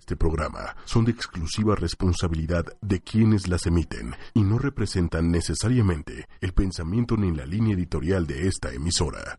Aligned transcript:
Este 0.00 0.16
programa 0.16 0.74
son 0.86 1.04
de 1.04 1.12
exclusiva 1.12 1.74
responsabilidad 1.76 2.64
de 2.80 3.00
quienes 3.00 3.48
las 3.48 3.66
emiten 3.66 4.14
y 4.32 4.40
no 4.40 4.58
representan 4.58 5.30
necesariamente 5.30 6.26
el 6.40 6.54
pensamiento 6.54 7.18
ni 7.18 7.36
la 7.36 7.44
línea 7.44 7.74
editorial 7.74 8.26
de 8.26 8.48
esta 8.48 8.72
emisora. 8.72 9.38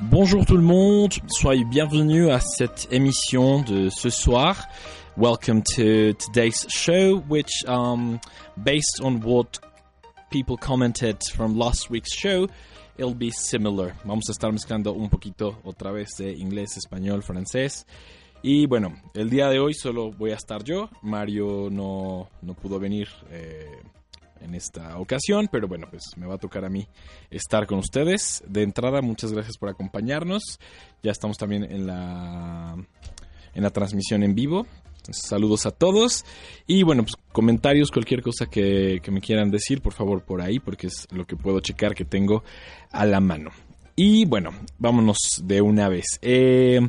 Bonjour 0.00 0.44
tout 0.44 0.56
le 0.56 0.64
monde, 0.64 1.12
soyez 1.28 1.64
bienvenus 1.64 2.28
à 2.30 2.40
cette 2.40 2.88
émission 2.90 3.62
de 3.62 3.88
ce 3.88 4.10
soir. 4.10 4.66
Welcome 5.16 5.62
to 5.76 6.12
today's 6.14 6.66
show, 6.68 7.22
which, 7.28 7.52
um, 7.68 8.18
based 8.56 9.00
on 9.00 9.20
what 9.20 9.60
people 10.30 10.56
commented 10.56 11.22
from 11.32 11.56
last 11.56 11.88
week's 11.88 12.12
show, 12.12 12.48
it'll 12.98 13.14
be 13.14 13.30
similar. 13.30 13.94
Vamos 14.04 14.24
a 14.28 14.32
estar 14.32 14.52
mezclando 14.52 14.92
un 14.92 15.08
poquito 15.08 15.60
otra 15.64 15.92
vez 15.92 16.08
de 16.18 16.32
inglés, 16.32 16.76
español, 16.76 17.22
francés. 17.22 17.86
Y 18.42 18.66
bueno, 18.66 18.94
el 19.14 19.30
día 19.30 19.48
de 19.48 19.58
hoy 19.58 19.74
solo 19.74 20.12
voy 20.12 20.32
a 20.32 20.34
estar 20.34 20.62
yo. 20.64 20.90
Mario 21.02 21.68
no, 21.70 22.28
no 22.42 22.54
pudo 22.54 22.78
venir 22.78 23.08
eh, 23.30 23.80
en 24.40 24.54
esta 24.54 24.98
ocasión, 24.98 25.48
pero 25.50 25.66
bueno, 25.66 25.86
pues 25.90 26.02
me 26.16 26.26
va 26.26 26.34
a 26.34 26.38
tocar 26.38 26.64
a 26.64 26.68
mí 26.68 26.86
estar 27.30 27.66
con 27.66 27.78
ustedes. 27.78 28.42
De 28.46 28.62
entrada, 28.62 29.00
muchas 29.00 29.32
gracias 29.32 29.56
por 29.56 29.68
acompañarnos. 29.68 30.58
Ya 31.02 31.12
estamos 31.12 31.36
también 31.36 31.64
en 31.64 31.86
la, 31.86 32.76
en 33.54 33.62
la 33.62 33.70
transmisión 33.70 34.22
en 34.22 34.34
vivo. 34.34 34.66
Saludos 35.10 35.66
a 35.66 35.70
todos. 35.70 36.24
Y 36.66 36.82
bueno, 36.82 37.02
pues 37.02 37.14
comentarios, 37.32 37.90
cualquier 37.90 38.22
cosa 38.22 38.46
que, 38.46 39.00
me 39.10 39.20
quieran 39.20 39.50
decir, 39.50 39.80
por 39.80 39.92
favor, 39.92 40.22
por 40.22 40.42
ahí, 40.42 40.58
porque 40.58 40.88
es 40.88 41.06
lo 41.10 41.26
que 41.26 41.36
puedo 41.36 41.60
checar 41.60 41.94
que 41.94 42.04
tengo 42.04 42.44
a 42.90 43.06
la 43.06 43.20
mano. 43.20 43.50
Y 43.96 44.26
bueno, 44.26 44.50
vámonos 44.78 45.42
de 45.42 45.60
una 45.60 45.88
vez. 45.88 46.18
Eh, 46.22 46.80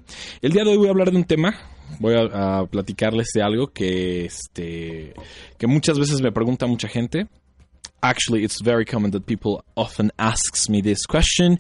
el 0.42 0.52
día 0.52 0.64
de 0.64 0.72
hoy 0.72 0.78
voy 0.78 0.88
a 0.88 0.92
hablar 0.92 1.12
de 1.12 1.18
un 1.18 1.24
tema. 1.24 1.56
Voy 2.00 2.14
a, 2.16 2.60
a, 2.60 2.66
platicarles 2.68 3.30
de 3.34 3.42
algo 3.42 3.68
que, 3.68 4.26
este, 4.26 5.14
que 5.58 5.68
muchas 5.68 5.98
veces 5.98 6.22
me 6.22 6.32
pregunta 6.32 6.68
mucha 6.68 6.88
gente. 6.88 7.28
Actually, 8.02 8.44
it's 8.44 8.62
very 8.62 8.86
common 8.86 9.12
that 9.12 9.26
people 9.26 9.64
often 9.76 10.12
asks 10.18 10.70
me 10.70 10.82
this 10.82 11.06
question 11.06 11.60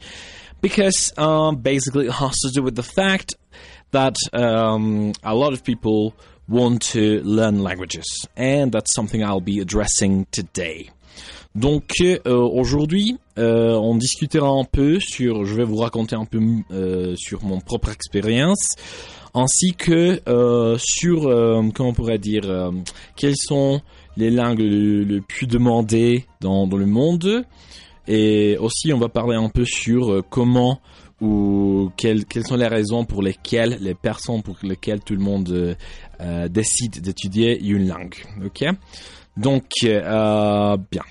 because 0.62 1.14
um, 1.18 1.58
basically 1.58 2.08
it 2.08 2.14
has 2.14 2.38
to 2.40 2.52
do 2.54 2.62
with 2.62 2.76
the 2.76 2.84
fact 2.84 3.36
that 3.92 4.16
um, 4.34 5.12
a 5.24 5.34
lot 5.34 5.54
of 5.54 5.64
people 5.64 6.14
want 6.50 6.80
to 6.94 7.22
learn 7.24 7.62
languages, 7.62 8.28
and 8.36 8.72
that's 8.72 8.94
something 8.94 9.24
I'll 9.24 9.42
be 9.42 9.60
addressing 9.60 10.26
today. 10.32 10.90
Donc 11.56 11.94
euh, 12.02 12.16
aujourd'hui, 12.36 13.18
euh, 13.38 13.74
on 13.74 13.96
discutera 13.96 14.50
un 14.50 14.66
peu 14.66 15.00
sur, 15.00 15.46
je 15.46 15.56
vais 15.56 15.64
vous 15.64 15.78
raconter 15.78 16.16
un 16.16 16.26
peu 16.26 16.40
euh, 16.72 17.16
sur 17.18 17.44
mon 17.44 17.60
propre 17.60 17.90
expérience, 17.90 18.76
ainsi 19.34 19.74
que 19.74 20.22
sur, 20.78 21.22
comment 21.74 21.90
on 21.90 21.94
pourrait 21.94 22.18
dire, 22.18 22.72
quelles 23.16 23.38
sont 23.38 23.82
les 24.18 24.32
langues 24.32 24.60
le, 24.62 25.22
plus 25.22 25.48
demandées 25.48 26.26
dans, 26.42 26.66
le 26.66 26.86
monde, 26.86 27.46
et 28.08 28.58
aussi 28.58 28.92
on 28.94 28.98
va 28.98 29.10
parler 29.10 29.36
un 29.36 29.50
peu 29.50 29.66
sur 29.66 30.24
comment 30.30 30.82
ou 31.22 31.92
quelles, 31.98 32.26
quelles, 32.26 32.48
sont 32.48 32.56
les 32.56 32.68
raisons 32.68 33.06
pour 33.06 33.22
lesquelles 33.22 33.78
les 33.82 33.94
personnes 33.94 34.42
pour 34.42 34.58
lesquelles 34.64 35.02
tout 35.02 35.16
le 35.16 35.22
monde 35.22 35.76
décide 36.50 37.02
d'étudier 37.02 37.62
une 37.62 37.88
langue. 37.88 38.16
Ok, 38.44 38.64
donc 39.36 39.66
bien. 39.82 41.04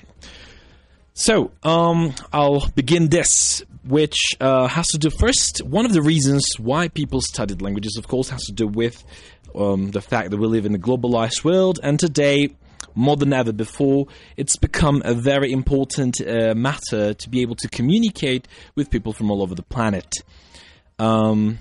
So, 1.21 1.51
um, 1.65 2.15
I'll 2.33 2.65
begin 2.77 3.09
this, 3.09 3.65
which 3.85 4.15
uh, 4.41 4.69
has 4.69 4.87
to 4.93 4.99
do 4.99 5.11
first. 5.11 5.61
One 5.65 5.85
of 5.85 5.93
the 5.93 6.01
reasons 6.01 6.45
why 6.61 6.87
people 6.87 7.21
studied 7.21 7.61
languages, 7.61 7.97
of 7.99 8.07
course, 8.07 8.29
has 8.29 8.45
to 8.45 8.53
do 8.53 8.69
with 8.69 9.03
um, 9.53 9.91
the 9.91 10.01
fact 10.01 10.31
that 10.31 10.37
we 10.37 10.47
live 10.47 10.65
in 10.65 10.77
a 10.77 10.79
globalized 10.79 11.43
world, 11.43 11.81
and 11.83 11.99
today, 11.99 12.51
more 12.99 13.17
than 13.17 13.33
ever 13.33 13.53
before, 13.53 14.07
it's 14.37 14.57
become 14.57 15.03
a 15.05 15.15
very 15.15 15.53
important 15.53 16.21
uh, 16.21 16.55
matter 16.55 17.15
to 17.15 17.31
be 17.31 17.43
able 17.43 17.55
to 17.57 17.69
communicate 17.69 18.49
with 18.75 18.91
people 18.91 19.13
from 19.13 19.31
all 19.31 19.43
over 19.43 19.55
the 19.55 19.63
planet. 19.63 20.13
Um, 20.99 21.61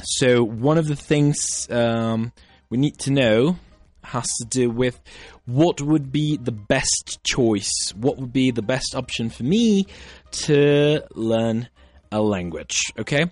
so, 0.00 0.42
one 0.42 0.78
of 0.78 0.86
the 0.86 0.96
things 0.96 1.68
um, 1.70 2.32
we 2.70 2.78
need 2.78 2.98
to 3.00 3.10
know 3.10 3.56
has 4.04 4.26
to 4.40 4.44
do 4.44 4.70
with 4.70 5.00
what 5.46 5.80
would 5.80 6.10
be 6.10 6.36
the 6.36 6.52
best 6.52 7.20
choice, 7.24 7.92
what 7.96 8.18
would 8.18 8.32
be 8.32 8.50
the 8.50 8.62
best 8.62 8.94
option 8.94 9.30
for 9.30 9.42
me 9.42 9.86
to 10.30 11.04
learn 11.14 11.68
a 12.10 12.20
language, 12.20 12.78
ok 12.98 13.30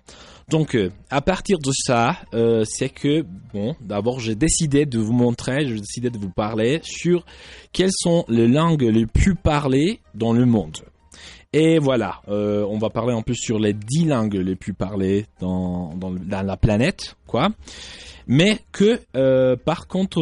Donc, 0.51 0.75
euh, 0.75 0.91
à 1.09 1.21
partir 1.21 1.59
de 1.59 1.71
ça, 1.73 2.17
euh, 2.33 2.65
c'est 2.67 2.89
que, 2.89 3.25
bon, 3.53 3.73
d'abord, 3.79 4.19
j'ai 4.19 4.35
décidé 4.35 4.85
de 4.85 4.99
vous 4.99 5.13
montrer, 5.13 5.65
j'ai 5.65 5.79
décidé 5.79 6.09
de 6.09 6.17
vous 6.17 6.29
parler 6.29 6.81
sur 6.83 7.25
quelles 7.71 7.93
sont 7.93 8.25
les 8.27 8.49
langues 8.49 8.83
les 8.83 9.05
plus 9.05 9.35
parlées 9.35 10.01
dans 10.13 10.33
le 10.33 10.45
monde. 10.45 10.75
Et 11.53 11.79
voilà, 11.79 12.21
euh, 12.27 12.65
on 12.69 12.79
va 12.79 12.89
parler 12.89 13.13
un 13.13 13.21
peu 13.21 13.33
sur 13.33 13.59
les 13.59 13.71
10 13.71 14.05
langues 14.05 14.35
les 14.35 14.57
plus 14.57 14.73
parlées 14.73 15.25
dans, 15.39 15.97
la 16.29 16.57
planète, 16.57 17.15
quoi. 17.27 17.47
Mais 18.27 18.59
que, 18.73 18.99
par 19.55 19.87
contre, 19.87 20.21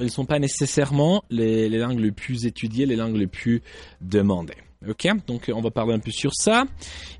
elles 0.00 0.04
ne 0.04 0.08
sont 0.08 0.26
pas 0.26 0.40
nécessairement 0.40 1.22
les, 1.30 1.68
langues 1.68 2.00
les 2.00 2.12
plus 2.12 2.44
étudiées, 2.44 2.86
les 2.86 2.96
langues 2.96 3.16
les 3.16 3.28
plus 3.28 3.62
demandées. 4.00 4.54
¿Ok? 4.88 5.04
Donc, 5.26 5.48
on 5.54 5.62
va 5.62 5.70
parler 5.70 5.94
un 5.94 6.00
peu 6.00 6.12
sur 6.12 6.32
ça. 6.32 6.66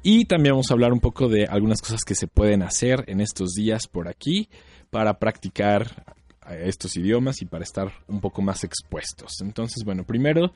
Y 0.03 0.25
también 0.25 0.55
vamos 0.55 0.71
a 0.71 0.75
hablar 0.75 0.93
un 0.93 1.01
poco 1.01 1.29
de 1.29 1.45
algunas 1.45 1.81
cosas 1.81 2.01
que 2.05 2.15
se 2.15 2.27
pueden 2.27 2.63
hacer 2.63 3.05
en 3.07 3.21
estos 3.21 3.53
días 3.53 3.87
por 3.87 4.09
aquí 4.09 4.49
para 4.91 5.19
practicar 5.19 6.05
estos 6.49 6.97
idiomas 6.97 7.43
y 7.43 7.47
para 7.47 7.63
estar 7.65 7.93
un 8.09 8.21
poco 8.21 8.43
más 8.43 8.65
expuestos. 8.65 9.41
Entonces, 9.41 9.85
bueno, 9.85 10.05
primero 10.05 10.53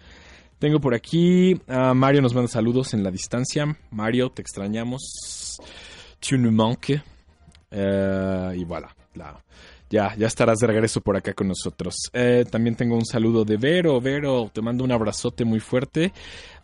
tengo 0.58 0.80
por 0.80 0.94
aquí 0.94 1.60
a 1.68 1.92
Mario 1.94 2.22
nos 2.22 2.34
manda 2.34 2.48
saludos 2.48 2.94
en 2.94 3.02
la 3.02 3.10
distancia. 3.10 3.76
Mario, 3.90 4.30
te 4.30 4.40
extrañamos. 4.40 5.58
Tu 6.20 6.38
nous 6.38 6.52
manques. 6.52 7.02
Uh, 7.70 8.52
y 8.54 8.64
voilà. 8.64 8.94
La, 9.14 9.44
ya, 9.90 10.14
ya 10.16 10.26
estarás 10.26 10.58
de 10.58 10.66
regreso 10.66 11.00
por 11.00 11.16
acá 11.16 11.34
con 11.34 11.48
nosotros. 11.48 11.94
Eh, 12.12 12.44
también 12.50 12.76
tengo 12.76 12.96
un 12.96 13.04
saludo 13.04 13.44
de 13.44 13.56
Vero. 13.56 14.00
Vero, 14.00 14.50
te 14.52 14.62
mando 14.62 14.84
un 14.84 14.92
abrazote 14.92 15.44
muy 15.44 15.60
fuerte. 15.60 16.12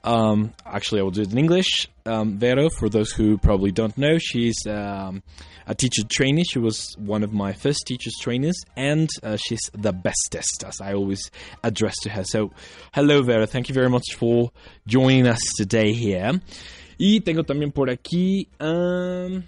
Um, 0.03 0.53
actually, 0.65 1.01
I 1.01 1.03
will 1.05 1.11
do 1.11 1.23
it 1.23 1.33
in 1.33 1.39
English. 1.39 1.89
Um, 2.07 2.39
Vero, 2.39 2.71
for 2.71 2.89
those 2.89 3.13
who 3.13 3.37
probably 3.39 3.71
don't 3.71 3.97
know, 3.99 4.19
she's 4.19 4.57
um, 4.67 5.23
a 5.67 5.75
teacher 5.75 6.03
trainee. 6.11 6.45
She 6.45 6.59
was 6.59 6.95
one 6.99 7.23
of 7.23 7.33
my 7.33 7.53
first 7.53 7.85
teachers 7.87 8.15
trainers, 8.21 8.57
and 8.77 9.11
uh, 9.23 9.37
she's 9.37 9.61
the 9.73 9.93
bestest, 9.93 10.65
as 10.67 10.81
I 10.81 10.95
always 10.95 11.31
address 11.63 11.97
to 12.03 12.11
her. 12.11 12.25
So, 12.25 12.51
hello, 12.93 13.23
Vera. 13.23 13.47
Thank 13.47 13.69
you 13.69 13.75
very 13.75 13.91
much 13.91 14.15
for 14.17 14.51
joining 14.87 15.27
us 15.27 15.41
today 15.57 15.93
here. 15.93 16.41
Y 16.99 17.21
tengo 17.21 17.43
también 17.43 17.73
por 17.73 17.89
aquí. 17.89 18.47
Um, 18.61 19.45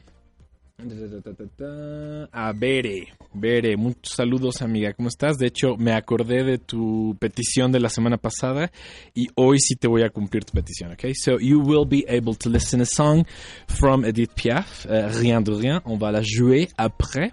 a 2.33 2.53
Bere, 2.53 3.09
Bere, 3.33 3.77
muchos 3.77 4.15
saludos 4.15 4.63
amiga, 4.63 4.93
¿cómo 4.95 5.09
estás? 5.09 5.39
De 5.39 5.47
hecho, 5.47 5.77
me 5.77 5.93
acordé 5.93 6.45
de 6.45 6.59
tu 6.59 7.17
petición 7.21 7.71
de 7.73 7.81
la 7.81 7.89
semana 7.89 8.17
pasada 8.17 8.73
y 9.15 9.29
hoy 9.37 9.59
sí 9.61 9.77
te 9.77 9.87
voy 9.89 10.03
a 10.03 10.11
cumplir 10.11 10.45
tu 10.45 10.53
petición, 10.53 10.93
¿ok? 10.93 11.07
So 11.15 11.39
you 11.39 11.61
will 11.61 11.87
be 11.87 12.05
able 12.09 12.35
to 12.37 12.51
listen 12.51 12.81
a 12.81 12.87
song 12.87 13.25
from 13.69 14.05
Edith 14.05 14.33
Piaf, 14.35 14.87
uh, 14.87 15.09
Rien 15.21 15.43
de 15.43 15.53
Rien, 15.53 15.83
on 15.85 15.99
va 15.99 16.11
la 16.11 16.23
jouer 16.23 16.69
après. 16.77 17.33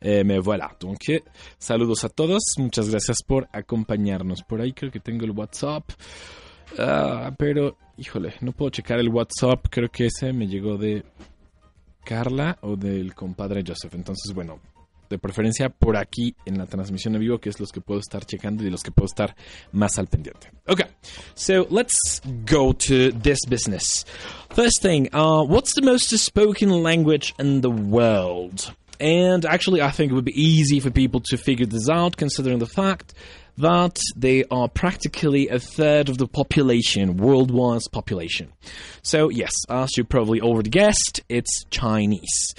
Eh, 0.00 0.22
mais 0.22 0.38
voilà, 0.38 0.76
donc 0.78 1.00
saludos 1.58 2.04
a 2.04 2.08
todos, 2.08 2.42
muchas 2.58 2.88
gracias 2.88 3.18
por 3.26 3.48
acompañarnos. 3.52 4.42
Por 4.42 4.60
ahí 4.60 4.72
creo 4.72 4.92
que 4.92 5.00
tengo 5.00 5.24
el 5.24 5.32
WhatsApp, 5.32 5.90
uh, 6.78 7.34
pero 7.36 7.76
híjole, 7.96 8.34
no 8.40 8.52
puedo 8.52 8.70
checar 8.70 9.00
el 9.00 9.08
WhatsApp, 9.08 9.66
creo 9.68 9.88
que 9.88 10.06
ese 10.06 10.32
me 10.32 10.46
llegó 10.46 10.76
de 10.78 11.04
Carla 12.08 12.56
o 12.62 12.74
del 12.74 13.14
compadre 13.14 13.62
Joseph. 13.62 13.94
Entonces, 13.94 14.32
bueno, 14.32 14.60
de 15.10 15.18
preferencia 15.18 15.68
por 15.68 15.94
aquí 15.98 16.34
en 16.46 16.56
la 16.56 16.64
transmisión 16.64 17.14
en 17.14 17.20
vivo, 17.20 17.38
que 17.38 17.50
es 17.50 17.60
los 17.60 17.70
que 17.70 17.82
puedo 17.82 18.00
estar 18.00 18.24
checando 18.24 18.64
y 18.64 18.70
los 18.70 18.82
que 18.82 18.90
puedo 18.90 19.04
estar 19.04 19.36
más 19.72 19.98
al 19.98 20.06
pendiente. 20.06 20.50
Okay, 20.66 20.86
so 21.34 21.66
let's 21.70 22.22
go 22.46 22.72
to 22.72 23.12
this 23.12 23.40
business. 23.46 24.06
First 24.54 24.80
thing, 24.80 25.10
uh, 25.12 25.44
what's 25.44 25.74
the 25.74 25.82
most 25.82 26.16
spoken 26.16 26.82
language 26.82 27.34
in 27.38 27.60
the 27.60 27.70
world? 27.70 28.72
And 28.98 29.44
actually, 29.44 29.82
I 29.82 29.90
think 29.90 30.10
it 30.10 30.14
would 30.14 30.24
be 30.24 30.32
easy 30.34 30.80
for 30.80 30.90
people 30.90 31.20
to 31.30 31.36
figure 31.36 31.66
this 31.66 31.90
out, 31.90 32.16
considering 32.16 32.58
the 32.58 32.66
fact 32.66 33.12
that 33.58 33.98
they 34.16 34.44
are 34.50 34.68
practically 34.68 35.48
a 35.48 35.58
third 35.58 36.08
of 36.08 36.18
the 36.18 36.26
population, 36.26 37.16
worldwide 37.16 37.82
population. 37.92 38.52
So, 39.02 39.30
yes, 39.30 39.52
as 39.68 39.96
you 39.96 40.04
probably 40.04 40.40
already 40.40 40.70
guessed, 40.70 41.20
it's 41.28 41.64
Chinese. 41.70 42.54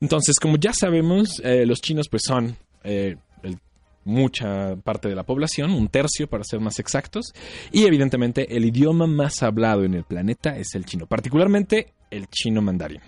Entonces, 0.00 0.38
como 0.40 0.56
ya 0.56 0.72
sabemos, 0.72 1.40
eh, 1.42 1.64
los 1.66 1.80
chinos 1.80 2.08
pues 2.08 2.22
son 2.24 2.56
eh, 2.84 3.16
el 3.42 3.58
mucha 4.04 4.76
parte 4.76 5.08
de 5.08 5.14
la 5.14 5.22
población, 5.22 5.70
un 5.70 5.88
tercio 5.88 6.28
para 6.28 6.42
ser 6.42 6.60
más 6.60 6.78
exactos, 6.78 7.32
y 7.70 7.84
evidentemente 7.84 8.56
el 8.56 8.64
idioma 8.64 9.06
más 9.06 9.42
hablado 9.42 9.84
en 9.84 9.94
el 9.94 10.04
planeta 10.04 10.56
es 10.56 10.74
el 10.74 10.86
chino, 10.86 11.06
particularmente 11.06 11.92
el 12.10 12.26
chino 12.28 12.62
mandarín. 12.62 13.02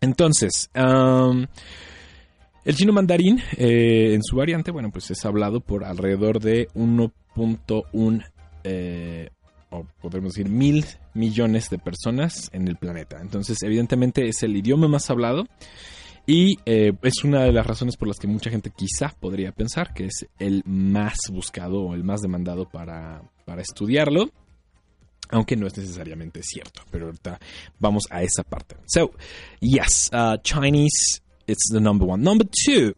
Entonces, 0.00 0.70
el 2.68 2.76
chino 2.76 2.92
mandarín, 2.92 3.40
eh, 3.56 4.12
en 4.12 4.22
su 4.22 4.36
variante, 4.36 4.70
bueno, 4.70 4.90
pues 4.90 5.10
es 5.10 5.24
hablado 5.24 5.60
por 5.60 5.84
alrededor 5.84 6.38
de 6.38 6.68
1.1, 6.74 8.30
eh, 8.62 9.30
o 9.70 9.86
podemos 10.02 10.34
decir 10.34 10.50
mil 10.50 10.84
millones 11.14 11.70
de 11.70 11.78
personas 11.78 12.50
en 12.52 12.68
el 12.68 12.76
planeta. 12.76 13.22
Entonces, 13.22 13.62
evidentemente 13.62 14.28
es 14.28 14.42
el 14.42 14.54
idioma 14.54 14.86
más 14.86 15.08
hablado 15.08 15.46
y 16.26 16.58
eh, 16.66 16.92
es 17.00 17.24
una 17.24 17.44
de 17.44 17.52
las 17.52 17.66
razones 17.66 17.96
por 17.96 18.06
las 18.06 18.18
que 18.18 18.26
mucha 18.26 18.50
gente 18.50 18.70
quizá 18.70 19.14
podría 19.18 19.50
pensar 19.52 19.94
que 19.94 20.04
es 20.04 20.26
el 20.38 20.62
más 20.66 21.16
buscado 21.32 21.80
o 21.80 21.94
el 21.94 22.04
más 22.04 22.20
demandado 22.20 22.68
para, 22.68 23.22
para 23.46 23.62
estudiarlo. 23.62 24.28
Aunque 25.30 25.56
no 25.56 25.66
es 25.66 25.74
necesariamente 25.78 26.42
cierto, 26.42 26.82
pero 26.90 27.06
ahorita 27.06 27.38
vamos 27.78 28.04
a 28.10 28.22
esa 28.22 28.42
parte. 28.42 28.76
So, 28.86 29.12
yes, 29.60 30.10
uh, 30.12 30.36
Chinese, 30.42 31.22
it's 31.48 31.68
the 31.72 31.80
number 31.80 32.04
one. 32.04 32.22
Number 32.22 32.44
two, 32.64 32.94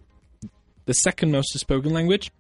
the 0.85 0.93
second 0.93 1.31
most 1.33 1.59
spoken 1.59 1.95
language, 1.95 2.31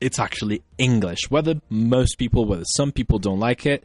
it's 0.00 0.18
actually 0.18 0.62
English. 0.78 1.28
Whether 1.28 1.60
most 1.68 2.18
people, 2.18 2.44
whether 2.44 2.64
some 2.64 2.92
people 2.92 3.18
don't 3.18 3.40
like 3.40 3.66
it, 3.66 3.84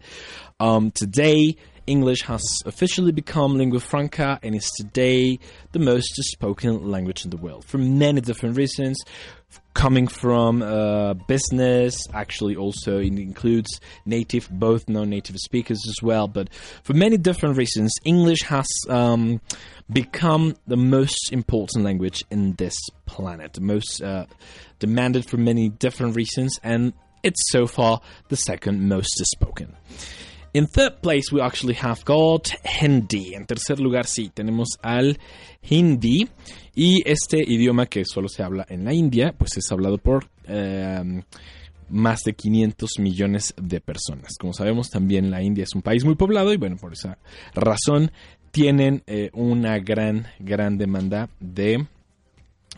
um, 0.60 0.92
today 0.92 1.58
English 1.88 2.22
has 2.22 2.44
officially 2.66 3.12
become 3.12 3.58
lingua 3.58 3.80
franca 3.80 4.40
and 4.42 4.56
is 4.56 4.72
today 4.78 5.40
the 5.74 5.80
most 5.80 6.14
spoken 6.16 6.90
language 6.90 7.26
in 7.26 7.32
the 7.32 7.38
world 7.38 7.66
for 7.66 7.78
many 7.78 8.22
different 8.22 8.56
reasons. 8.56 8.98
Coming 9.74 10.08
from 10.08 10.62
uh, 10.62 11.16
business, 11.16 11.98
actually, 12.14 12.56
also 12.56 13.00
it 13.00 13.18
includes 13.18 13.82
native, 14.06 14.48
both 14.52 14.88
non-native 14.88 15.38
speakers 15.38 15.82
as 15.88 15.96
well. 16.04 16.28
But 16.28 16.50
for 16.84 16.94
many 16.94 17.18
different 17.18 17.58
reasons, 17.58 17.92
English 18.06 18.44
has 18.44 18.68
um, 18.88 19.42
become 19.92 20.56
the 20.68 20.78
most 20.78 21.32
important 21.32 21.84
language 21.84 22.24
in 22.30 22.54
this 22.54 22.76
planet, 23.08 23.54
the 23.54 23.62
most 23.62 24.02
uh, 24.02 24.28
demanded 24.78 25.28
for 25.28 25.38
many 25.38 25.70
different 25.70 26.16
reasons, 26.16 26.60
and 26.64 26.94
it's 27.24 27.42
so 27.50 27.66
far 27.66 28.00
the 28.30 28.38
second 28.38 28.88
most 28.88 29.18
spoken. 29.26 29.76
In 30.56 30.68
third 30.68 31.02
place, 31.02 31.32
we 31.32 31.42
actually 31.42 31.76
have 31.82 32.06
got 32.06 32.50
Hindi. 32.64 33.34
En 33.34 33.48
tercer 33.48 33.80
lugar, 33.80 34.06
sí, 34.06 34.30
tenemos 34.30 34.78
al 34.84 35.18
Hindi. 35.68 36.30
Y 36.76 37.02
este 37.10 37.38
idioma 37.40 37.88
que 37.88 38.06
solo 38.06 38.30
se 38.30 38.44
habla 38.44 38.64
en 38.70 38.86
la 38.86 38.94
India, 38.94 39.34
pues 39.36 39.58
es 39.58 39.72
hablado 39.72 39.98
por 39.98 40.30
em, 40.46 41.24
más 41.90 42.22
de 42.24 42.34
500 42.34 43.00
millones 43.00 43.56
de 43.60 43.82
personas. 43.82 44.34
Como 44.40 44.54
sabemos, 44.54 44.92
también 44.92 45.32
la 45.32 45.42
India 45.42 45.64
es 45.64 45.74
un 45.74 45.82
país 45.82 46.06
muy 46.06 46.14
poblado 46.14 46.54
y 46.54 46.58
bueno, 46.58 46.78
por 46.78 46.94
esa 46.94 47.18
razón 47.56 48.12
tienen 48.52 49.02
eh, 49.08 49.32
una 49.34 49.80
gran, 49.80 50.28
gran 50.38 50.78
demanda 50.78 51.30
de... 51.40 51.88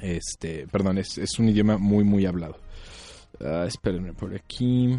Este, 0.01 0.65
perdón, 0.67 0.97
es, 0.97 1.39
un 1.39 1.49
idioma 1.49 1.77
muy, 1.77 2.05
muy 2.05 2.25
hablado. 2.25 2.57
Uh, 3.41 3.65
espérenme 3.65 4.13
por 4.13 4.33
aquí. 4.33 4.97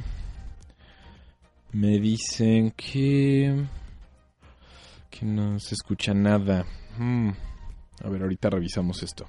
Me 1.77 1.99
dicen 1.99 2.71
que... 2.71 3.55
Que 5.11 5.27
no 5.27 5.61
se 5.61 5.75
escucha 5.75 6.15
nada. 6.15 6.65
Hmm. 6.97 7.29
A 8.03 8.09
ver, 8.09 8.23
ahorita 8.23 8.49
revisamos 8.49 9.03
esto. 9.03 9.27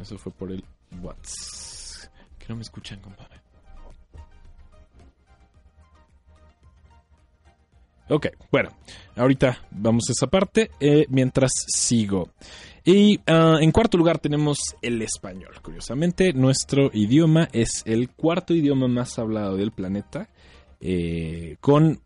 Eso 0.00 0.18
fue 0.18 0.30
por 0.30 0.52
el 0.52 0.62
WhatsApp. 1.00 2.12
Que 2.38 2.46
no 2.48 2.54
me 2.54 2.62
escuchan, 2.62 3.00
compadre. 3.00 3.40
Ok, 8.08 8.28
bueno, 8.52 8.70
ahorita 9.16 9.62
vamos 9.72 10.04
a 10.08 10.12
esa 10.12 10.28
parte 10.28 10.70
eh, 10.78 11.06
mientras 11.08 11.50
sigo. 11.66 12.30
Y 12.84 13.18
ah, 13.26 13.56
en 13.60 13.72
cuarto 13.72 13.98
lugar 13.98 14.20
tenemos 14.20 14.58
el 14.80 15.02
español. 15.02 15.60
Curiosamente, 15.60 16.34
nuestro 16.34 16.90
idioma 16.92 17.48
es 17.52 17.82
el 17.84 18.10
cuarto 18.10 18.54
idioma 18.54 18.86
más 18.86 19.18
hablado 19.18 19.56
del 19.56 19.72
planeta 19.72 20.28
eh, 20.84 21.58
con 21.60 22.00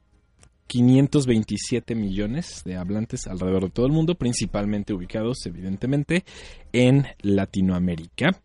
527 0.67 1.94
millones 1.94 2.62
de 2.64 2.76
hablantes 2.76 3.26
alrededor 3.26 3.64
de 3.64 3.70
todo 3.70 3.87
el 3.87 3.93
mundo, 3.93 4.17
principalmente 4.17 4.93
ubicados 4.93 5.38
evidentemente 5.46 6.25
en 6.73 7.06
Latinoamérica. 7.23 8.38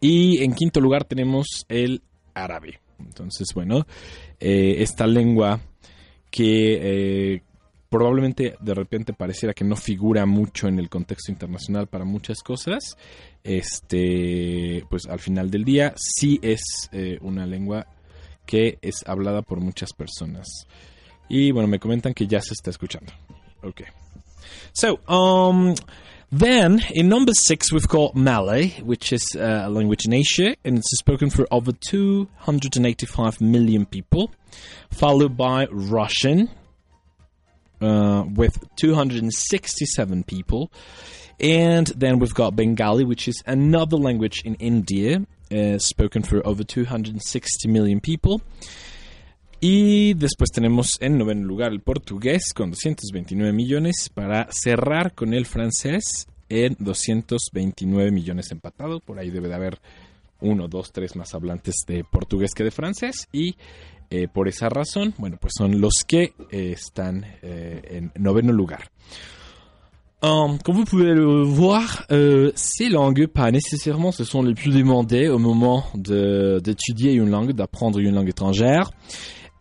Y 0.00 0.42
en 0.42 0.54
quinto 0.54 0.80
lugar 0.80 1.04
tenemos 1.04 1.66
el 1.68 2.00
árabe. 2.32 2.80
Entonces, 2.98 3.48
bueno, 3.54 3.86
eh, 4.40 4.76
esta 4.78 5.06
lengua 5.06 5.60
que 6.30 7.34
eh, 7.34 7.42
probablemente 7.90 8.56
de 8.58 8.74
repente 8.74 9.12
pareciera 9.12 9.52
que 9.52 9.64
no 9.64 9.76
figura 9.76 10.24
mucho 10.24 10.66
en 10.66 10.78
el 10.78 10.88
contexto 10.88 11.30
internacional 11.30 11.88
para 11.88 12.06
muchas 12.06 12.38
cosas, 12.42 12.96
este, 13.44 14.82
pues 14.88 15.06
al 15.06 15.20
final 15.20 15.50
del 15.50 15.64
día 15.64 15.92
sí 15.96 16.38
es 16.42 16.88
una 17.20 17.44
lengua 17.44 17.86
que 18.46 18.78
es 18.82 18.96
hablada 19.06 19.42
por 19.42 19.60
muchas 19.60 19.92
personas. 19.92 20.46
Y 21.28 21.50
bueno, 21.50 21.68
me 21.68 21.78
comentan 21.78 22.14
que 22.14 22.26
ya 22.26 22.40
se 22.40 22.54
está 22.54 22.70
escuchando. 22.70 23.12
Okay. 23.62 23.86
So, 24.72 25.00
um, 25.08 25.74
then 26.30 26.82
in 26.90 27.08
number 27.08 27.32
six 27.34 27.72
we've 27.72 27.88
got 27.88 28.14
Malay, 28.14 28.70
which 28.82 29.12
is 29.12 29.22
uh, 29.36 29.62
a 29.64 29.70
language 29.70 30.06
in 30.06 30.12
Asia, 30.12 30.54
and 30.64 30.78
it's 30.78 30.98
spoken 30.98 31.30
for 31.30 31.46
over 31.50 31.72
285 31.72 33.40
million 33.40 33.86
people, 33.86 34.30
followed 34.90 35.36
by 35.36 35.66
Russian 35.70 36.50
uh, 37.80 38.24
with 38.34 38.58
267 38.76 40.24
people. 40.24 40.70
And 41.38 41.86
then 41.88 42.18
we've 42.18 42.34
got 42.34 42.56
Bengali, 42.56 43.04
which 43.04 43.28
is 43.28 43.42
another 43.46 43.96
language 43.96 44.42
in 44.44 44.54
India, 44.54 45.26
uh, 45.50 45.78
spoken 45.78 46.22
for 46.22 46.42
over 46.44 46.64
260 46.64 47.68
million 47.68 48.00
people. 48.00 48.42
Y 49.60 50.14
después 50.14 50.50
tenemos 50.50 50.90
en 51.00 51.16
noveno 51.16 51.46
lugar 51.46 51.72
el 51.72 51.80
portugués 51.80 52.52
con 52.54 52.70
229 52.70 53.52
millones 53.52 54.10
para 54.12 54.48
cerrar 54.50 55.14
con 55.14 55.32
el 55.32 55.46
francés 55.46 56.26
en 56.48 56.76
229 56.78 58.10
millones 58.10 58.50
empatado. 58.50 59.00
Por 59.00 59.18
ahí 59.18 59.30
debe 59.30 59.48
de 59.48 59.54
haber 59.54 59.80
uno, 60.40 60.68
dos, 60.68 60.92
tres 60.92 61.16
más 61.16 61.34
hablantes 61.34 61.76
de 61.86 62.04
portugués 62.04 62.52
que 62.54 62.64
de 62.64 62.70
francés. 62.70 63.28
Y 63.32 63.56
eh, 64.10 64.28
por 64.28 64.48
esa 64.48 64.68
razón, 64.68 65.14
bueno, 65.18 65.38
pues 65.40 65.54
son 65.56 65.80
los 65.80 66.04
que 66.06 66.34
eh, 66.50 66.72
están 66.72 67.24
eh, 67.42 67.82
en 67.90 68.12
noveno 68.22 68.52
lugar. 68.52 68.90
Um, 70.22 70.58
comme 70.64 70.76
vous 70.76 70.84
pouvez 70.84 71.12
le 71.12 71.42
voir, 71.42 72.06
euh, 72.10 72.50
ces 72.54 72.88
langues, 72.88 73.26
pas 73.26 73.50
nécessairement, 73.50 74.12
ce 74.12 74.24
sont 74.24 74.42
les 74.42 74.54
plus 74.54 74.70
demandées 74.74 75.28
au 75.28 75.38
moment 75.38 75.84
d'étudier 75.94 77.12
une 77.12 77.28
langue, 77.28 77.52
d'apprendre 77.52 77.98
une 77.98 78.14
langue 78.14 78.30
étrangère. 78.30 78.90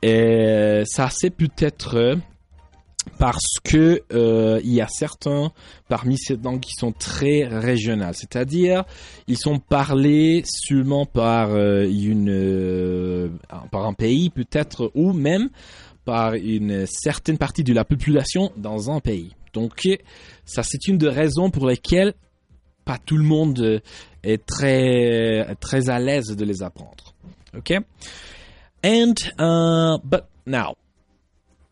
Et 0.01 0.83
ça, 0.85 1.09
c'est 1.11 1.29
peut-être 1.29 2.17
parce 3.19 3.59
que 3.63 4.01
euh, 4.13 4.61
il 4.63 4.73
y 4.73 4.81
a 4.81 4.87
certains 4.87 5.51
parmi 5.89 6.17
ces 6.17 6.37
langues 6.37 6.61
qui 6.61 6.71
sont 6.71 6.93
très 6.93 7.43
régionales, 7.45 8.15
c'est-à-dire 8.15 8.83
ils 9.27 9.37
sont 9.37 9.59
parlés 9.59 10.43
seulement 10.45 11.05
par 11.05 11.55
une 11.55 13.29
par 13.71 13.85
un 13.85 13.93
pays 13.93 14.31
peut-être 14.31 14.91
ou 14.95 15.13
même 15.13 15.49
par 16.03 16.33
une 16.33 16.85
certaine 16.87 17.37
partie 17.37 17.63
de 17.63 17.73
la 17.73 17.83
population 17.83 18.51
dans 18.57 18.89
un 18.89 18.99
pays. 18.99 19.35
Donc, 19.55 19.81
ça, 20.45 20.61
c'est 20.63 20.87
une 20.87 20.97
des 20.97 21.09
raisons 21.09 21.49
pour 21.49 21.65
lesquelles 21.65 22.13
pas 22.83 22.99
tout 23.03 23.17
le 23.17 23.23
monde 23.23 23.81
est 24.23 24.45
très, 24.45 25.55
très 25.59 25.89
à 25.89 25.97
l'aise 25.97 26.27
de 26.27 26.45
les 26.45 26.61
apprendre. 26.61 27.15
Okay? 27.55 27.79
And, 28.83 29.15
uh, 29.39 29.97
but 30.03 30.29
now, 30.45 30.75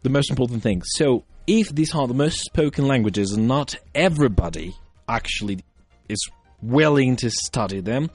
the 0.02 0.10
most 0.10 0.32
important 0.32 0.64
thing. 0.64 0.82
So, 0.84 1.26
if 1.46 1.70
these 1.76 1.94
are 1.94 2.08
the 2.08 2.14
most 2.14 2.40
spoken 2.40 2.88
languages 2.88 3.34
and 3.34 3.48
not 3.48 3.76
everybody 3.94 4.74
actually 5.08 5.60
is 6.10 6.20
willing 6.62 7.18
to 7.18 7.30
study 7.30 7.82
them, 7.82 8.10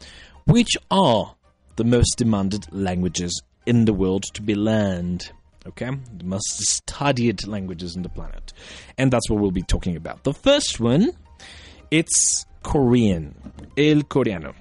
which 0.46 0.76
are 0.90 1.36
the 1.76 1.84
most 1.84 2.16
demanded 2.16 2.66
languages 2.72 3.42
in 3.66 3.84
the 3.84 3.92
world 3.92 4.24
to 4.34 4.42
be 4.42 4.54
learned? 4.54 5.30
Okay? 5.66 5.90
The 6.16 6.24
most 6.24 6.60
studied 6.64 7.46
languages 7.46 7.96
on 7.96 8.02
the 8.02 8.08
planet. 8.08 8.52
And 8.96 9.10
that's 9.10 9.28
what 9.30 9.40
we'll 9.40 9.50
be 9.50 9.62
talking 9.62 9.96
about. 9.96 10.24
The 10.24 10.34
first 10.34 10.80
one, 10.80 11.12
it's 11.90 12.46
Korean, 12.62 13.34
el 13.76 14.04
coreano. 14.04 14.54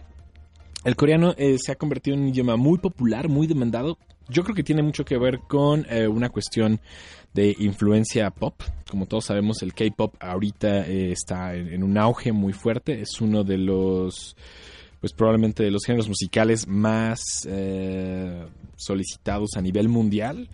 El 0.84 0.96
coreano 0.96 1.34
eh, 1.38 1.58
se 1.60 1.72
ha 1.72 1.76
convertido 1.76 2.16
en 2.16 2.24
un 2.24 2.30
idioma 2.30 2.56
muy 2.56 2.78
popular, 2.78 3.28
muy 3.28 3.48
demandado. 3.48 3.98
Yo 4.30 4.44
creo 4.44 4.56
que 4.56 4.64
tiene 4.64 4.84
mucho 4.84 5.04
que 5.04 5.18
ver 5.18 5.40
con 5.40 5.86
eh, 5.90 6.08
una 6.08 6.30
cuestión 6.30 6.80
de 7.34 7.56
influencia 7.60 8.30
pop. 8.30 8.62
Como 8.90 9.06
todos 9.06 9.26
sabemos, 9.26 9.62
el 9.62 9.74
K-pop 9.74 10.16
ahorita 10.20 10.88
eh, 10.88 11.12
está 11.12 11.56
en, 11.56 11.74
en, 11.74 11.84
un 11.84 11.98
auge 11.98 12.32
muy 12.32 12.54
fuerte. 12.54 13.02
Es 13.02 13.20
uno 13.20 13.44
de 13.44 13.58
los 13.58 14.36
pues 15.00 15.14
probablemente 15.14 15.64
de 15.64 15.72
los 15.72 15.84
géneros 15.86 16.08
musicales 16.08 16.68
más 16.68 17.20
solicitados 18.78 19.52
a 19.56 19.62
nivel 19.62 19.90
mundial. 19.90 20.50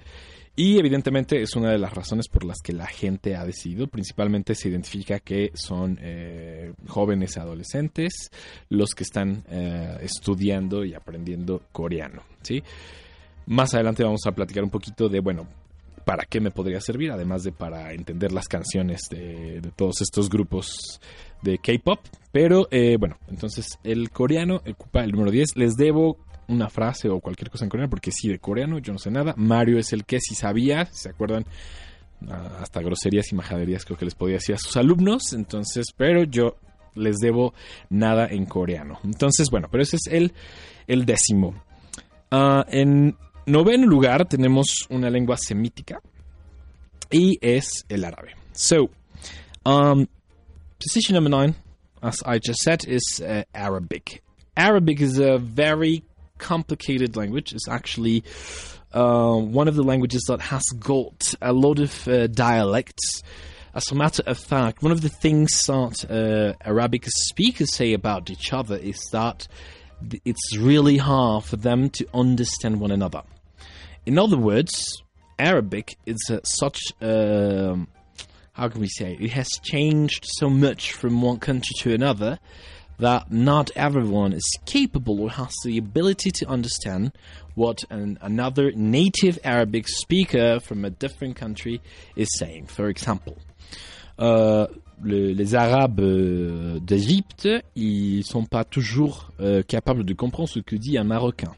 Y 0.56 0.78
evidentemente 0.78 1.42
es 1.42 1.56
una 1.56 1.72
de 1.72 1.80
las 1.80 1.94
razones 1.94 2.28
por 2.28 2.44
las 2.44 2.62
que 2.62 2.74
la 2.74 2.86
gente 2.86 3.36
ha 3.36 3.44
decidido. 3.44 3.88
Principalmente 3.88 4.54
se 4.54 4.70
identifica 4.70 5.20
que 5.20 5.52
son 5.56 5.98
eh, 6.00 6.74
jóvenes 6.88 7.38
adolescentes 7.38 8.30
los 8.70 8.92
que 8.94 9.04
están 9.04 9.44
eh, 9.50 9.98
estudiando 10.02 10.86
y 10.86 10.94
aprendiendo 10.94 11.64
coreano. 11.72 12.22
¿sí? 12.44 12.62
Más 13.48 13.74
adelante 13.74 14.04
vamos 14.04 14.28
a 14.28 14.32
platicar 14.32 14.64
un 14.64 14.70
poquito 14.70 15.10
de, 15.10 15.22
bueno, 15.22 15.48
para 16.06 16.26
qué 16.26 16.40
me 16.40 16.52
podría 16.52 16.82
servir, 16.82 17.12
además 17.12 17.44
de 17.44 17.52
para 17.52 17.92
entender 17.94 18.32
las 18.32 18.48
canciones 18.48 19.10
de, 19.10 19.60
todos 19.76 20.02
estos 20.02 20.30
grupos 20.30 21.02
de 21.42 21.58
K-pop. 21.58 22.00
Pero 22.32 22.68
eh, 22.70 22.98
bueno, 23.00 23.18
entonces 23.28 23.80
el 23.84 24.12
coreano 24.12 24.62
ocupa 24.70 25.04
el 25.04 25.14
número 25.14 25.32
10. 25.32 25.56
Les 25.56 25.76
debo 25.76 26.18
una 26.48 26.70
frase 26.70 27.10
o 27.10 27.20
cualquier 27.20 27.50
cosa 27.50 27.66
en 27.66 27.70
coreano, 27.70 27.90
porque 27.90 28.12
sí, 28.12 28.30
de 28.30 28.40
coreano 28.40 28.80
yo 28.80 28.94
no 28.94 29.00
sé 29.00 29.12
nada. 29.12 29.34
Mario 29.38 29.80
es 29.80 29.94
el 29.94 30.06
que 30.06 30.20
sí 30.20 30.36
sabía, 30.36 30.86
¿se 30.86 31.10
acuerdan? 31.10 31.46
Ah, 32.30 32.60
hasta 32.62 32.82
groserías 32.82 33.32
y 33.32 33.36
majaderías 33.36 33.86
creo 33.86 33.98
que 33.98 34.06
les 34.06 34.16
podía 34.16 34.36
decir 34.36 34.56
a 34.56 34.58
sus 34.58 34.78
alumnos. 34.78 35.34
Entonces, 35.34 35.88
pero 35.96 36.24
yo 36.24 36.58
les 36.96 37.18
debo 37.18 37.54
nada 37.90 38.28
en 38.28 38.46
coreano. 38.46 39.00
Entonces, 39.04 39.50
bueno, 39.50 39.68
pero 39.72 39.84
ese 39.84 39.98
es 39.98 40.08
el, 40.08 40.34
el 40.88 41.06
décimo. 41.06 41.64
Uh, 42.32 42.64
en 42.68 43.16
noveno 43.46 43.88
lugar 43.88 44.26
tenemos 44.28 44.88
una 44.90 45.10
lengua 45.10 45.38
semítica 45.38 46.02
y 47.12 47.38
es 47.42 47.86
el 47.90 48.06
árabe. 48.06 48.36
So, 48.54 48.90
um, 49.66 50.08
position 50.80 51.16
number 51.16 51.30
nine, 51.30 51.56
as 52.02 52.22
I 52.26 52.40
just 52.40 52.62
said, 52.64 52.86
is 52.88 53.22
uh, 53.22 53.44
Arabic. 53.54 54.24
Arabic 54.56 55.02
is 55.02 55.20
a 55.20 55.38
very 55.38 56.04
complicated 56.44 57.16
language. 57.16 57.54
It's 57.54 57.68
actually 57.68 58.24
uh, 58.94 59.36
one 59.36 59.68
of 59.68 59.76
the 59.76 59.84
languages 59.84 60.24
that 60.28 60.42
has 60.42 60.64
got 60.78 61.34
a 61.42 61.54
lot 61.54 61.80
of 61.80 62.08
uh, 62.08 62.28
dialects. 62.28 63.24
As 63.74 63.90
a 63.92 63.96
matter 63.96 64.22
of 64.28 64.38
fact, 64.38 64.84
one 64.84 64.92
of 64.92 65.02
the 65.02 65.10
things 65.10 65.66
that 65.66 66.06
uh, 66.10 66.54
Arabic 66.64 67.06
speakers 67.08 67.74
say 67.74 67.94
about 67.94 68.30
each 68.30 68.54
other 68.54 68.76
is 68.76 69.00
that 69.12 69.48
it's 70.26 70.58
really 70.58 70.98
hard 70.98 71.46
for 71.46 71.56
them 71.56 71.90
to 71.92 72.06
understand 72.14 72.80
one 72.80 72.92
another. 72.92 73.24
In 74.06 74.20
other 74.20 74.38
words, 74.38 75.02
Arabic 75.40 75.98
is 76.06 76.20
uh, 76.30 76.40
such 76.44 76.80
um, 77.02 77.88
how 78.54 78.70
can 78.70 78.82
we 78.82 78.88
say 78.88 79.18
it 79.20 79.32
has 79.32 79.50
changed 79.64 80.24
so 80.38 80.50
much 80.50 80.94
from 80.94 81.22
one 81.22 81.40
country 81.40 81.74
to 81.80 81.94
another 81.94 82.40
that 83.00 83.32
not 83.32 83.72
everyone 83.76 84.34
is 84.34 84.46
capable 84.66 85.22
or 85.22 85.30
has 85.30 85.54
the 85.64 85.78
ability 85.78 86.32
to 86.32 86.48
understand 86.48 87.12
what 87.56 87.84
an, 87.90 88.18
another 88.22 88.72
native 88.72 89.40
Arabic 89.44 89.88
speaker 89.88 90.60
from 90.60 90.86
a 90.86 90.90
different 90.90 91.36
country 91.36 91.82
is 92.16 92.30
saying. 92.38 92.68
For 92.68 92.88
example, 92.88 93.38
uh, 94.18 94.68
le, 95.02 95.32
les 95.34 95.56
Arabes 95.56 96.00
euh, 96.00 96.80
d'Égypte, 96.80 97.48
ils 97.76 98.24
sont 98.24 98.46
pas 98.46 98.64
toujours 98.64 99.32
euh, 99.40 99.64
capables 99.64 100.04
de 100.04 100.14
comprendre 100.14 100.50
ce 100.50 100.60
que 100.60 100.76
dit 100.76 100.98
un 100.98 101.04
Marocain. 101.04 101.54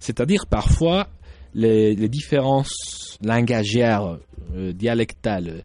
C'est-à-dire 0.00 0.46
parfois 0.46 1.08
les, 1.54 1.94
différences 2.08 3.18
langagières, 3.22 4.18
euh, 4.54 4.72
dialectales 4.72 5.64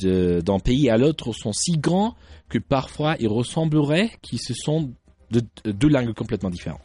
d'un 0.00 0.60
pays 0.60 0.90
à 0.90 0.96
l'autre 0.96 1.32
sont 1.32 1.52
si 1.52 1.76
grands 1.76 2.14
que 2.48 2.58
parfois 2.58 3.16
il 3.20 3.28
ressemblerait 3.28 4.10
qu'ils 4.22 4.40
se 4.40 4.54
sont 4.54 4.90
de, 5.30 5.42
deux 5.64 5.88
langues 5.88 6.14
complètement 6.14 6.50
différentes. 6.50 6.80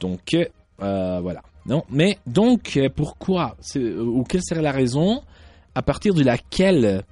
Donc 0.00 0.36
euh, 0.82 1.20
voilà. 1.20 1.42
Non, 1.66 1.84
mais 1.90 2.18
donc 2.26 2.78
pourquoi 2.94 3.56
ou 3.76 4.24
quelle 4.24 4.42
serait 4.42 4.62
la 4.62 4.72
raison 4.72 5.22
à 5.74 5.82
partir 5.82 6.14
de 6.14 6.22
laquelle 6.22 7.04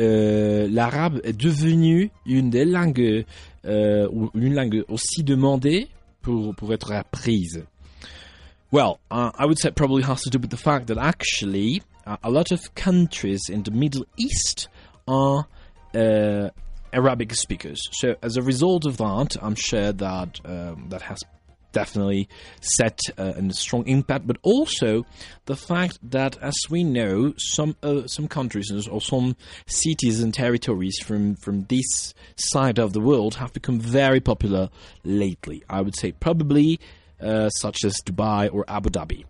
euh, 0.00 0.68
l'arabe 0.70 1.20
est 1.24 1.32
devenu 1.32 2.10
une 2.26 2.50
des 2.50 2.64
langues 2.64 3.24
euh, 3.64 4.08
ou 4.12 4.30
une 4.34 4.54
langue 4.54 4.84
aussi 4.88 5.22
demandée 5.22 5.88
pour 6.22 6.54
pour 6.54 6.72
être 6.72 6.92
apprise? 6.92 7.64
Well, 8.72 8.98
uh, 9.12 9.30
I 9.38 9.46
would 9.46 9.58
say 9.58 9.68
it 9.68 9.76
probably 9.76 10.02
has 10.02 10.22
to 10.22 10.30
do 10.30 10.38
with 10.38 10.50
the 10.50 10.56
fact 10.56 10.88
that 10.88 10.98
actually 10.98 11.82
uh, 12.04 12.16
a 12.22 12.30
lot 12.30 12.50
of 12.50 12.74
countries 12.74 13.48
in 13.48 13.62
the 13.62 13.70
Middle 13.70 14.04
East 14.18 14.68
are 15.06 15.46
uh, 15.96 16.50
Arabic 16.92 17.34
speakers. 17.34 17.80
So 17.92 18.16
as 18.22 18.36
a 18.36 18.42
result 18.42 18.86
of 18.86 18.96
that, 18.98 19.36
I'm 19.40 19.54
sure 19.54 19.92
that 19.92 20.40
um, 20.44 20.86
that 20.90 21.02
has 21.02 21.18
definitely 21.72 22.26
set 22.60 22.98
uh, 23.18 23.34
a 23.36 23.52
strong 23.52 23.86
impact, 23.86 24.26
but 24.26 24.38
also 24.42 25.04
the 25.44 25.56
fact 25.56 25.98
that, 26.10 26.38
as 26.40 26.56
we 26.70 26.82
know, 26.82 27.34
some 27.36 27.76
uh, 27.82 28.06
some 28.06 28.28
countries 28.28 28.88
or 28.88 29.00
some 29.00 29.36
cities 29.66 30.22
and 30.22 30.32
territories 30.32 30.98
from 31.04 31.36
from 31.36 31.64
this 31.64 32.14
side 32.36 32.78
of 32.78 32.92
the 32.94 33.00
world 33.00 33.34
have 33.36 33.52
become 33.52 33.78
very 33.78 34.20
popular 34.20 34.70
lately. 35.04 35.62
I 35.68 35.82
would 35.82 35.96
say 35.96 36.12
probably 36.12 36.80
uh, 37.20 37.50
such 37.50 37.84
as 37.84 37.94
Dubai 38.04 38.52
or 38.52 38.64
Abu 38.68 38.90
Dhabi. 38.90 39.24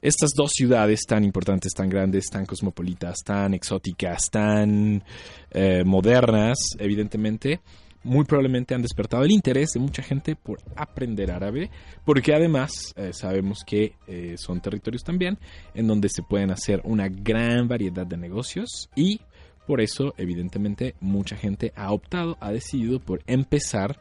Estas 0.00 0.30
dos 0.36 0.52
ciudades 0.52 1.00
tan 1.06 1.24
importantes, 1.24 1.72
tan 1.72 1.88
grandes, 1.88 2.26
tan 2.26 2.46
cosmopolitas, 2.46 3.18
tan 3.24 3.54
exóticas, 3.54 4.30
tan 4.30 5.02
eh, 5.50 5.84
modernas, 5.84 6.58
evidentemente, 6.78 7.60
muy 8.02 8.24
probablemente 8.24 8.74
han 8.74 8.82
despertado 8.82 9.24
el 9.24 9.32
interés 9.32 9.70
de 9.72 9.80
mucha 9.80 10.02
gente 10.02 10.36
por 10.36 10.60
aprender 10.76 11.32
árabe, 11.32 11.70
porque 12.04 12.34
además 12.34 12.94
eh, 12.96 13.12
sabemos 13.12 13.64
que 13.66 13.94
eh, 14.06 14.34
son 14.36 14.60
territorios 14.60 15.02
también 15.02 15.38
en 15.74 15.88
donde 15.88 16.08
se 16.08 16.22
pueden 16.22 16.52
hacer 16.52 16.80
una 16.84 17.08
gran 17.08 17.66
variedad 17.66 18.06
de 18.06 18.16
negocios 18.16 18.90
y 18.94 19.20
por 19.66 19.80
eso 19.80 20.14
evidentemente 20.16 20.94
mucha 21.00 21.36
gente 21.36 21.72
ha 21.74 21.92
optado, 21.92 22.36
ha 22.40 22.52
decidido 22.52 23.00
por 23.00 23.22
empezar 23.26 24.00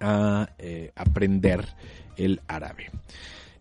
a 0.00 0.48
aprender 0.96 1.64
el 2.16 2.40
árabe. 2.48 2.90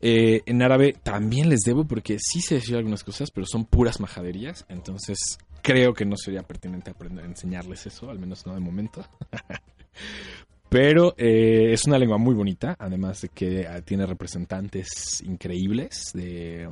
Eh, 0.07 0.43
en 0.45 0.61
árabe 0.61 0.93
también 1.01 1.49
les 1.49 1.61
debo 1.61 1.85
porque 1.85 2.17
sí 2.19 2.39
sé 2.39 2.53
decir 2.53 2.75
algunas 2.75 3.03
cosas, 3.03 3.31
pero 3.31 3.47
son 3.47 3.65
puras 3.65 3.99
majaderías. 3.99 4.63
Entonces 4.69 5.17
creo 5.63 5.95
que 5.95 6.05
no 6.05 6.15
sería 6.15 6.43
pertinente 6.43 6.91
aprender 6.91 7.25
enseñarles 7.25 7.87
eso, 7.87 8.11
al 8.11 8.19
menos 8.19 8.45
no 8.45 8.53
de 8.53 8.59
momento. 8.59 9.03
pero 10.69 11.15
eh, 11.17 11.73
es 11.73 11.87
una 11.87 11.97
lengua 11.97 12.19
muy 12.19 12.35
bonita, 12.35 12.75
además 12.77 13.21
de 13.21 13.29
que 13.29 13.65
ah, 13.65 13.81
tiene 13.81 14.05
representantes 14.05 15.23
increíbles 15.25 16.11
de, 16.13 16.69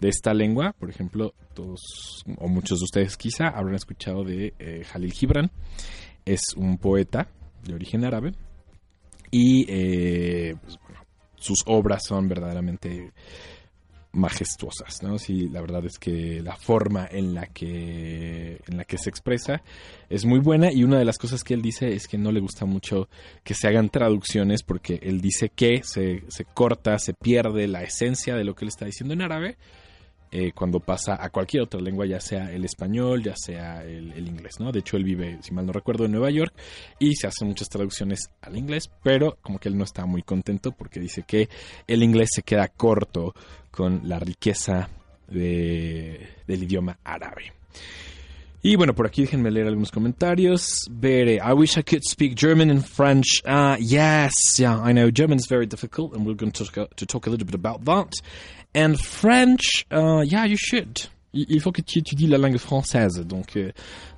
esta 0.00 0.34
lengua. 0.34 0.74
Por 0.76 0.90
ejemplo, 0.90 1.32
todos 1.54 2.24
o 2.38 2.48
muchos 2.48 2.80
de 2.80 2.84
ustedes 2.86 3.16
quizá 3.16 3.50
habrán 3.50 3.76
escuchado 3.76 4.24
de 4.24 4.52
eh, 4.58 4.82
Jalil 4.82 5.12
Gibran. 5.12 5.52
Es 6.24 6.40
un 6.56 6.78
poeta 6.78 7.28
de 7.62 7.74
origen 7.74 8.04
árabe. 8.04 8.32
Y 9.30 9.64
pues, 10.54 10.78
sus 11.44 11.62
obras 11.66 12.04
son 12.04 12.28
verdaderamente 12.28 13.12
majestuosas, 14.12 15.02
¿no? 15.02 15.18
Sí, 15.18 15.48
la 15.48 15.60
verdad 15.60 15.84
es 15.84 15.98
que 15.98 16.40
la 16.40 16.56
forma 16.56 17.06
en 17.10 17.34
la 17.34 17.46
que 17.46 18.60
en 18.66 18.76
la 18.76 18.84
que 18.84 18.96
se 18.96 19.10
expresa 19.10 19.62
es 20.08 20.24
muy 20.24 20.38
buena 20.38 20.72
y 20.72 20.84
una 20.84 20.98
de 20.98 21.04
las 21.04 21.18
cosas 21.18 21.42
que 21.42 21.54
él 21.54 21.62
dice 21.62 21.92
es 21.94 22.06
que 22.06 22.16
no 22.16 22.30
le 22.30 22.40
gusta 22.40 22.64
mucho 22.64 23.08
que 23.42 23.54
se 23.54 23.66
hagan 23.66 23.90
traducciones 23.90 24.62
porque 24.62 25.00
él 25.02 25.20
dice 25.20 25.48
que 25.48 25.82
se, 25.82 26.22
se 26.28 26.44
corta, 26.44 26.98
se 26.98 27.12
pierde 27.12 27.66
la 27.66 27.82
esencia 27.82 28.36
de 28.36 28.44
lo 28.44 28.54
que 28.54 28.64
él 28.64 28.68
está 28.68 28.86
diciendo 28.86 29.14
en 29.14 29.22
árabe 29.22 29.58
eh, 30.36 30.50
cuando 30.52 30.80
pasa 30.80 31.16
a 31.22 31.30
cualquier 31.30 31.62
otra 31.62 31.80
lengua, 31.80 32.06
ya 32.06 32.18
sea 32.18 32.50
el 32.52 32.64
español, 32.64 33.22
ya 33.22 33.36
sea 33.36 33.84
el, 33.84 34.26
inglés, 34.26 34.58
¿no? 34.58 34.72
De 34.72 34.80
hecho, 34.80 34.96
él 34.96 35.04
vive, 35.04 35.38
si 35.42 35.54
mal 35.54 35.64
no 35.64 35.72
recuerdo, 35.72 36.06
en 36.06 36.10
Nueva 36.10 36.28
York 36.28 36.52
y 36.98 37.14
se 37.14 37.28
hacen 37.28 37.46
muchas 37.46 37.68
traducciones 37.68 38.30
al 38.42 38.56
inglés, 38.56 38.90
pero 39.04 39.38
como 39.42 39.60
que 39.60 39.68
él 39.68 39.78
no 39.78 39.84
está 39.84 40.06
muy 40.06 40.24
contento 40.24 40.72
porque 40.72 40.98
dice 40.98 41.22
que 41.22 41.48
el 41.86 42.02
inglés 42.02 42.30
se 42.34 42.42
queda 42.42 42.66
corto 42.66 43.32
con 43.70 44.08
la 44.08 44.18
riqueza 44.18 44.88
de, 45.28 46.28
del 46.48 46.64
idioma 46.64 46.98
árabe. 47.04 47.52
Y 48.60 48.74
bueno, 48.74 48.92
por 48.92 49.06
aquí 49.06 49.20
déjenme 49.20 49.52
leer 49.52 49.68
algunos 49.68 49.92
comentarios. 49.92 50.80
Bere, 50.90 51.34
I 51.36 51.52
wish 51.52 51.76
I 51.76 51.82
could 51.84 52.02
speak 52.02 52.34
German 52.34 52.70
and 52.70 52.84
French. 52.84 53.40
Uh, 53.46 53.76
yes, 53.78 54.32
yeah, 54.58 54.80
I 54.82 54.92
know 54.92 55.10
German 55.12 55.38
is 55.38 55.46
very 55.48 55.66
difficult, 55.66 56.16
and 56.16 56.26
we're 56.26 56.34
going 56.34 56.50
to 56.50 56.64
talk, 56.64 56.96
to 56.96 57.06
talk 57.06 57.26
a 57.28 57.30
little 57.30 57.46
bit 57.46 57.54
about 57.54 57.84
that. 57.84 58.14
And 58.74 58.96
French, 58.96 59.86
uh, 59.92 60.22
yeah, 60.24 60.46
you 60.46 60.56
should. 60.56 60.98
Il 61.32 61.60
faut 61.60 61.72
que 61.72 61.82
tu 61.82 61.98
étudies 61.98 62.28
la 62.28 62.38
langue 62.38 62.58
française. 62.58 63.24
Donc, 63.26 63.56
euh, 63.56 63.72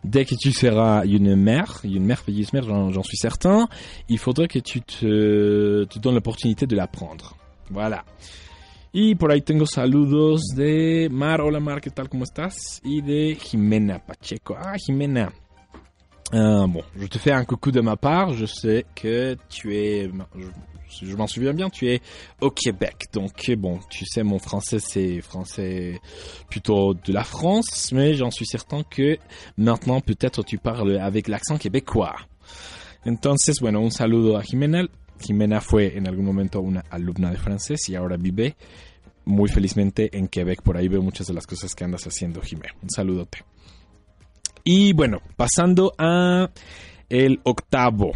dès 0.04 0.26
que 0.26 0.34
tu 0.34 0.52
seras 0.52 1.06
une 1.06 1.34
mère, 1.34 1.80
une 1.82 2.04
merveilleuse 2.04 2.52
mère, 2.52 2.64
j'en 2.64 3.02
suis 3.02 3.16
certain, 3.16 3.68
il 4.10 4.18
faudrait 4.18 4.48
que 4.48 4.58
tu 4.58 4.82
te, 4.82 5.84
te 5.84 5.98
donnes 5.98 6.14
l'opportunité 6.14 6.66
de 6.66 6.76
l'apprendre. 6.76 7.34
Voilà. 7.70 8.04
Y 8.92 9.14
por 9.14 9.30
ahí 9.30 9.42
tengo 9.42 9.66
saludos 9.66 10.40
de 10.54 11.08
Mar. 11.10 11.40
Hola 11.42 11.60
Mar, 11.60 11.80
¿qué 11.80 11.90
tal? 11.90 12.08
¿Cómo 12.08 12.24
estás? 12.24 12.80
Y 12.82 13.02
de 13.02 13.34
Jimena 13.34 13.98
Pacheco. 13.98 14.56
Ah, 14.58 14.76
Jimena. 14.78 15.32
Euh, 16.32 16.66
bon, 16.66 16.82
je 16.98 17.06
te 17.06 17.18
fais 17.18 17.32
un 17.32 17.44
coucou 17.44 17.70
de 17.70 17.80
ma 17.80 17.96
part. 17.96 18.32
Je 18.32 18.46
sais 18.46 18.86
que 18.94 19.36
tu 19.48 19.76
es, 19.76 20.10
je, 21.02 21.16
m'en 21.16 21.26
souviens 21.26 21.52
bien, 21.52 21.70
tu 21.70 21.88
es 21.88 22.00
au 22.40 22.50
Québec. 22.50 23.06
Donc 23.12 23.50
bon, 23.56 23.80
tu 23.90 24.04
sais, 24.06 24.22
mon 24.22 24.38
français 24.38 24.78
c'est 24.80 25.20
français 25.20 26.00
plutôt 26.48 26.94
de 26.94 27.12
la 27.12 27.24
France, 27.24 27.92
mais 27.92 28.14
j'en 28.14 28.30
suis 28.30 28.46
certain 28.46 28.82
que 28.82 29.18
maintenant 29.56 30.00
peut-être 30.00 30.42
tu 30.44 30.58
parles 30.58 30.98
avec 30.98 31.28
l'accent 31.28 31.58
québécois. 31.58 32.16
Entonces, 33.04 33.60
bueno, 33.60 33.80
un 33.80 33.90
saludo 33.90 34.36
a 34.36 34.42
Jimena. 34.42 34.82
Jimena 35.20 35.60
fue 35.60 35.96
en 35.96 36.06
algún 36.06 36.24
momento 36.24 36.60
una 36.60 36.82
alumna 36.90 37.30
de 37.30 37.36
francés 37.36 37.88
y 37.88 37.94
ahora 37.94 38.16
vive 38.16 38.56
muy 39.24 39.48
felizmente 39.48 40.16
en 40.16 40.28
Quebec. 40.28 40.62
Por 40.62 40.76
ahí 40.76 40.88
veo 40.88 41.02
muchas 41.02 41.26
de 41.26 41.34
las 41.34 41.46
cosas 41.46 41.74
que 41.74 41.84
andas 41.84 42.04
haciendo, 42.06 42.40
Jimena. 42.40 42.74
Un 42.82 42.90
saludote. 42.90 43.44
Y 44.64 44.92
bueno, 44.92 45.18
pasando 45.36 45.92
a 45.98 46.50
el 47.08 47.40
octavo. 47.44 48.12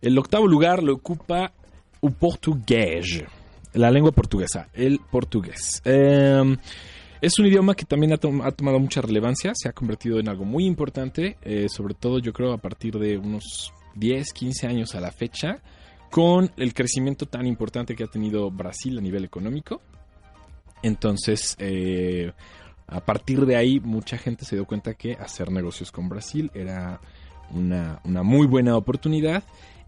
El 0.00 0.18
octavo 0.18 0.46
lugar 0.46 0.82
lo 0.82 0.94
ocupa 0.94 1.52
el 2.04 2.12
portugués, 2.12 3.24
la 3.72 3.90
lengua 3.90 4.12
portuguesa, 4.12 4.68
el 4.72 5.00
portugués. 5.10 5.80
Em, 5.84 6.56
es 7.20 7.38
un 7.38 7.46
idioma 7.46 7.74
que 7.74 7.86
también 7.86 8.12
ha, 8.12 8.18
tomado 8.18 8.78
mucha 8.78 9.00
relevancia, 9.00 9.52
se 9.54 9.68
ha 9.68 9.72
convertido 9.72 10.20
en 10.20 10.28
algo 10.28 10.44
muy 10.44 10.66
importante, 10.66 11.38
eh, 11.42 11.68
sobre 11.68 11.94
todo 11.94 12.18
yo 12.18 12.32
creo 12.32 12.52
a 12.52 12.58
partir 12.58 12.98
de 12.98 13.16
unos 13.16 13.72
10, 13.94 14.32
15 14.32 14.66
años 14.66 14.94
a 14.94 15.00
la 15.00 15.10
fecha, 15.10 15.62
con 16.10 16.50
el 16.56 16.74
crecimiento 16.74 17.26
tan 17.26 17.46
importante 17.46 17.96
que 17.96 18.04
ha 18.04 18.08
tenido 18.08 18.50
Brasil 18.50 18.98
a 18.98 19.00
nivel 19.00 19.24
económico. 19.24 19.80
Entonces, 20.82 21.56
eh, 21.58 22.32
a 22.86 23.00
partir 23.00 23.46
de 23.46 23.56
ahí, 23.56 23.80
mucha 23.80 24.18
gente 24.18 24.44
se 24.44 24.56
dio 24.56 24.66
cuenta 24.66 24.94
que 24.94 25.14
hacer 25.14 25.50
negocios 25.50 25.90
con 25.90 26.08
Brasil 26.08 26.50
era 26.54 27.00
una 27.50 28.00
muy 28.22 28.46
buena 28.46 28.76
oportunidad. 28.76 29.44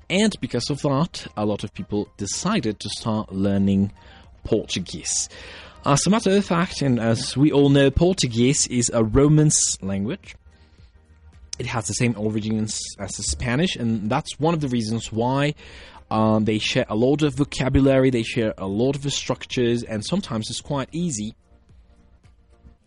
And 0.08 0.38
because 0.40 0.70
of 0.70 0.80
that, 0.82 1.26
a 1.36 1.44
lot 1.44 1.64
of 1.64 1.74
people 1.74 2.08
decided 2.16 2.78
to 2.80 2.88
start 2.88 3.32
learning 3.32 3.92
Portuguese. 4.44 5.28
As 5.84 6.06
a 6.06 6.10
matter 6.10 6.36
of 6.36 6.44
fact, 6.44 6.82
and 6.82 7.00
as 7.00 7.36
we 7.36 7.52
all 7.52 7.68
know, 7.68 7.90
Portuguese 7.90 8.66
is 8.68 8.90
a 8.92 9.02
Romance 9.04 9.80
language. 9.82 10.36
It 11.58 11.66
has 11.66 11.86
the 11.86 11.94
same 11.94 12.14
origins 12.16 12.80
as 12.98 13.16
Spanish, 13.16 13.76
and 13.76 14.10
that's 14.10 14.38
one 14.38 14.54
of 14.54 14.60
the 14.60 14.68
reasons 14.68 15.10
why 15.10 15.54
um, 16.10 16.44
they 16.44 16.58
share 16.58 16.86
a 16.88 16.94
lot 16.94 17.22
of 17.22 17.34
vocabulary, 17.34 18.10
they 18.10 18.22
share 18.22 18.54
a 18.58 18.66
lot 18.66 18.94
of 18.96 19.12
structures, 19.12 19.82
and 19.82 20.04
sometimes 20.04 20.50
it's 20.50 20.60
quite 20.60 20.88
easy 20.92 21.34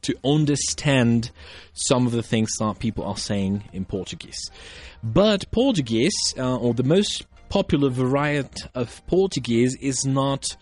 to 0.02 0.16
understand 0.24 1.32
some 1.74 2.06
of 2.06 2.12
the 2.12 2.24
things 2.24 2.50
that 2.60 2.80
people 2.80 3.04
are 3.06 3.18
saying 3.18 3.64
in 3.74 3.86
Portuguese. 3.86 4.40
But 5.04 5.50
Portuguese, 5.52 6.34
uh, 6.38 6.58
or 6.58 6.74
the 6.74 6.84
most 6.84 7.26
popular 7.50 7.90
variety 7.90 8.64
of 8.76 9.06
Portuguese, 9.08 9.76
is 9.82 10.06
not 10.06 10.56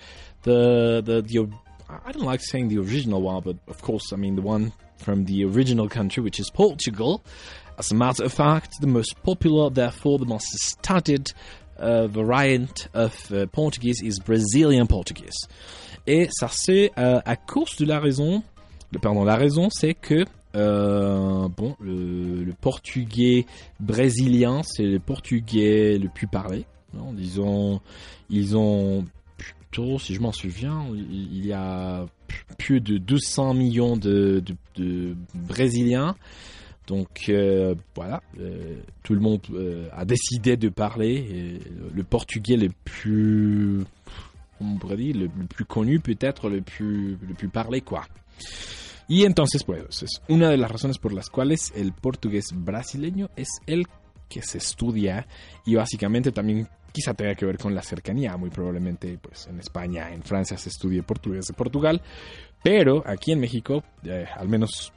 the, 0.44 1.02
the 1.04 1.22
the 1.22 1.50
I 1.90 2.12
don't 2.12 2.26
like 2.26 2.42
saying 2.42 2.68
the 2.68 2.80
original 2.80 3.22
one, 3.22 3.42
but 3.44 3.58
of 3.68 3.82
course, 3.82 4.12
I 4.14 4.18
mean 4.18 4.36
the 4.36 4.42
one 4.42 4.74
from 4.98 5.26
the 5.26 5.46
original 5.46 5.88
country, 5.88 6.22
which 6.22 6.40
is 6.40 6.50
Portugal. 6.50 7.24
As 7.78 7.92
a 7.92 7.96
matter 7.96 8.24
of 8.24 8.34
fact, 8.34 8.74
the 8.82 8.88
most 8.88 9.22
popular, 9.24 9.70
therefore 9.70 10.18
the 10.18 10.26
most 10.26 10.48
studied 10.60 11.32
uh, 11.78 12.08
variant 12.08 12.88
of 12.94 13.32
uh, 13.32 13.46
Portuguese 13.48 14.02
is 14.02 14.20
Brazilian 14.20 14.88
Portuguese. 14.88 15.48
Et 16.08 16.28
ça 16.40 16.50
c'est 16.50 16.92
euh, 16.98 17.22
à 17.26 17.36
cause 17.36 17.76
de 17.76 17.86
la 17.86 18.00
raison 18.00 18.44
pardon, 19.02 19.24
la 19.24 19.36
raison, 19.36 19.70
c'est 19.70 19.94
que 19.94 20.26
euh, 20.56 21.48
bon, 21.50 21.76
le, 21.80 22.52
portugais 22.60 23.46
brésilien, 23.80 24.62
c'est 24.64 24.84
le 24.84 25.00
portugais 25.00 25.98
le 25.98 26.10
plus 26.10 26.28
parlé. 26.28 26.66
Ils 27.18 27.40
ont, 27.40 27.80
ils 28.30 28.58
ont 28.58 29.06
plutôt, 29.38 30.00
si 30.00 30.16
je 30.16 30.22
m'en 30.22 30.32
souviens, 30.32 30.88
il 30.96 31.46
y 31.46 31.54
a 31.54 32.08
plus 32.58 32.82
de 32.82 32.98
200 32.98 33.54
millions 33.54 33.98
de, 33.98 34.44
Brésiliens. 35.36 36.16
Donc 36.88 37.26
euh, 37.28 37.76
voilà, 37.96 38.24
euh, 38.40 38.78
tout 39.04 39.14
le 39.14 39.20
monde 39.20 39.42
a 39.92 40.06
décidé 40.06 40.56
de 40.56 40.70
parler 40.70 41.60
le 41.94 42.04
portugais 42.04 42.56
le 42.56 42.70
plus, 42.86 43.84
on 44.62 44.78
pourrait 44.78 44.96
dire, 44.96 45.16
le, 45.18 45.28
plus 45.28 45.66
connu 45.66 46.00
peut-être, 46.00 46.50
le 46.50 46.62
plus, 46.62 47.18
le 47.28 47.34
plus 47.34 47.50
parlé 47.50 47.82
quoi. 47.82 48.06
Y 49.08 49.26
entonces, 49.26 49.64
pues, 49.64 50.04
es 50.04 50.22
una 50.28 50.50
de 50.50 50.58
las 50.58 50.70
razones 50.70 50.98
por 50.98 51.14
las 51.14 51.30
cuales 51.30 51.72
el 51.76 51.94
portugués 51.94 52.48
brasileño 52.54 53.30
es 53.36 53.48
el 53.66 53.88
que 54.28 54.42
se 54.42 54.58
estudia 54.58 55.28
y 55.66 55.76
básicamente 55.76 56.32
también 56.32 56.68
quizá 56.92 57.14
tenga 57.14 57.36
que 57.36 57.46
ver 57.46 57.58
con 57.58 57.76
la 57.76 57.82
cercanía, 57.82 58.36
muy 58.38 58.50
probablemente 58.50 59.18
pues 59.20 59.48
en 59.48 59.60
España, 59.60 60.12
en 60.12 60.24
Francia 60.24 60.58
se 60.58 60.70
estudie 60.70 61.04
portugués 61.04 61.46
de 61.48 61.54
Portugal, 61.54 62.02
pero 62.64 63.04
aquí 63.06 63.32
en 63.32 63.40
México, 63.40 63.84
eh, 64.04 64.26
al 64.36 64.50
menos 64.50 64.92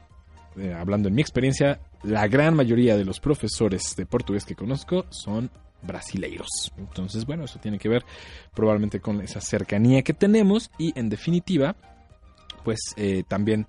eh, 0.57 0.72
hablando 0.72 1.09
en 1.09 1.14
mi 1.14 1.20
experiencia, 1.20 1.81
la 2.03 2.26
gran 2.26 2.55
mayoría 2.55 2.96
de 2.96 3.05
los 3.05 3.20
profesores 3.20 3.94
de 3.96 4.07
portugués 4.07 4.44
que 4.44 4.55
conozco 4.55 5.05
son 5.11 5.50
brasileiros. 5.83 6.48
Entonces, 6.76 7.24
bueno, 7.24 7.44
eso 7.44 7.59
tiene 7.59 7.79
que 7.79 7.88
ver 7.88 8.05
probablemente 8.55 9.00
con 9.00 9.20
esa 9.20 9.40
cercanía 9.40 10.03
que 10.03 10.14
tenemos 10.14 10.70
y 10.79 10.98
en 10.98 11.09
definitiva, 11.09 11.76
pues 12.64 12.81
eh, 12.96 13.25
también 13.27 13.66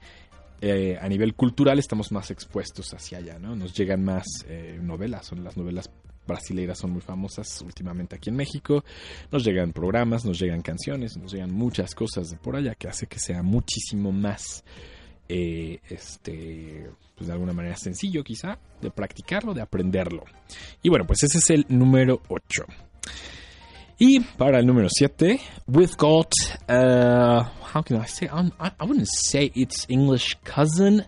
eh, 0.62 0.98
a 1.02 1.08
nivel 1.08 1.34
cultural 1.34 1.80
estamos 1.80 2.12
más 2.12 2.32
expuestos 2.32 2.94
hacia 2.94 3.18
allá, 3.18 3.40
¿no? 3.40 3.56
Nos 3.56 3.74
llegan 3.74 4.04
más 4.04 4.26
eh, 4.48 4.80
novelas, 4.82 5.26
son 5.26 5.44
las 5.44 5.58
novelas 5.58 5.90
brasileiras 6.28 6.78
son 6.78 6.92
muy 6.92 7.02
famosas 7.02 7.62
últimamente 7.64 8.16
aquí 8.16 8.30
en 8.30 8.36
México, 8.36 8.86
nos 9.32 9.44
llegan 9.44 9.74
programas, 9.74 10.24
nos 10.24 10.40
llegan 10.40 10.62
canciones, 10.62 11.18
nos 11.18 11.34
llegan 11.34 11.52
muchas 11.52 11.96
cosas 11.96 12.30
de 12.30 12.38
por 12.38 12.56
allá 12.56 12.76
que 12.76 12.88
hace 12.88 13.08
que 13.08 13.20
sea 13.20 13.42
muchísimo 13.42 14.12
más, 14.12 14.64
este, 15.28 16.90
pues 17.16 17.28
de 17.28 17.34
alguna 17.34 17.54
manera 17.54 17.76
sencillo 17.76 18.24
quizá, 18.24 18.60
de 18.82 18.92
practicarlo, 18.92 19.54
de 19.54 19.62
aprenderlo. 19.62 20.24
Y 20.84 20.90
bueno, 20.90 21.06
pues 21.06 21.24
ese 21.24 21.40
es 21.40 21.50
el 21.50 21.66
número 21.70 22.22
8. 22.30 22.66
Y 24.04 24.20
para 24.36 24.58
el 24.58 24.66
número 24.66 24.90
7, 24.90 25.40
we've 25.68 25.96
got, 25.96 26.34
uh, 26.68 27.44
how 27.72 27.84
can 27.84 27.98
I 27.98 28.06
say? 28.06 28.28
I, 28.28 28.72
I 28.80 28.84
wouldn't 28.84 29.08
say 29.08 29.52
it's 29.54 29.86
English 29.90 30.38
cousin, 30.44 31.06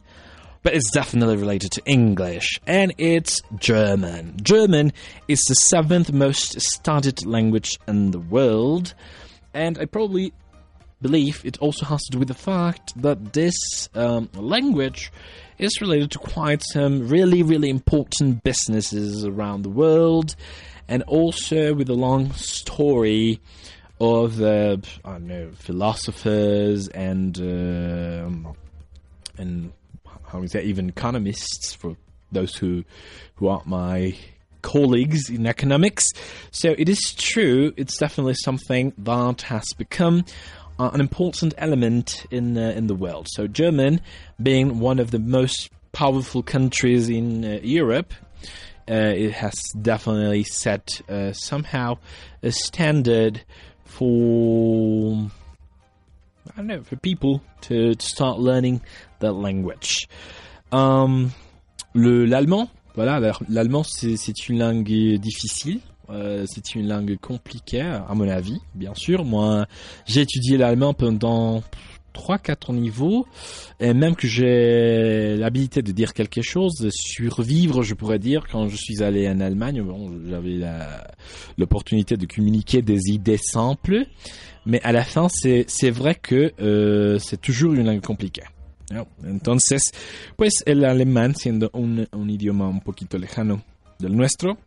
but 0.61 0.75
it's 0.75 0.91
definitely 0.91 1.37
related 1.37 1.71
to 1.71 1.81
English, 1.87 2.59
and 2.67 2.93
it's 2.99 3.41
German. 3.57 4.37
German 4.43 4.93
is 5.27 5.43
the 5.47 5.55
seventh 5.55 6.13
most 6.13 6.61
studied 6.61 7.25
language 7.25 7.71
in 7.87 8.11
the 8.11 8.19
world, 8.19 8.93
and 9.55 9.79
I 9.79 9.85
probably 9.85 10.31
believe 11.03 11.41
it 11.45 11.59
also 11.59 11.85
has 11.85 12.01
to 12.05 12.11
do 12.13 12.19
with 12.19 12.29
the 12.29 12.33
fact 12.33 12.99
that 13.01 13.33
this 13.33 13.55
um, 13.93 14.29
language 14.33 15.11
is 15.59 15.81
related 15.81 16.09
to 16.11 16.17
quite 16.17 16.63
some 16.63 17.07
really, 17.07 17.43
really 17.43 17.69
important 17.69 18.43
businesses 18.43 19.25
around 19.25 19.61
the 19.61 19.69
world 19.69 20.35
and 20.87 21.03
also 21.03 21.73
with 21.73 21.89
a 21.89 21.93
long 21.93 22.31
story 22.33 23.39
of 24.01 24.41
uh, 24.41 24.77
I 25.05 25.11
don't 25.13 25.27
know 25.27 25.51
philosophers 25.55 26.87
and 26.89 27.39
uh, 27.39 28.51
and 29.37 29.71
how 30.25 30.41
is 30.41 30.51
that 30.51 30.63
even 30.63 30.89
economists 30.89 31.73
for 31.73 31.95
those 32.31 32.55
who 32.55 32.83
who 33.35 33.47
aren't 33.47 33.67
my 33.67 34.15
colleagues 34.63 35.29
in 35.29 35.45
economics. 35.45 36.09
So 36.51 36.73
it 36.77 36.89
is 36.89 37.13
true. 37.17 37.73
It's 37.77 37.97
definitely 37.97 38.35
something 38.35 38.93
that 38.97 39.43
has 39.43 39.65
become 39.77 40.25
uh, 40.79 40.89
an 40.93 40.99
important 40.99 41.53
element 41.57 42.25
in 42.31 42.57
uh, 42.57 42.73
in 42.75 42.87
the 42.87 42.95
world. 42.95 43.27
So 43.29 43.47
German, 43.47 44.01
being 44.41 44.79
one 44.79 44.99
of 44.99 45.11
the 45.11 45.19
most 45.19 45.69
powerful 45.91 46.43
countries 46.43 47.09
in 47.09 47.45
uh, 47.45 47.59
Europe, 47.61 48.13
uh, 48.89 49.13
it 49.15 49.31
has 49.31 49.53
definitely 49.79 50.43
set 50.43 51.01
uh, 51.07 51.33
somehow 51.33 51.97
a 52.41 52.51
standard 52.51 53.41
for 53.85 55.29
I 56.51 56.57
don't 56.57 56.67
know 56.67 56.83
for 56.83 56.95
people 56.97 57.41
to, 57.61 57.95
to 57.95 58.05
start 58.05 58.39
learning 58.39 58.81
that 59.19 59.33
language. 59.33 60.07
Um, 60.71 61.31
le 61.93 62.25
l'allemand, 62.25 62.69
voilà, 62.95 63.19
l'allemand 63.47 63.83
c'est 63.83 64.49
une 64.49 64.59
langue 64.59 65.17
difficile. 65.19 65.81
Euh, 66.09 66.45
c'est 66.47 66.75
une 66.75 66.87
langue 66.87 67.17
compliquée, 67.19 67.81
à 67.81 68.13
mon 68.13 68.27
avis, 68.27 68.59
bien 68.75 68.93
sûr. 68.95 69.23
Moi, 69.25 69.65
j'ai 70.05 70.21
étudié 70.21 70.57
l'allemand 70.57 70.93
pendant 70.93 71.63
3-4 72.13 72.73
niveaux, 72.73 73.25
et 73.79 73.93
même 73.93 74.15
que 74.15 74.27
j'ai 74.27 75.35
l'habilité 75.35 75.81
de 75.81 75.91
dire 75.91 76.13
quelque 76.13 76.41
chose, 76.41 76.75
de 76.75 76.89
survivre, 76.91 77.83
je 77.83 77.93
pourrais 77.93 78.19
dire, 78.19 78.45
quand 78.51 78.67
je 78.67 78.75
suis 78.75 79.01
allé 79.01 79.27
en 79.27 79.39
Allemagne, 79.39 79.81
bon, 79.81 80.11
j'avais 80.29 80.59
l'opportunité 81.57 82.17
de 82.17 82.25
communiquer 82.25 82.81
des 82.81 83.09
idées 83.09 83.37
simples, 83.37 84.05
mais 84.65 84.81
à 84.83 84.91
la 84.91 85.03
fin, 85.03 85.27
c'est 85.29 85.89
vrai 85.89 86.15
que 86.15 86.53
euh, 86.61 87.17
c'est 87.19 87.41
toujours 87.41 87.73
une 87.73 87.85
langue 87.85 88.01
compliquée. 88.01 88.43
Entonces, 89.25 89.91
pues 90.35 90.61
el 90.65 90.85
alemán 90.85 91.35
siendo 91.35 91.71
un, 91.73 92.05
un 92.11 92.29
idioma 92.29 92.67
un 92.67 92.79
poquito 92.79 93.17
lejano 93.17 93.63
del 93.97 94.15
nuestro, 94.15 94.57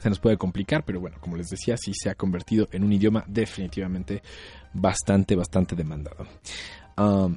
se 0.00 0.08
nos 0.08 0.18
puede 0.18 0.36
complicar, 0.36 0.84
pero 0.84 1.00
bueno, 1.00 1.16
como 1.20 1.36
les 1.36 1.48
decía, 1.48 1.76
sí 1.76 1.92
se 1.94 2.10
ha 2.10 2.14
convertido 2.14 2.68
en 2.72 2.84
un 2.84 2.92
idioma 2.92 3.24
definitivamente 3.26 4.22
bastante, 4.72 5.34
bastante 5.36 5.74
demandado. 5.74 6.26
Um, 6.96 7.36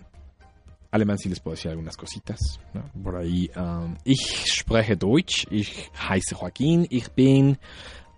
alemán 0.91 1.17
sí 1.17 1.29
les 1.29 1.39
puedo 1.39 1.55
decir 1.55 1.71
algunas 1.71 1.95
cositas. 1.95 2.39
Por 3.01 3.15
ahí, 3.15 3.49
ich 4.03 4.45
spreche 4.51 4.95
Deutsch, 4.95 5.47
ich 5.49 5.89
heiße 6.09 6.35
Joaquín, 6.35 6.87
ich 6.89 7.09
bin 7.11 7.57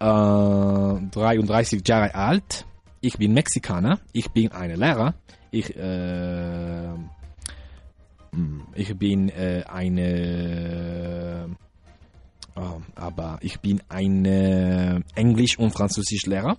uh, 0.01 0.99
33 1.11 1.81
Jahre 1.85 2.13
alt, 2.13 2.65
ich 3.01 3.17
bin 3.17 3.33
Mexikaner, 3.33 3.99
ich 4.11 4.31
bin 4.31 4.51
eine 4.51 4.75
Lehrer, 4.75 5.15
ich, 5.51 5.75
äh, 5.75 6.93
ich 8.75 8.97
bin 8.97 9.29
äh, 9.29 9.63
eine 9.67 11.33
Uh, 11.45 11.62
aber 12.95 13.39
ich 13.41 13.59
bin 13.59 13.81
ein 13.89 14.25
äh, 14.25 14.99
Englisch- 15.15 15.57
und 15.57 15.71
Französischlehrer. 15.71 16.57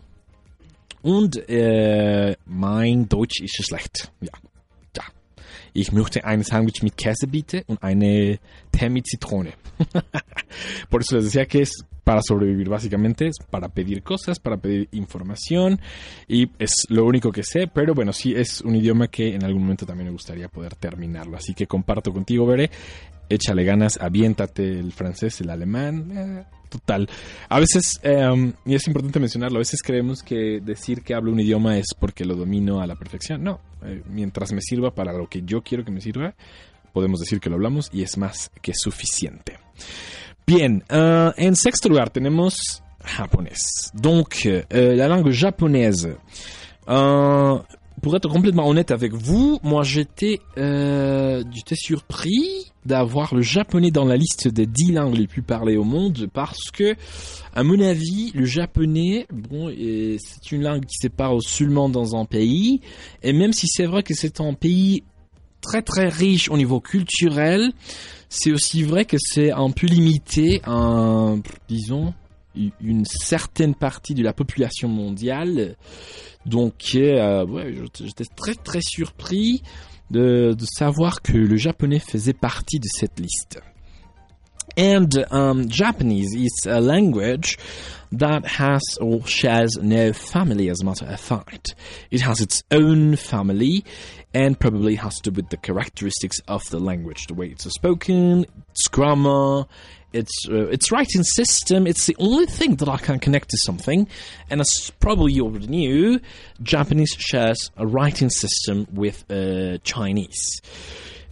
Und 1.02 1.48
äh, 1.48 2.36
mein 2.46 3.08
Deutsch 3.08 3.40
ist 3.40 3.62
schlecht. 3.64 4.10
Ja. 4.20 4.32
ja. 4.96 5.02
Ich 5.72 5.92
möchte 5.92 6.24
ein 6.24 6.42
Sandwich 6.42 6.82
mit 6.82 6.96
Käse 6.96 7.26
bitte 7.26 7.64
und 7.66 7.82
eine 7.82 8.38
Tee 8.72 8.88
mit 8.88 9.06
Zitrone. 9.06 9.52
Por 10.88 11.00
eso 11.02 11.16
les 11.16 11.24
decía 11.24 11.46
que 11.46 11.62
es 11.62 11.84
para 12.04 12.20
sobrevivir 12.22 12.68
básicamente, 12.68 13.26
es 13.26 13.36
para 13.50 13.68
pedir 13.68 14.02
cosas, 14.02 14.38
para 14.38 14.58
pedir 14.58 14.88
información 14.92 15.80
y 16.28 16.50
es 16.58 16.86
lo 16.88 17.04
único 17.04 17.32
que 17.32 17.42
sé, 17.42 17.66
pero 17.66 17.94
bueno, 17.94 18.12
sí 18.12 18.34
es 18.36 18.60
un 18.60 18.76
idioma 18.76 19.08
que 19.08 19.34
en 19.34 19.42
algún 19.42 19.62
momento 19.62 19.86
también 19.86 20.08
me 20.08 20.12
gustaría 20.12 20.48
poder 20.48 20.76
terminarlo, 20.76 21.36
así 21.36 21.54
que 21.54 21.66
comparto 21.66 22.12
contigo, 22.12 22.46
Veré, 22.46 22.70
échale 23.28 23.64
ganas, 23.64 23.98
aviéntate 24.00 24.78
el 24.78 24.92
francés, 24.92 25.40
el 25.40 25.50
alemán, 25.50 26.12
eh, 26.14 26.44
total. 26.68 27.08
A 27.48 27.58
veces, 27.58 28.00
eh, 28.02 28.52
y 28.66 28.74
es 28.74 28.86
importante 28.86 29.18
mencionarlo, 29.18 29.56
a 29.56 29.60
veces 29.60 29.82
creemos 29.82 30.22
que 30.22 30.60
decir 30.60 31.02
que 31.02 31.14
hablo 31.14 31.32
un 31.32 31.40
idioma 31.40 31.78
es 31.78 31.86
porque 31.98 32.24
lo 32.24 32.36
domino 32.36 32.80
a 32.80 32.86
la 32.86 32.96
perfección, 32.96 33.42
no, 33.42 33.60
eh, 33.82 34.02
mientras 34.10 34.52
me 34.52 34.60
sirva 34.60 34.94
para 34.94 35.12
lo 35.12 35.28
que 35.28 35.42
yo 35.42 35.62
quiero 35.62 35.84
que 35.84 35.90
me 35.90 36.00
sirva, 36.00 36.34
podemos 36.92 37.18
decir 37.18 37.40
que 37.40 37.48
lo 37.48 37.56
hablamos 37.56 37.90
y 37.92 38.02
es 38.02 38.18
más 38.18 38.50
que 38.60 38.72
suficiente. 38.74 39.58
Bien, 40.46 40.80
euh, 40.92 41.32
en 41.38 41.54
sexto 41.54 41.88
lugar 41.88 42.10
tenemos 42.10 42.82
japonés. 43.16 43.90
Donc, 43.94 44.42
euh, 44.46 44.94
la 44.94 45.08
langue 45.08 45.30
japonaise. 45.30 46.10
Euh, 46.88 47.58
pour 48.02 48.14
être 48.14 48.28
complètement 48.28 48.68
honnête 48.68 48.90
avec 48.90 49.14
vous, 49.14 49.58
moi 49.62 49.84
j'étais 49.84 50.40
euh, 50.58 51.42
j'étais 51.50 51.76
surpris 51.76 52.70
d'avoir 52.84 53.34
le 53.34 53.40
japonais 53.40 53.90
dans 53.90 54.04
la 54.04 54.18
liste 54.18 54.48
des 54.48 54.66
10 54.66 54.92
langues 54.92 55.16
les 55.16 55.26
plus 55.26 55.40
parlées 55.40 55.78
au 55.78 55.84
monde 55.84 56.28
parce 56.30 56.70
que, 56.70 56.94
à 57.54 57.62
mon 57.62 57.80
avis, 57.80 58.30
le 58.34 58.44
japonais, 58.44 59.26
bon, 59.32 59.72
c'est 60.18 60.52
une 60.52 60.62
langue 60.62 60.84
qui 60.84 60.98
se 61.00 61.08
parle 61.08 61.40
seulement 61.40 61.88
dans 61.88 62.16
un 62.16 62.26
pays, 62.26 62.82
et 63.22 63.32
même 63.32 63.54
si 63.54 63.66
c'est 63.66 63.86
vrai 63.86 64.02
que 64.02 64.12
c'est 64.12 64.42
un 64.42 64.52
pays 64.52 65.04
très 65.62 65.80
très 65.80 66.08
riche 66.10 66.50
au 66.50 66.58
niveau 66.58 66.80
culturel, 66.80 67.72
c'est 68.34 68.52
aussi 68.52 68.82
vrai 68.82 69.04
que 69.04 69.16
c'est 69.18 69.52
un 69.52 69.70
peu 69.70 69.86
limité 69.86 70.60
à, 70.64 71.34
disons, 71.68 72.12
une 72.80 73.04
certaine 73.04 73.74
partie 73.74 74.14
de 74.14 74.22
la 74.22 74.32
population 74.32 74.88
mondiale. 74.88 75.76
Donc, 76.44 76.74
euh, 76.94 77.86
j'étais 78.00 78.24
très 78.36 78.54
très 78.54 78.80
surpris 78.82 79.62
de 80.10 80.54
savoir 80.64 81.22
que 81.22 81.32
le 81.32 81.56
japonais 81.56 82.00
faisait 82.00 82.32
partie 82.32 82.78
de 82.80 82.88
cette 82.88 83.18
liste. 83.20 83.60
And 84.76 85.24
um, 85.30 85.68
Japanese 85.68 86.34
is 86.34 86.66
a 86.66 86.80
language 86.80 87.58
that 88.12 88.44
has 88.46 88.82
or 89.00 89.26
shares 89.26 89.76
no 89.76 90.12
family, 90.12 90.68
as 90.68 90.80
a 90.80 90.84
matter 90.84 91.06
of 91.06 91.20
fact. 91.20 91.74
It 92.10 92.20
has 92.20 92.40
its 92.40 92.62
own 92.70 93.16
family 93.16 93.84
and 94.32 94.58
probably 94.58 94.96
has 94.96 95.20
to 95.20 95.30
do 95.30 95.36
with 95.36 95.50
the 95.50 95.56
characteristics 95.56 96.38
of 96.48 96.68
the 96.70 96.80
language, 96.80 97.26
the 97.26 97.34
way 97.34 97.48
it's 97.48 97.64
spoken, 97.64 98.46
its 98.70 98.88
grammar, 98.88 99.66
its 100.12 100.32
uh, 100.48 100.68
its 100.68 100.90
writing 100.90 101.22
system. 101.22 101.86
It's 101.86 102.06
the 102.06 102.16
only 102.18 102.46
thing 102.46 102.76
that 102.76 102.88
I 102.88 102.96
can 102.96 103.18
connect 103.18 103.50
to 103.50 103.58
something, 103.58 104.08
and 104.50 104.60
as 104.60 104.92
probably 105.00 105.32
you 105.32 105.44
already 105.44 105.66
knew, 105.66 106.20
Japanese 106.62 107.14
shares 107.18 107.70
a 107.76 107.86
writing 107.86 108.30
system 108.30 108.86
with 108.92 109.24
uh, 109.30 109.78
Chinese. 109.78 110.60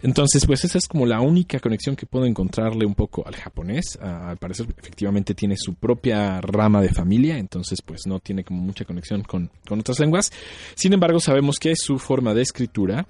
Entonces, 0.03 0.45
pues 0.45 0.65
esa 0.65 0.77
es 0.77 0.87
como 0.89 1.05
la 1.05 1.21
única 1.21 1.61
conexión 1.61 1.95
que 1.95 2.05
puedo 2.05 2.25
encontrarle 2.25 2.85
un 2.85 2.93
poco 2.93 3.25
al 3.25 3.37
japonés. 3.37 3.97
Uh, 4.01 4.05
al 4.05 4.37
parecer, 4.37 4.67
efectivamente 4.77 5.33
tiene 5.33 5.55
su 5.57 5.75
propia 5.75 6.41
rama 6.41 6.81
de 6.81 6.89
familia, 6.89 7.37
entonces 7.37 7.81
pues 7.81 8.01
no 8.05 8.19
tiene 8.19 8.43
como 8.43 8.61
mucha 8.61 8.83
conexión 8.83 9.23
con, 9.23 9.49
con 9.65 9.79
otras 9.79 10.01
lenguas. 10.01 10.29
Sin 10.75 10.91
embargo, 10.91 11.21
sabemos 11.21 11.57
que 11.57 11.73
su 11.77 11.97
forma 11.99 12.33
de 12.33 12.41
escritura 12.41 13.07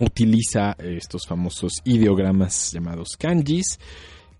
utiliza 0.00 0.76
estos 0.78 1.26
famosos 1.26 1.74
ideogramas 1.84 2.72
llamados 2.72 3.10
kanjis, 3.18 3.78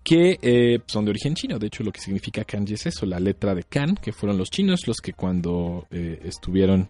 que 0.03 0.39
eh, 0.41 0.79
son 0.87 1.05
de 1.05 1.11
origen 1.11 1.35
chino. 1.35 1.59
De 1.59 1.67
hecho, 1.67 1.83
lo 1.83 1.91
que 1.91 2.01
significa 2.01 2.43
kanji 2.45 2.73
es 2.73 2.87
eso, 2.87 3.05
la 3.05 3.19
letra 3.19 3.53
de 3.53 3.61
kan, 3.63 3.93
que 3.95 4.11
fueron 4.11 4.39
los 4.39 4.49
chinos 4.49 4.87
los 4.87 4.97
que 4.97 5.13
cuando 5.13 5.85
eh, 5.91 6.19
estuvieron 6.23 6.89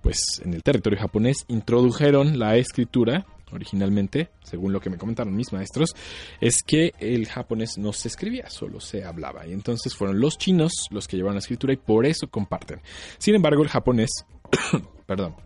pues 0.00 0.18
en 0.44 0.52
el 0.52 0.62
territorio 0.62 0.98
japonés 0.98 1.46
introdujeron 1.48 2.38
la 2.38 2.56
escritura 2.56 3.26
originalmente, 3.54 4.30
según 4.42 4.72
lo 4.72 4.80
que 4.80 4.90
me 4.90 4.98
comentaron 4.98 5.34
mis 5.34 5.52
maestros, 5.52 5.94
es 6.40 6.62
que 6.62 6.92
el 6.98 7.26
japonés 7.26 7.78
no 7.78 7.92
se 7.92 8.08
escribía, 8.08 8.50
solo 8.50 8.80
se 8.80 9.04
hablaba. 9.04 9.46
Y 9.46 9.52
entonces 9.52 9.94
fueron 9.94 10.20
los 10.20 10.38
chinos 10.38 10.72
los 10.90 11.08
que 11.08 11.16
llevaron 11.16 11.36
la 11.36 11.40
escritura 11.40 11.72
y 11.72 11.76
por 11.76 12.06
eso 12.06 12.28
comparten. 12.28 12.80
Sin 13.18 13.34
embargo, 13.34 13.62
el 13.62 13.68
japonés, 13.68 14.10
perdón, 15.06 15.36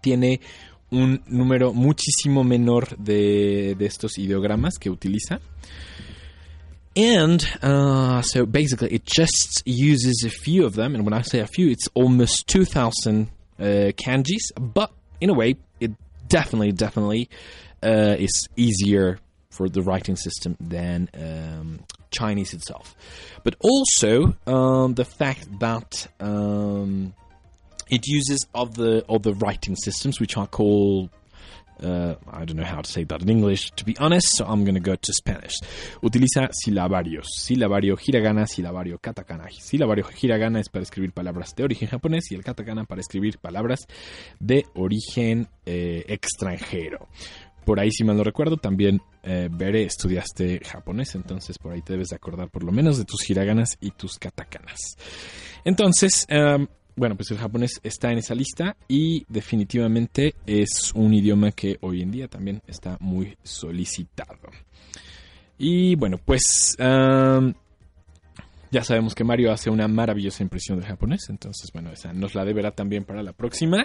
tiene 0.00 0.40
un 0.90 1.22
número 1.26 1.72
muchísimo 1.72 2.44
menor 2.44 2.96
de, 2.98 3.74
de 3.76 3.86
estos 3.86 4.18
ideogramas 4.18 4.78
que 4.78 4.90
utiliza. 4.90 5.40
And 6.96 7.44
uh, 7.60 8.22
so 8.22 8.46
basically, 8.46 8.94
it 8.94 9.04
just 9.04 9.62
uses 9.66 10.24
a 10.24 10.30
few 10.30 10.64
of 10.64 10.74
them. 10.74 10.94
And 10.94 11.04
when 11.04 11.12
I 11.12 11.22
say 11.22 11.40
a 11.40 11.46
few, 11.46 11.68
it's 11.68 11.88
almost 11.94 12.46
2,000 12.46 13.28
uh, 13.58 13.64
kanjis. 13.96 14.52
But 14.56 14.92
in 15.20 15.30
a 15.30 15.34
way, 15.34 15.56
definitely, 16.34 16.72
definitely 16.72 17.30
uh, 17.80 18.16
is 18.18 18.48
easier 18.56 19.20
for 19.50 19.68
the 19.68 19.82
writing 19.82 20.16
system 20.16 20.56
than 20.58 21.08
um, 21.14 21.78
Chinese 22.10 22.52
itself. 22.52 22.96
But 23.44 23.54
also 23.60 24.34
um, 24.44 24.94
the 24.94 25.04
fact 25.04 25.46
that 25.60 26.08
um, 26.18 27.14
it 27.88 28.08
uses 28.08 28.46
other 28.52 29.02
other 29.08 29.32
writing 29.34 29.76
systems, 29.76 30.18
which 30.18 30.36
are 30.36 30.48
called 30.48 31.10
uh, 31.82 32.14
I 32.32 32.44
don't 32.44 32.56
know 32.56 32.64
how 32.64 32.82
to 32.82 32.90
say 32.90 33.04
that 33.04 33.22
in 33.22 33.28
English, 33.28 33.70
to 33.76 33.84
be 33.84 33.96
honest, 33.98 34.36
so 34.36 34.44
I'm 34.46 34.64
going 34.64 34.74
to 34.74 34.80
go 34.80 34.96
to 34.96 35.12
Spanish. 35.12 35.54
Utiliza 36.02 36.48
silabarios, 36.52 37.26
silabario 37.36 37.96
hiragana, 37.96 38.46
silabario 38.46 38.98
katakana. 38.98 39.48
Silabario 39.50 40.06
hiragana 40.20 40.60
es 40.60 40.68
para 40.68 40.82
escribir 40.82 41.12
palabras 41.12 41.54
de 41.56 41.64
origen 41.64 41.88
japonés 41.88 42.30
y 42.30 42.34
el 42.34 42.44
katakana 42.44 42.84
para 42.84 43.00
escribir 43.00 43.38
palabras 43.38 43.80
de 44.40 44.64
origen 44.74 45.48
eh, 45.66 46.04
extranjero. 46.08 47.08
Por 47.64 47.80
ahí, 47.80 47.90
si 47.90 48.04
mal 48.04 48.16
no 48.16 48.24
recuerdo, 48.24 48.58
también 48.58 49.00
eh, 49.22 49.48
Bere 49.50 49.84
estudiaste 49.84 50.60
japonés, 50.64 51.14
entonces 51.14 51.58
por 51.58 51.72
ahí 51.72 51.80
te 51.80 51.94
debes 51.94 52.08
de 52.08 52.16
acordar 52.16 52.50
por 52.50 52.62
lo 52.62 52.72
menos 52.72 52.98
de 52.98 53.04
tus 53.04 53.28
hiraganas 53.30 53.78
y 53.80 53.90
tus 53.92 54.18
katakanas. 54.18 54.96
Entonces, 55.64 56.26
um, 56.30 56.66
bueno, 56.96 57.16
pues 57.16 57.30
el 57.30 57.38
japonés 57.38 57.80
está 57.82 58.10
en 58.12 58.18
esa 58.18 58.34
lista 58.34 58.76
y 58.88 59.24
definitivamente 59.28 60.34
es 60.46 60.92
un 60.94 61.12
idioma 61.14 61.52
que 61.52 61.78
hoy 61.80 62.02
en 62.02 62.10
día 62.10 62.28
también 62.28 62.62
está 62.66 62.96
muy 63.00 63.36
solicitado. 63.42 64.50
Y 65.58 65.94
bueno, 65.96 66.18
pues 66.24 66.76
ya 68.74 68.82
sabemos 68.82 69.14
que 69.14 69.22
Mario 69.22 69.52
hace 69.52 69.70
una 69.70 69.86
maravillosa 69.86 70.42
impresión 70.42 70.78
del 70.78 70.88
japonés, 70.88 71.28
entonces 71.28 71.70
bueno, 71.72 71.92
esa 71.92 72.12
nos 72.12 72.34
la 72.34 72.44
deberá 72.44 72.72
también 72.72 73.04
para 73.04 73.22
la 73.22 73.32
próxima. 73.32 73.84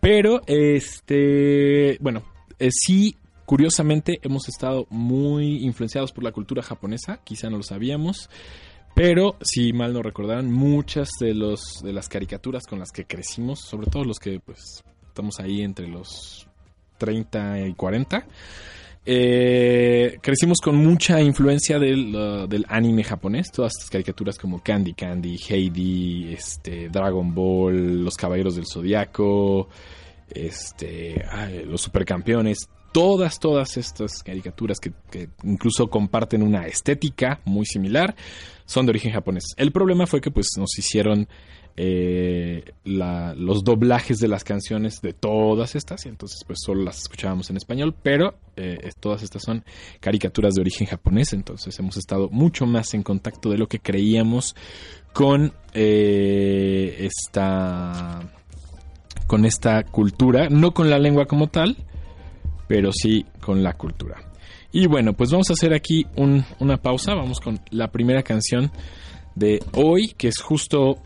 Pero 0.00 0.40
este, 0.46 1.98
bueno, 2.00 2.22
eh, 2.58 2.70
sí, 2.70 3.16
curiosamente 3.44 4.20
hemos 4.22 4.48
estado 4.48 4.86
muy 4.90 5.64
influenciados 5.64 6.12
por 6.12 6.24
la 6.24 6.32
cultura 6.32 6.62
japonesa, 6.62 7.20
quizá 7.24 7.50
no 7.50 7.56
lo 7.56 7.62
sabíamos. 7.62 8.30
Pero, 8.94 9.36
si 9.40 9.72
mal 9.72 9.92
no 9.92 10.02
recordarán, 10.02 10.50
muchas 10.52 11.08
de, 11.20 11.34
los, 11.34 11.82
de 11.82 11.92
las 11.92 12.08
caricaturas 12.08 12.64
con 12.64 12.78
las 12.78 12.92
que 12.92 13.04
crecimos, 13.04 13.60
sobre 13.60 13.88
todo 13.88 14.04
los 14.04 14.18
que 14.18 14.38
pues, 14.38 14.84
estamos 15.08 15.40
ahí 15.40 15.62
entre 15.62 15.88
los 15.88 16.46
30 16.98 17.66
y 17.66 17.74
40, 17.74 18.26
eh, 19.06 20.16
crecimos 20.22 20.58
con 20.62 20.76
mucha 20.76 21.20
influencia 21.20 21.78
del, 21.78 22.14
uh, 22.14 22.46
del, 22.46 22.64
anime 22.68 23.04
japonés. 23.04 23.50
Todas 23.50 23.72
estas 23.76 23.90
caricaturas 23.90 24.38
como 24.38 24.62
Candy 24.62 24.94
Candy, 24.94 25.38
Heidi, 25.48 26.32
este, 26.32 26.88
Dragon 26.88 27.34
Ball, 27.34 28.02
Los 28.02 28.14
Caballeros 28.14 28.56
del 28.56 28.64
Zodiaco, 28.66 29.68
este, 30.30 31.22
ay, 31.30 31.64
los 31.66 31.82
Supercampeones. 31.82 32.68
Todas, 32.94 33.40
todas 33.40 33.76
estas 33.76 34.22
caricaturas 34.22 34.78
que, 34.78 34.92
incluso 35.42 35.88
comparten 35.88 36.44
una 36.44 36.68
estética 36.68 37.40
muy 37.44 37.66
similar 37.66 38.14
son 38.66 38.86
de 38.86 38.90
origen 38.90 39.12
japonés. 39.12 39.46
El 39.56 39.72
problema 39.72 40.06
fue 40.06 40.20
que 40.20 40.30
pues 40.30 40.50
nos 40.56 40.78
hicieron 40.78 41.26
eh, 41.76 42.62
la, 42.84 43.34
los 43.34 43.64
doblajes 43.64 44.20
de 44.20 44.28
las 44.28 44.44
canciones 44.44 45.02
de 45.02 45.12
todas 45.12 45.74
estas 45.74 46.06
y 46.06 46.08
entonces 46.08 46.38
pues 46.46 46.60
solo 46.64 46.84
las 46.84 46.98
escuchábamos 46.98 47.50
en 47.50 47.56
español, 47.56 47.96
pero 48.00 48.36
eh, 48.54 48.78
todas 49.00 49.24
estas 49.24 49.42
son 49.42 49.64
caricaturas 49.98 50.54
de 50.54 50.60
origen 50.60 50.86
japonés, 50.86 51.32
entonces 51.32 51.76
hemos 51.80 51.96
estado 51.96 52.28
mucho 52.30 52.64
más 52.64 52.94
en 52.94 53.02
contacto 53.02 53.50
de 53.50 53.58
lo 53.58 53.66
que 53.66 53.80
creíamos 53.80 54.54
con 55.12 55.52
eh, 55.72 57.08
esta 57.10 58.20
con 59.26 59.44
esta 59.44 59.82
cultura, 59.82 60.48
no 60.48 60.72
con 60.74 60.90
la 60.90 61.00
lengua 61.00 61.26
como 61.26 61.48
tal, 61.48 61.76
pero 62.74 62.90
sí 62.92 63.24
con 63.40 63.62
la 63.62 63.74
cultura. 63.74 64.16
Y 64.72 64.88
bueno, 64.88 65.12
pues 65.12 65.30
vamos 65.30 65.48
a 65.48 65.52
hacer 65.52 65.72
aquí 65.72 66.04
un, 66.16 66.44
una 66.58 66.76
pausa, 66.76 67.14
vamos 67.14 67.38
con 67.38 67.60
la 67.70 67.92
primera 67.92 68.24
canción 68.24 68.72
de 69.36 69.62
hoy, 69.74 70.08
que 70.18 70.26
es 70.26 70.40
justo 70.42 70.96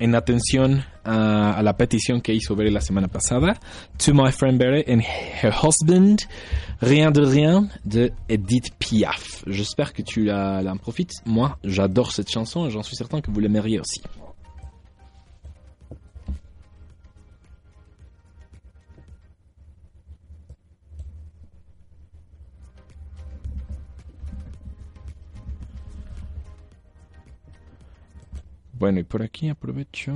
en 0.00 0.16
atención 0.16 0.82
a, 1.04 1.52
a, 1.52 1.62
la 1.62 1.76
petición 1.76 2.20
que 2.20 2.34
hizo 2.34 2.56
Bere 2.56 2.72
la 2.72 2.80
semana 2.80 3.06
pasada, 3.06 3.60
To 4.04 4.12
My 4.12 4.32
Friend 4.32 4.58
Bere 4.58 4.84
and 4.92 5.02
Her 5.02 5.54
Husband, 5.62 6.18
Rien 6.80 7.12
de 7.12 7.24
Rien 7.24 7.70
de 7.84 8.12
Edith 8.26 8.74
Piaf. 8.76 9.44
J'espère 9.46 9.92
que 9.92 10.02
tu 10.02 10.24
la, 10.24 10.64
en 10.66 10.78
profites. 10.78 11.12
Moi, 11.26 11.56
j'adore 11.62 12.10
cette 12.10 12.28
chanson 12.28 12.66
et 12.66 12.70
j'en 12.70 12.82
suis 12.82 12.96
certain 12.96 13.20
que 13.20 13.30
vous 13.30 13.38
l'aimeriez 13.38 13.78
aussi. 13.78 14.02
Bueno, 28.78 29.00
y 29.00 29.04
por 29.04 29.22
aquí 29.22 29.48
aprovecho. 29.48 30.12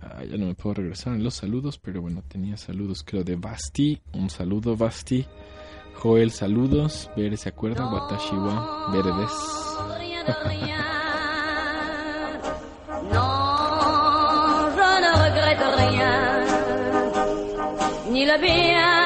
Ah, 0.00 0.24
ya 0.24 0.36
no 0.36 0.46
me 0.46 0.54
puedo 0.54 0.74
regresar 0.74 1.14
en 1.14 1.24
los 1.24 1.34
saludos, 1.34 1.78
pero 1.78 2.00
bueno, 2.00 2.22
tenía 2.26 2.56
saludos 2.56 3.02
creo 3.04 3.22
de 3.24 3.36
Basti. 3.36 4.00
Un 4.12 4.30
saludo, 4.30 4.76
Basti. 4.76 5.26
Joel, 5.94 6.30
saludos. 6.30 7.10
Bere, 7.16 7.36
¿se 7.36 7.48
acuerda? 7.48 7.86
Watashi 7.86 8.36
wa 8.36 8.90
Bere 8.92 9.12
des. 9.12 9.32
Non, 13.12 14.70
je 14.76 15.00
ne 15.00 15.10
regrette 15.24 15.66
rien, 15.76 16.44
ni 18.12 18.24
le 18.24 18.38
bien 18.38 19.05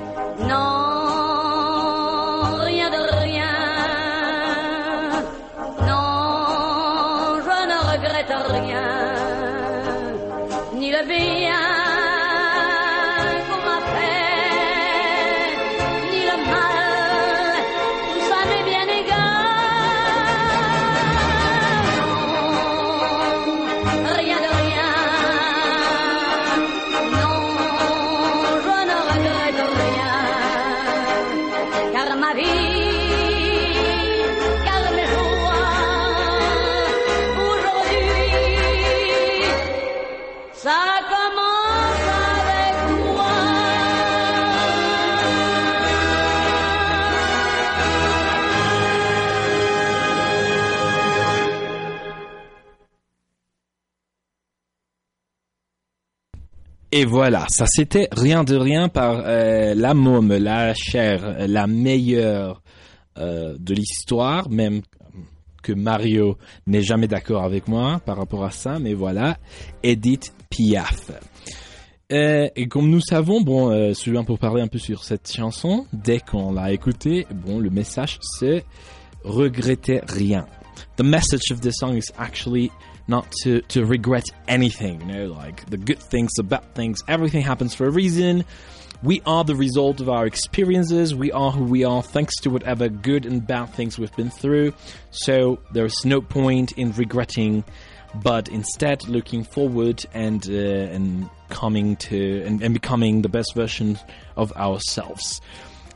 Car 32.31 32.70
Et 57.01 57.05
voilà, 57.05 57.47
ça 57.49 57.65
c'était 57.67 58.07
rien 58.11 58.43
de 58.43 58.55
rien 58.55 58.87
par 58.87 59.23
euh, 59.25 59.73
la 59.73 59.95
môme, 59.95 60.37
la 60.37 60.75
chère, 60.75 61.47
la 61.47 61.65
meilleure 61.65 62.61
euh, 63.17 63.55
de 63.57 63.73
l'histoire, 63.73 64.51
même 64.51 64.83
que 65.63 65.73
Mario 65.73 66.37
n'est 66.67 66.83
jamais 66.83 67.07
d'accord 67.07 67.43
avec 67.43 67.67
moi 67.67 67.99
par 68.05 68.17
rapport 68.17 68.43
à 68.43 68.51
ça, 68.51 68.77
mais 68.77 68.93
voilà, 68.93 69.39
Edith 69.81 70.31
Piaf. 70.51 71.09
Euh, 72.13 72.49
et 72.55 72.67
comme 72.67 72.87
nous 72.91 73.01
savons, 73.01 73.41
bon, 73.41 73.71
euh, 73.71 74.23
pour 74.23 74.37
parler 74.37 74.61
un 74.61 74.67
peu 74.67 74.77
sur 74.77 75.03
cette 75.03 75.27
chanson, 75.27 75.87
dès 75.93 76.19
qu'on 76.19 76.51
l'a 76.51 76.71
écoutée, 76.71 77.25
bon, 77.33 77.57
le 77.57 77.71
message 77.71 78.19
c'est 78.37 78.63
regretter 79.23 80.01
rien. 80.07 80.45
The 80.97 81.03
message 81.03 81.49
of 81.51 81.61
the 81.61 81.71
song 81.71 81.95
is 81.95 82.11
actually 82.19 82.69
not 83.11 83.31
to, 83.43 83.61
to 83.73 83.85
regret 83.85 84.25
anything, 84.47 85.01
you 85.01 85.07
know, 85.07 85.25
like 85.27 85.69
the 85.69 85.77
good 85.77 85.99
things, 85.99 86.31
the 86.33 86.43
bad 86.43 86.73
things, 86.73 87.03
everything 87.07 87.43
happens 87.43 87.75
for 87.75 87.85
a 87.85 87.91
reason. 87.91 88.43
We 89.03 89.21
are 89.25 89.43
the 89.43 89.55
result 89.55 89.99
of 89.99 90.09
our 90.09 90.25
experiences. 90.25 91.13
We 91.13 91.31
are 91.31 91.51
who 91.51 91.65
we 91.65 91.83
are 91.83 92.01
thanks 92.01 92.35
to 92.41 92.49
whatever 92.49 92.87
good 92.87 93.25
and 93.25 93.45
bad 93.45 93.67
things 93.73 93.99
we've 93.99 94.15
been 94.15 94.29
through. 94.29 94.73
So 95.09 95.59
there's 95.73 96.05
no 96.05 96.21
point 96.21 96.71
in 96.73 96.91
regretting, 96.93 97.63
but 98.15 98.47
instead 98.49 99.07
looking 99.07 99.43
forward 99.43 100.05
and 100.13 100.47
uh, 100.47 100.95
and 100.95 101.29
coming 101.49 101.95
to 101.97 102.43
and, 102.45 102.61
and 102.61 102.73
becoming 102.73 103.23
the 103.23 103.29
best 103.29 103.55
version 103.55 103.97
of 104.35 104.51
ourselves. 104.53 105.41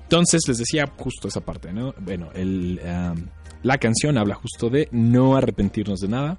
Entonces 0.09 0.47
les 0.47 0.57
decía 0.57 0.87
justo 0.97 1.27
esa 1.27 1.41
parte, 1.41 1.71
¿no? 1.73 1.93
Bueno, 1.99 2.29
el, 2.33 2.79
um, 2.83 3.27
la 3.63 3.77
canción 3.77 4.17
habla 4.17 4.35
justo 4.35 4.69
de 4.69 4.87
no 4.91 5.35
arrepentirnos 5.35 5.99
de 5.99 6.07
nada. 6.07 6.37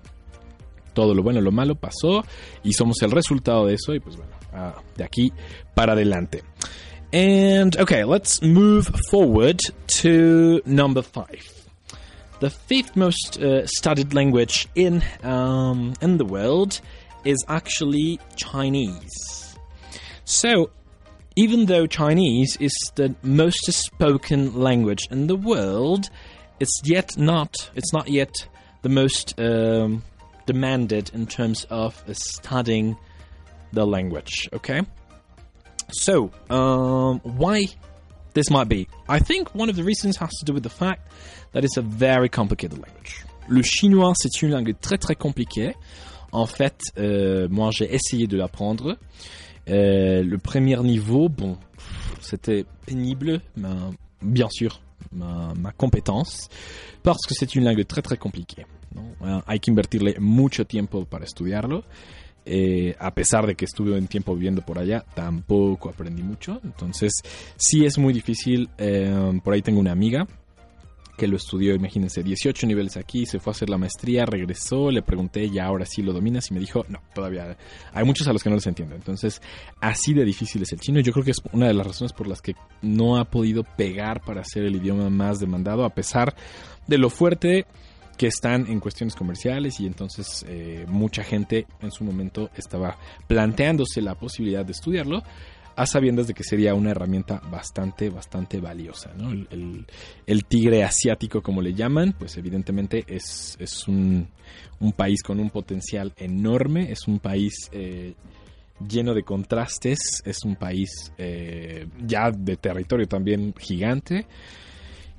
Todo 0.97 1.15
lo 1.15 1.23
bueno, 1.23 1.43
lo 1.43 1.53
malo 1.53 1.75
pasó 1.75 2.25
y 2.65 2.73
somos 2.73 2.97
el 3.03 3.11
resultado 3.11 3.67
de 3.67 3.75
eso 3.75 3.95
y 3.95 4.01
pues 4.01 4.17
bueno, 4.17 4.33
uh, 4.55 4.81
de 4.97 5.05
aquí 5.05 5.31
para 5.75 5.93
adelante. 5.93 6.43
And 7.13 7.77
okay, 7.77 8.03
let's 8.05 8.41
move 8.43 8.91
forward 9.11 9.61
to 10.01 10.63
number 10.65 11.03
five. 11.03 11.45
The 12.41 12.49
fifth 12.49 12.97
most 12.97 13.39
uh, 13.39 13.67
studied 13.67 14.15
language 14.15 14.69
in 14.75 15.03
um, 15.23 15.93
in 16.01 16.17
the 16.17 16.25
world 16.25 16.81
is 17.25 17.45
actually 17.47 18.19
Chinese. 18.37 19.57
So, 20.25 20.71
even 21.37 21.67
though 21.67 21.87
Chinese 21.87 22.57
is 22.59 22.73
the 22.95 23.15
most 23.23 23.71
spoken 23.71 24.59
language 24.59 25.09
in 25.11 25.27
the 25.27 25.37
world, 25.37 26.09
it's 26.59 26.81
yet 26.85 27.19
not 27.19 27.55
it's 27.75 27.93
not 27.93 28.09
yet 28.09 28.35
the 28.81 28.89
most 28.89 29.39
um, 29.39 30.03
demanded 30.47 31.11
in 31.15 31.27
terms 31.27 31.67
of 31.71 32.03
studying 32.13 32.97
the 33.73 33.85
language. 33.85 34.49
Okay? 34.53 34.83
So, 35.93 36.31
um, 36.51 37.21
why 37.21 37.67
this 38.35 38.51
might 38.51 38.69
be? 38.69 38.89
I 39.09 39.19
think 39.19 39.55
one 39.55 39.69
of 39.69 39.77
the 39.77 39.85
reasons 39.85 40.17
has 40.17 40.31
to 40.41 40.45
do 40.45 40.53
with 40.53 40.63
the 40.63 40.71
fact 40.71 41.11
that 41.53 41.65
it's 41.65 41.77
a 41.77 41.83
very 41.83 42.29
complicated 42.29 42.79
language. 42.79 43.25
Le 43.49 43.63
chinois, 43.63 44.15
c'est 44.17 44.43
une 44.43 44.51
langue 44.51 44.75
très 44.81 44.99
très 44.99 45.15
compliquée. 45.15 45.75
En 46.33 46.47
fait, 46.47 46.81
euh, 46.99 47.49
moi 47.49 47.71
j'ai 47.73 47.93
essayé 47.95 48.27
de 48.27 48.37
l'apprendre. 48.37 48.99
Euh, 49.69 50.23
le 50.23 50.39
premier 50.39 50.77
niveau, 50.83 51.29
bon, 51.29 51.57
c'était 52.21 52.65
pénible, 52.85 53.41
mais 53.57 53.69
bien 54.23 54.49
sûr, 54.51 54.81
ma, 55.13 55.53
ma 55.59 55.73
compétence, 55.73 56.49
parce 57.03 57.25
que 57.27 57.35
c'est 57.35 57.55
une 57.55 57.65
langue 57.65 57.87
très 57.87 58.03
très 58.03 58.17
compliquée. 58.17 58.67
¿No? 58.95 59.43
Hay 59.47 59.61
que 59.61 59.71
invertirle 59.71 60.17
mucho 60.19 60.67
tiempo 60.67 61.05
para 61.05 61.25
estudiarlo. 61.25 61.85
Eh, 62.49 62.95
a 63.01 63.13
pesar 63.13 63.45
de 63.45 63.57
que 63.57 63.65
estuve 63.65 63.99
un 63.99 64.07
tiempo 64.07 64.33
viviendo 64.35 64.63
por 64.63 64.79
allá, 64.79 65.05
tampoco 65.15 65.89
aprendí 65.89 66.23
mucho. 66.23 66.61
Entonces, 66.63 67.13
sí 67.57 67.85
es 67.85 67.99
muy 67.99 68.13
difícil. 68.13 68.69
Eh, 68.79 69.41
por 69.43 69.55
ahí 69.55 69.63
tengo 69.63 69.81
una 69.81 69.93
amiga 69.93 70.27
que 71.17 71.27
lo 71.27 71.37
estudió, 71.37 71.75
imagínense, 71.75 72.23
18 72.23 72.67
niveles 72.67 72.97
aquí, 72.97 73.27
se 73.27 73.41
fue 73.41 73.51
a 73.51 73.55
hacer 73.55 73.71
la 73.71 73.79
maestría, 73.79 74.27
regresó, 74.27 74.91
le 74.91 75.03
pregunté, 75.03 75.49
ya 75.49 75.65
ahora 75.65 75.87
sí 75.87 76.03
lo 76.03 76.13
dominas, 76.13 76.51
y 76.51 76.55
me 76.55 76.61
dijo, 76.61 76.85
no, 76.89 77.01
todavía 77.15 77.57
hay 77.93 78.05
muchos 78.05 78.29
a 78.29 78.33
los 78.33 78.43
que 78.43 78.51
no 78.51 78.57
les 78.57 78.67
entiendo. 78.67 78.95
Entonces, 78.95 79.41
así 79.81 80.13
de 80.13 80.25
difícil 80.25 80.63
es 80.63 80.73
el 80.73 80.81
chino. 80.81 81.01
Yo 81.01 81.13
creo 81.13 81.25
que 81.25 81.31
es 81.31 81.41
una 81.53 81.67
de 81.67 81.75
las 81.75 81.87
razones 81.87 82.13
por 82.13 82.29
las 82.29 82.43
que 82.43 82.55
no 82.83 83.17
ha 83.17 83.25
podido 83.25 83.65
pegar 83.65 84.21
para 84.21 84.45
ser 84.45 84.65
el 84.65 84.77
idioma 84.77 85.09
más 85.11 85.41
demandado, 85.41 85.85
a 85.85 85.91
pesar 85.91 86.37
de 86.87 86.99
lo 86.99 87.11
fuerte 87.11 87.67
que 88.17 88.29
están 88.29 88.67
en 88.67 88.81
cuestiones 88.81 89.15
comerciales 89.15 89.81
y 89.81 89.87
entonces 89.87 90.45
eh, 90.49 90.85
mucha 90.89 91.23
gente 91.23 91.67
en 91.81 91.91
su 91.91 92.05
momento 92.05 92.51
estaba 92.57 92.99
planteándose 93.27 94.01
la 94.01 94.15
posibilidad 94.15 94.65
de 94.65 94.73
estudiarlo 94.73 95.23
a 95.77 95.85
sabiendas 95.85 96.27
de 96.27 96.33
que 96.33 96.43
sería 96.43 96.75
una 96.75 96.93
herramienta 96.93 97.41
bastante, 97.51 98.09
bastante 98.09 98.61
valiosa. 98.61 99.13
el 100.27 100.45
tigre 100.47 100.83
asiático, 100.83 101.43
como 101.43 101.61
le 101.61 101.75
llaman, 101.75 102.15
pues 102.19 102.39
evidentemente 102.39 103.05
es, 103.07 103.59
es 103.61 103.87
un, 103.87 104.27
un 104.81 104.93
país 104.93 105.23
con 105.23 105.39
un 105.39 105.51
potencial 105.51 106.13
enorme, 106.17 106.91
es 106.91 107.07
un 107.07 107.19
país 107.19 107.69
eh, 107.73 108.15
lleno 108.89 109.15
de 109.15 109.23
contrastes, 109.23 110.23
es 110.25 110.45
un 110.45 110.57
país 110.57 111.13
eh, 111.19 111.87
ya 112.05 112.31
de 112.31 112.57
territorio 112.57 113.07
también 113.07 113.55
gigante 113.59 114.27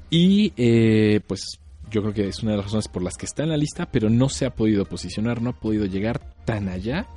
y 0.09 0.53
eh, 0.57 1.21
pues 1.25 1.59
yo 1.89 2.01
creo 2.01 2.13
que 2.13 2.27
es 2.27 2.43
una 2.43 2.51
de 2.51 2.57
las 2.57 2.65
razones 2.67 2.87
por 2.87 3.03
las 3.03 3.15
que 3.15 3.25
está 3.25 3.43
en 3.43 3.49
la 3.49 3.57
lista, 3.57 3.85
pero 3.85 4.09
no 4.09 4.29
se 4.29 4.45
ha 4.45 4.53
podido 4.53 4.85
posicionar, 4.85 5.41
no 5.41 5.51
ha 5.51 5.59
podido 5.59 5.85
llegar 5.85 6.19
tan 6.45 6.69
allá 6.69 7.07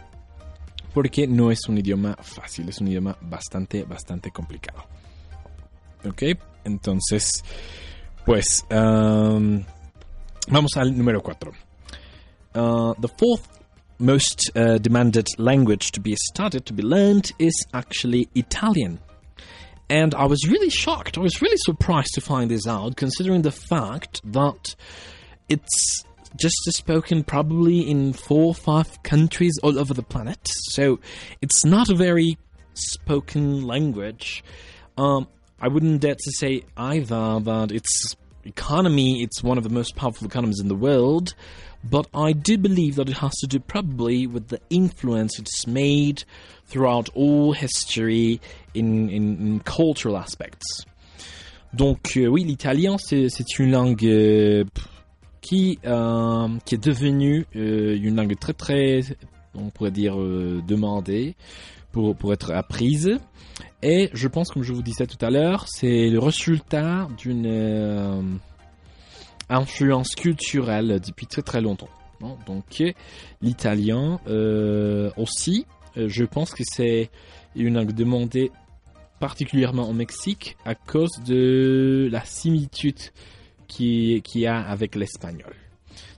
porque 0.93 1.27
no 1.27 1.51
es 1.51 1.69
un 1.69 1.79
idioma 1.79 2.17
fácil, 2.21 2.69
es 2.69 2.81
un 2.81 2.89
idioma 2.89 3.17
bastante, 3.21 3.85
bastante 3.85 4.31
complicado. 4.31 4.85
¿Ok? 6.05 6.23
Entonces, 6.65 7.45
pues 8.25 8.65
um, 8.71 9.63
vamos 10.49 10.77
al 10.77 10.97
número 10.97 11.23
4. 11.23 11.53
the 12.53 13.09
fourth 13.17 13.61
most 13.99 14.51
uh, 14.57 14.79
demanded 14.79 15.27
language 15.39 15.93
to 15.93 16.01
be 16.01 16.17
studied, 16.17 16.65
to 16.65 16.73
be 16.73 16.83
learned, 16.83 17.33
is 17.39 17.67
actually 17.73 18.29
Italian. 18.35 18.99
And 19.91 20.15
I 20.15 20.25
was 20.27 20.49
really 20.49 20.71
shocked. 20.71 21.19
I 21.19 21.21
was 21.21 21.43
really 21.43 21.57
surprised 21.59 22.15
to 22.15 22.21
find 22.21 22.49
this 22.49 22.67
out, 22.67 22.97
considering 22.97 23.43
the 23.43 23.51
fact 23.51 24.21
that 24.25 24.77
it's 25.49 26.05
just 26.37 26.55
spoken 26.69 27.25
probably 27.25 27.81
in 27.81 28.13
four 28.13 28.47
or 28.47 28.55
five 28.55 29.03
countries 29.03 29.59
all 29.65 29.77
over 29.81 29.93
the 29.93 30.05
planet. 30.05 30.39
So 30.71 31.01
it's 31.43 31.65
not 31.65 31.91
a 31.91 31.97
very 31.97 32.39
spoken 32.75 33.67
language. 33.67 34.45
Um, 34.97 35.27
I 35.61 35.67
wouldn't 35.67 36.01
dare 36.03 36.15
to 36.15 36.33
say 36.33 36.63
either 36.77 37.41
that 37.41 37.73
its 37.73 38.15
economy, 38.45 39.23
it's 39.25 39.43
one 39.43 39.59
of 39.59 39.65
the 39.65 39.71
most 39.71 39.97
powerful 39.97 40.27
economies 40.27 40.61
in 40.61 40.69
the 40.69 40.77
world, 40.77 41.35
but 41.85 42.07
I 42.15 42.33
do 42.33 42.59
believe 42.59 42.97
that 42.97 43.09
it 43.09 43.17
has 43.19 43.33
to 43.41 43.47
do 43.47 43.59
probably 43.59 44.27
with 44.27 44.49
the 44.49 44.61
influence 44.71 45.39
it's 45.39 45.67
made 45.67 46.25
throughout 46.67 47.09
all 47.15 47.53
history 47.53 48.41
in, 48.75 49.09
in, 49.09 49.37
in 49.41 49.61
cultural 49.61 50.17
aspects. 50.17 50.85
Donc 51.73 52.17
euh, 52.17 52.27
oui, 52.27 52.45
l'italien, 52.45 52.97
c'est 52.99 53.59
une 53.59 53.71
langue 53.71 54.05
euh, 54.05 54.65
qui, 55.41 55.79
euh, 55.85 56.49
qui 56.65 56.75
est 56.75 56.85
devenue 56.85 57.47
euh, 57.57 57.97
une 57.97 58.17
langue 58.17 58.37
très 58.39 58.53
très, 58.53 59.01
on 59.55 59.71
pourrait 59.71 59.91
dire, 59.91 60.21
euh, 60.21 60.63
demandée 60.67 61.37
pour, 61.93 62.17
pour 62.17 62.33
être 62.33 62.53
apprise. 62.53 63.19
Et 63.83 64.11
je 64.13 64.29
pense, 64.29 64.51
comme 64.51 64.63
je 64.63 64.73
vous 64.73 64.83
disais 64.83 65.07
tout 65.07 65.25
à 65.25 65.31
l'heure, 65.31 65.67
c'est 65.69 66.11
le 66.11 66.19
résultat 66.19 67.09
d'une 67.17 67.47
euh, 67.47 68.21
influence 69.51 70.15
culturelle 70.15 71.01
depuis 71.05 71.27
très 71.27 71.43
très 71.43 71.61
longtemps. 71.61 71.91
non 72.21 72.39
Donc 72.47 72.83
l'italien 73.43 74.21
euh, 74.29 75.11
aussi, 75.17 75.67
euh, 75.97 76.09
je 76.09 76.25
pense 76.25 76.53
que 76.53 76.63
c'est 76.65 77.11
une 77.57 77.75
langue 77.75 77.93
demandée 77.93 78.51
particulièrement 79.19 79.89
au 79.89 79.93
Mexique 79.93 80.57
à 80.65 80.75
cause 80.75 81.11
de 81.27 82.09
la 82.11 82.25
similitude 82.25 83.01
qui, 83.67 84.23
qui 84.25 84.47
a 84.47 84.61
avec 84.61 84.95
l'espagnol. 84.95 85.55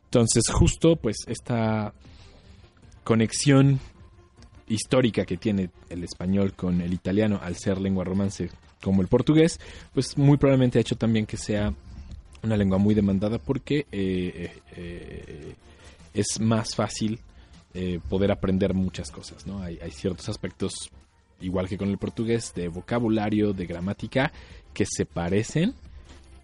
Entonces, 0.07 0.45
justo 0.51 0.97
pues 0.97 1.17
esta 1.27 1.95
conexión 3.03 3.81
histórica 4.69 5.25
que 5.25 5.37
tiene 5.37 5.71
el 5.89 6.05
español 6.05 6.53
con 6.55 6.81
el 6.81 6.93
italiano 6.93 7.41
al 7.43 7.57
ser 7.57 7.81
lengua 7.81 8.05
romance 8.05 8.51
como 8.83 9.03
el 9.03 9.09
portugués, 9.09 9.59
pues 9.95 10.17
muy 10.19 10.37
probablemente 10.37 10.79
ha 10.79 10.83
hecho 10.83 10.97
también 10.97 11.27
que 11.27 11.37
sea 11.37 11.73
una 12.43 12.57
lengua 12.57 12.79
muy 12.79 12.95
demandada 12.95 13.39
porque 13.39 13.81
eh, 13.81 13.87
eh, 13.93 14.53
eh, 14.77 15.55
es 16.15 16.41
más 16.41 16.75
fácil 16.75 17.19
eh, 17.75 18.01
poder 18.09 18.31
aprender 18.33 18.75
muchas 18.75 19.11
cosas, 19.11 19.47
¿no? 19.47 19.63
Hay, 19.63 19.79
hay 19.83 19.91
ciertos 19.91 20.29
aspectos, 20.29 20.91
igual 21.41 21.69
que 21.69 21.79
con 21.79 21.89
el 21.89 21.99
portugués, 21.99 22.53
de 22.55 22.69
vocabulario, 22.69 23.53
de 23.53 23.67
gramática, 23.67 24.33
que 24.75 24.85
se 24.87 25.07
parecen, 25.07 25.75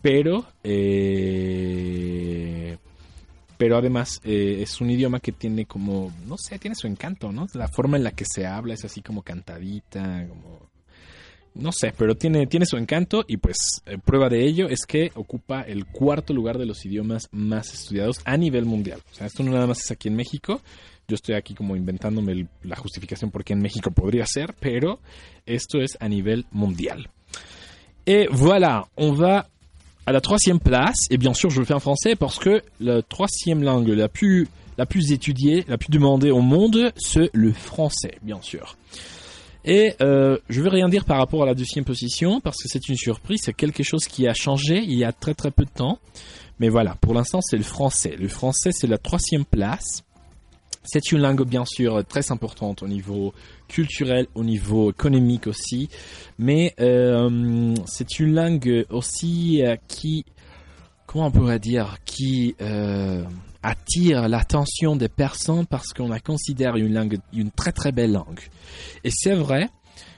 pero 0.01 0.47
eh, 0.63 1.59
pero 3.57 3.77
además 3.77 4.21
es 4.23 4.81
un 4.81 4.89
idioma 4.89 5.19
que 5.19 5.33
tiene 5.33 5.67
como, 5.67 6.13
no 6.27 6.37
sé, 6.39 6.61
tiene 6.61 6.77
su 6.77 6.87
encanto, 6.87 7.33
¿no? 7.33 7.49
La 7.55 7.67
forma 7.67 7.97
en 7.97 8.05
la 8.05 8.13
que 8.13 8.25
se 8.25 8.47
habla 8.47 8.75
es 8.75 8.85
así 8.85 9.03
como 9.03 9.23
cantadita, 9.23 10.29
como... 10.29 10.68
No 11.55 11.73
sé, 11.73 11.93
pero 11.97 12.15
tiene, 12.15 12.47
tiene 12.47 12.67
su 12.67 12.77
encanto 12.77 13.25
y 13.27 13.37
pues 13.39 13.57
eh, 13.87 13.99
prueba 14.05 14.29
de 14.29 14.45
ello 14.47 14.69
es 14.69 14.87
que 14.87 15.11
ocupa 15.17 15.63
el 15.63 15.87
cuarto 15.87 16.33
lugar 16.33 16.57
de 16.59 16.67
los 16.67 16.85
idiomas 16.87 17.29
más 17.33 17.73
estudiados 17.75 18.21
a 18.25 18.37
nivel 18.37 18.65
mundial. 18.65 19.01
O 19.11 19.15
sea, 19.15 19.27
esto 19.27 19.43
no 19.43 19.51
nada 19.53 19.67
más 19.67 19.81
es 19.81 19.91
aquí 19.91 20.09
en 20.09 20.15
México. 20.17 20.61
Yo 21.09 21.15
estoy 21.17 21.35
aquí 21.35 21.55
como 21.55 21.75
inventándome 21.75 22.33
el- 22.33 22.49
la 22.63 22.77
justificación 22.77 23.31
por 23.31 23.43
qué 23.43 23.55
en 23.55 23.61
México 23.61 23.91
podría 23.91 24.25
ser, 24.27 24.55
pero 24.61 25.01
esto 25.47 25.81
es 25.81 25.97
a 26.01 26.09
nivel 26.09 26.45
mondial. 26.53 27.09
Et 28.07 28.29
voilà, 28.31 28.87
on 28.97 29.13
va 29.15 29.49
à 30.07 30.13
la 30.13 30.21
troisième 30.21 30.61
place, 30.61 30.97
et 31.11 31.19
bien 31.19 31.35
sûr 31.35 31.51
je 31.51 31.61
le 31.61 31.67
fais 31.67 31.75
en 31.75 31.81
français 31.81 32.15
parce 32.17 32.39
que 32.39 32.63
la 32.81 33.03
troisième 33.03 33.63
langue 33.63 33.89
la 33.89 34.09
plus, 34.09 34.49
la 34.79 34.87
plus 34.87 35.13
étudiée, 35.13 35.65
la 35.69 35.77
plus 35.77 35.91
demandée 35.91 36.31
au 36.31 36.41
monde, 36.41 36.93
c'est 36.97 37.31
le 37.35 37.53
français, 37.53 38.19
bien 38.23 38.41
sûr. 38.41 38.77
Et 39.65 39.95
euh, 40.01 40.39
je 40.49 40.61
veux 40.61 40.69
rien 40.69 40.89
dire 40.89 41.05
par 41.05 41.19
rapport 41.19 41.43
à 41.43 41.47
la 41.47 41.55
deuxième 41.55 41.85
position 41.85 42.41
parce 42.41 42.63
que 42.63 42.69
c'est 42.69 42.89
une 42.89 42.97
surprise, 42.97 43.41
c'est 43.45 43.53
quelque 43.53 43.83
chose 43.83 44.07
qui 44.07 44.27
a 44.29 44.35
changé 44.35 44.79
il 44.79 44.95
y 44.95 45.05
a 45.05 45.13
très 45.13 45.35
très 45.35 45.51
peu 45.51 45.65
de 45.65 45.71
temps. 45.71 45.99
Mais 46.61 46.69
voilà, 46.69 46.97
pour 47.01 47.15
l'instant 47.15 47.41
c'est 47.41 47.57
le 47.57 47.65
français. 47.65 48.17
Le 48.19 48.29
français 48.29 48.71
c'est 48.73 48.87
la 48.87 48.99
troisième 48.99 49.45
place. 49.45 50.05
C'est 50.85 51.13
une 51.13 51.19
langue 51.19 51.45
bien 51.45 51.67
sûr 51.67 52.03
très 52.07 52.33
importante 52.33 52.83
au 52.83 52.89
niveau 52.89 53.35
culturel, 53.69 54.27
au 54.35 54.43
niveau 54.43 54.91
économique 54.91 55.47
aussi, 55.47 55.91
mais 56.39 56.75
euh, 56.81 57.75
c'est 57.87 58.19
une 58.19 58.35
langue 58.35 58.87
aussi 58.89 59.63
euh, 59.63 59.77
qui, 59.87 60.25
comment 61.07 61.27
on 61.27 61.31
pourrait 61.31 61.59
dire, 61.59 61.99
qui 62.07 62.55
euh, 62.63 63.23
attire 63.63 64.29
l'attention 64.29 64.97
des 64.97 65.09
personnes 65.09 65.67
parce 65.67 65.93
qu'on 65.93 66.09
la 66.09 66.21
considère 66.21 66.77
une 66.77 66.95
langue, 66.95 67.19
une 67.33 67.51
très 67.51 67.73
très 67.73 67.93
belle 67.93 68.13
langue. 68.13 68.41
Et 69.05 69.11
c'est 69.13 69.35
vrai 69.35 69.69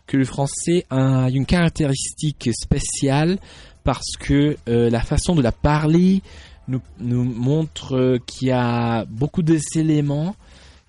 que 0.06 0.16
le 0.16 0.24
français 0.24 0.84
a 0.90 1.28
une 1.30 1.46
caractéristique 1.46 2.50
spéciale 2.52 3.38
parce 3.84 4.16
que 4.18 4.56
euh, 4.68 4.90
la 4.90 5.00
façon 5.00 5.34
de 5.34 5.42
la 5.42 5.52
parler 5.52 6.22
nous, 6.68 6.80
nous 6.98 7.24
montre 7.24 8.18
qu'il 8.26 8.48
y 8.48 8.52
a 8.52 9.04
beaucoup 9.06 9.42
d'éléments 9.42 10.36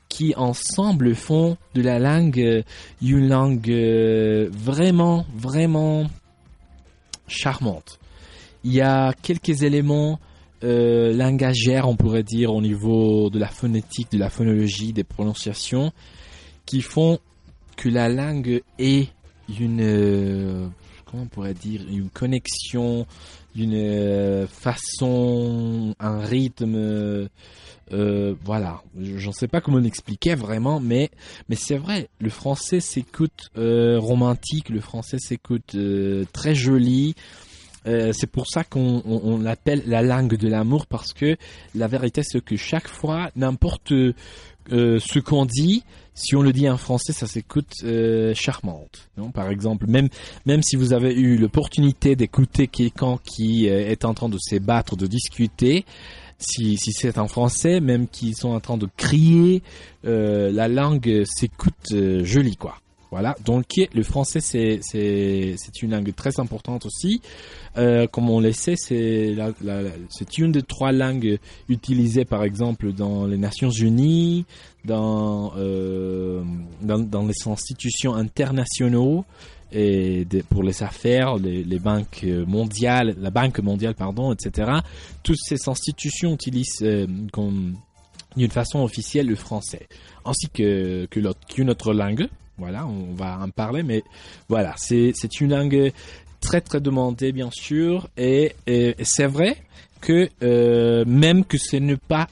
qui 0.09 0.35
ensemble 0.35 1.15
font 1.15 1.57
de 1.73 1.81
la 1.81 1.97
langue 1.97 2.39
euh, 2.39 2.63
une 3.01 3.29
langue 3.29 3.71
euh, 3.71 4.49
vraiment, 4.51 5.25
vraiment 5.33 6.07
charmante. 7.27 7.97
Il 8.63 8.73
y 8.73 8.81
a 8.81 9.13
quelques 9.21 9.63
éléments 9.63 10.19
euh, 10.63 11.13
langagères, 11.13 11.87
on 11.89 11.95
pourrait 11.95 12.23
dire, 12.23 12.53
au 12.53 12.61
niveau 12.61 13.29
de 13.29 13.39
la 13.39 13.47
phonétique, 13.47 14.11
de 14.11 14.17
la 14.19 14.29
phonologie, 14.29 14.93
des 14.93 15.03
prononciations, 15.03 15.91
qui 16.65 16.81
font 16.81 17.19
que 17.77 17.89
la 17.89 18.09
langue 18.09 18.61
est 18.77 19.09
une, 19.59 19.81
euh, 19.81 20.67
comment 21.05 21.23
on 21.23 21.27
pourrait 21.27 21.55
dire, 21.55 21.81
une 21.89 22.09
connexion, 22.09 23.07
une 23.55 23.73
euh, 23.73 24.45
façon, 24.47 25.95
un 25.99 26.19
rythme. 26.19 27.27
voilà, 27.89 28.83
j'en 28.99 29.31
sais 29.31 29.47
pas 29.47 29.61
comment 29.61 29.79
l'expliquer 29.79 30.35
vraiment, 30.35 30.79
mais 30.79 31.09
mais 31.49 31.55
c'est 31.55 31.77
vrai, 31.77 32.09
le 32.19 32.29
français 32.29 32.79
s'écoute 32.79 33.49
romantique, 33.55 34.69
le 34.69 34.79
français 34.79 35.17
s'écoute 35.17 35.75
très 36.31 36.53
joli. 36.53 37.15
Euh, 37.87 38.11
c'est 38.13 38.29
pour 38.29 38.47
ça 38.47 38.63
qu'on 38.63 39.01
on, 39.05 39.39
l'appelle 39.39 39.83
la 39.87 40.01
langue 40.01 40.35
de 40.37 40.47
l'amour 40.47 40.85
parce 40.85 41.13
que 41.13 41.35
la 41.73 41.87
vérité 41.87 42.21
c'est 42.23 42.43
que 42.43 42.55
chaque 42.55 42.87
fois, 42.87 43.31
n'importe 43.35 43.91
euh, 43.91 44.99
ce 44.99 45.19
qu'on 45.19 45.45
dit, 45.45 45.83
si 46.13 46.35
on 46.35 46.43
le 46.43 46.53
dit 46.53 46.69
en 46.69 46.77
français, 46.77 47.13
ça 47.13 47.25
s'écoute 47.25 47.73
euh, 47.83 48.33
charmante. 48.35 49.09
Par 49.33 49.49
exemple, 49.49 49.87
même 49.87 50.09
même 50.45 50.61
si 50.61 50.75
vous 50.75 50.93
avez 50.93 51.13
eu 51.13 51.37
l'opportunité 51.37 52.15
d'écouter 52.15 52.67
quelqu'un 52.67 53.17
qui 53.23 53.65
est 53.65 54.05
en 54.05 54.13
train 54.13 54.29
de 54.29 54.37
se 54.39 54.57
battre, 54.57 54.95
de 54.95 55.07
discuter, 55.07 55.85
si, 56.37 56.77
si 56.77 56.91
c'est 56.91 57.17
en 57.17 57.27
français, 57.27 57.79
même 57.79 58.07
qu'ils 58.07 58.35
sont 58.35 58.49
en 58.49 58.59
train 58.59 58.77
de 58.77 58.87
crier, 58.97 59.63
la 60.03 60.67
langue 60.67 61.23
s'écoute 61.25 61.95
jolie, 62.23 62.57
quoi. 62.57 62.77
Voilà, 63.11 63.35
donc 63.43 63.65
le 63.93 64.03
français 64.03 64.39
c'est 64.39 64.79
c'est 64.81 65.81
une 65.81 65.91
langue 65.91 66.15
très 66.15 66.39
importante 66.39 66.85
aussi. 66.85 67.21
Euh, 67.77 68.07
comme 68.07 68.29
on 68.29 68.39
le 68.39 68.53
sait, 68.53 68.77
c'est 68.77 69.35
c'est 70.09 70.37
une 70.37 70.53
des 70.53 70.61
trois 70.61 70.93
langues 70.93 71.37
utilisées 71.67 72.23
par 72.23 72.45
exemple 72.45 72.93
dans 72.93 73.25
les 73.25 73.35
Nations 73.35 73.69
Unies, 73.69 74.45
dans 74.85 75.51
euh, 75.57 76.41
dans, 76.81 76.99
dans 76.99 77.25
les 77.27 77.33
institutions 77.47 78.13
internationaux 78.13 79.25
et 79.73 80.25
pour 80.49 80.63
les 80.63 80.81
affaires, 80.81 81.35
les, 81.35 81.79
banques 81.79 82.25
mondiales, 82.47 83.15
la 83.19 83.29
banque 83.29 83.59
mondiale 83.59 83.93
pardon, 83.93 84.31
etc. 84.31 84.71
Toutes 85.21 85.39
ces 85.41 85.67
institutions 85.67 86.33
utilisent 86.33 86.81
euh, 86.81 87.07
d'une 88.37 88.51
façon 88.51 88.79
officielle 88.79 89.27
le 89.27 89.35
français, 89.35 89.89
ainsi 90.23 90.47
que 90.47 91.07
que 91.07 91.19
qu'une 91.49 91.69
autre 91.69 91.93
langue. 91.93 92.29
Voilà, 92.61 92.85
on 92.85 93.15
va 93.15 93.39
en 93.39 93.49
parler, 93.49 93.81
mais 93.81 94.03
voilà, 94.47 94.75
c'est 94.77 95.41
une 95.41 95.49
langue 95.49 95.91
très 96.41 96.61
très 96.61 96.79
demandée 96.79 97.31
bien 97.31 97.49
sûr, 97.51 98.07
et, 98.17 98.53
c'est 99.01 99.25
vrai 99.25 99.57
que 99.99 100.29
euh, 100.43 101.03
même 101.07 101.43
que 101.43 101.57
ce 101.57 101.77
n'est 101.77 101.97
pas 101.97 102.27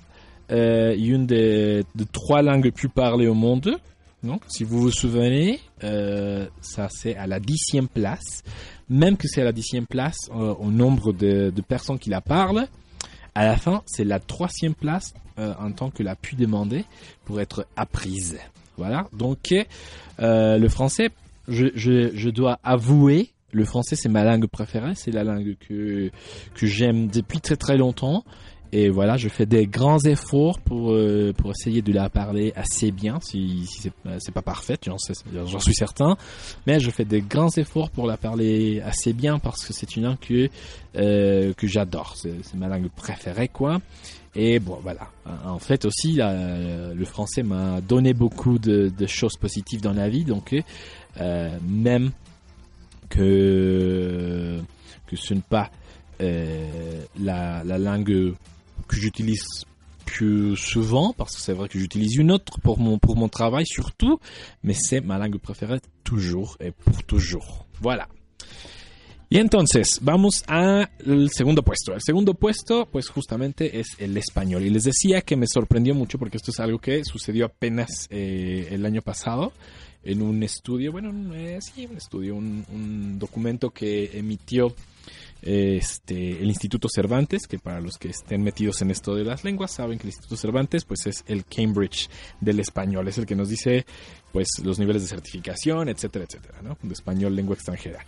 euh, 0.51 0.95
une 0.95 1.25
des, 1.25 1.83
trois 2.11 2.43
langues 2.43 2.69
plus 2.71 2.89
parlées 2.89 3.25
au 3.25 3.33
monde, 3.33 3.75
non 4.21 4.39
si 4.47 4.63
vous 4.63 4.79
vous 4.79 4.91
souvenez, 4.91 5.61
euh, 5.83 6.45
ça 6.61 6.89
c'est 6.91 7.15
à 7.15 7.25
la 7.25 7.39
dixième 7.39 7.87
place. 7.87 8.43
Même 8.87 9.17
que 9.17 9.27
c'est 9.27 9.41
à 9.41 9.45
la 9.45 9.51
dixième 9.51 9.87
place 9.87 10.29
au 10.31 10.69
nombre 10.69 11.11
de, 11.11 11.49
de 11.49 11.61
personnes 11.63 11.97
qui 11.97 12.11
la 12.11 12.21
parlent, 12.21 12.67
à 13.33 13.45
la 13.45 13.57
fin 13.57 13.81
c'est 13.87 14.03
la 14.03 14.19
troisième 14.19 14.75
place 14.75 15.11
en 15.37 15.71
tant 15.71 15.89
que 15.89 16.03
la 16.03 16.15
plus 16.15 16.35
demandée 16.35 16.85
pour 17.25 17.41
être 17.41 17.65
apprise. 17.75 18.37
Voilà, 18.79 19.07
donc 19.11 19.53
euh, 20.21 20.57
le 20.57 20.69
français, 20.69 21.09
je, 21.49 22.29
dois 22.29 22.59
avouer, 22.63 23.33
le 23.51 23.65
français 23.65 23.97
c'est 23.97 24.07
ma 24.07 24.23
langue 24.23 24.47
préférée, 24.47 24.93
c'est 24.95 25.11
la 25.11 25.25
langue 25.25 25.57
que, 25.67 26.09
que 26.55 26.65
j'aime 26.65 27.07
depuis 27.07 27.41
très 27.41 27.57
très 27.57 27.75
longtemps. 27.75 28.23
Et 28.71 28.87
voilà, 28.87 29.17
je 29.17 29.27
fais 29.27 29.45
des 29.47 29.67
grands 29.67 29.99
efforts 29.99 30.59
pour 30.61 30.93
euh, 30.93 31.33
pour 31.35 31.51
essayer 31.51 31.81
de 31.81 31.91
la 31.91 32.09
parler 32.09 32.53
assez 32.55 32.91
bien, 32.91 33.19
si, 33.21 33.65
si 33.65 33.81
c'est 33.81 33.91
euh, 34.05 34.31
pas 34.33 34.43
parfait, 34.43 34.77
j'en 34.85 35.59
suis 35.59 35.73
certain, 35.73 36.15
mais 36.65 36.79
je 36.79 36.89
fais 36.89 37.03
des 37.03 37.19
grands 37.19 37.49
efforts 37.57 37.89
pour 37.89 38.07
la 38.07 38.15
parler 38.15 38.79
assez 38.85 39.11
bien 39.11 39.39
parce 39.39 39.65
que 39.65 39.73
c'est 39.73 39.97
une 39.97 40.03
langue 40.03 40.19
que 40.19 40.49
que 40.93 41.67
j'adore, 41.67 42.15
c'est 42.15 42.55
ma 42.55 42.69
langue 42.69 42.87
préférée 42.95 43.49
quoi. 43.49 43.81
Et 44.35 44.59
bon 44.59 44.77
voilà, 44.83 45.09
en 45.45 45.57
fait 45.59 45.85
aussi 45.85 46.13
la- 46.13 46.93
le 46.93 47.05
français 47.05 47.41
m'a 47.41 47.81
donné 47.81 48.13
beaucoup 48.13 48.59
de, 48.59 48.91
choses 49.07 49.37
positives 49.37 49.81
dans 49.81 49.93
la 49.93 50.07
vie, 50.07 50.23
donc 50.23 50.55
euh, 51.19 51.57
même 51.67 52.11
que 53.09 54.59
ce 55.13 55.33
n'est 55.33 55.41
pas 55.41 55.71
euh, 56.21 57.01
la, 57.19 57.63
la 57.63 57.77
langue 57.79 58.35
que 58.87 58.95
j'utilise 58.95 59.43
plus 60.05 60.55
souvent, 60.55 61.13
parce 61.13 61.35
que 61.35 61.41
c'est 61.41 61.53
vrai 61.53 61.67
que 61.67 61.79
j'utilise 61.79 62.15
une 62.15 62.31
autre 62.31 62.59
pour 62.61 62.79
mon 62.79 63.29
travail 63.29 63.65
surtout, 63.65 64.19
mais 64.63 64.73
c'est 64.73 65.01
ma 65.01 65.17
langue 65.17 65.37
préférée 65.37 65.79
toujours 66.03 66.55
et 66.59 66.71
pour 66.71 67.03
toujours. 67.03 67.65
Voilà. 67.81 68.07
Y 69.31 69.37
entonces, 69.37 69.99
vamos 70.01 70.43
al 70.47 70.89
segundo 71.31 71.61
puesto. 71.61 71.93
El 71.93 72.01
segundo 72.01 72.33
puesto, 72.33 72.87
pues 72.91 73.09
justamente 73.09 73.79
es 73.79 73.87
el 73.99 74.17
español. 74.17 74.63
Y 74.65 74.71
les 74.71 74.85
decía 74.85 75.21
que 75.21 75.35
me 75.35 75.45
sorprendió 75.45 75.93
mucho 75.93 76.17
porque 76.17 76.37
esto 76.37 76.49
es 76.49 76.59
algo 76.59 76.79
que 76.79 77.03
sucedió 77.05 77.45
apenas 77.45 78.07
eh, 78.09 78.69
el 78.71 78.85
año 78.85 79.03
pasado 79.03 79.53
en 80.03 80.21
un 80.21 80.41
estudio, 80.43 80.91
bueno, 80.91 81.11
eh, 81.35 81.59
sí, 81.61 81.85
un 81.85 81.97
estudio, 81.97 82.35
un, 82.35 82.65
un 82.71 83.19
documento 83.19 83.69
que 83.69 84.17
emitió 84.17 84.73
este, 85.41 86.41
el 86.41 86.47
Instituto 86.47 86.87
Cervantes, 86.89 87.47
que 87.47 87.59
para 87.59 87.79
los 87.81 87.97
que 87.97 88.09
estén 88.09 88.41
metidos 88.41 88.81
en 88.81 88.91
esto 88.91 89.15
de 89.15 89.23
las 89.23 89.43
lenguas 89.43 89.71
saben 89.71 89.97
que 89.97 90.03
el 90.03 90.09
Instituto 90.09 90.37
Cervantes 90.37 90.85
pues 90.85 91.05
es 91.05 91.23
el 91.27 91.45
Cambridge 91.45 92.09
del 92.41 92.59
español, 92.59 93.07
es 93.07 93.17
el 93.17 93.25
que 93.25 93.35
nos 93.35 93.49
dice 93.49 93.85
pues 94.31 94.47
los 94.63 94.79
niveles 94.79 95.03
de 95.03 95.07
certificación, 95.07 95.89
etcétera, 95.89 96.25
etcétera, 96.25 96.61
¿no? 96.61 96.77
De 96.81 96.93
español, 96.93 97.35
lengua 97.35 97.55
extranjera. 97.55 98.05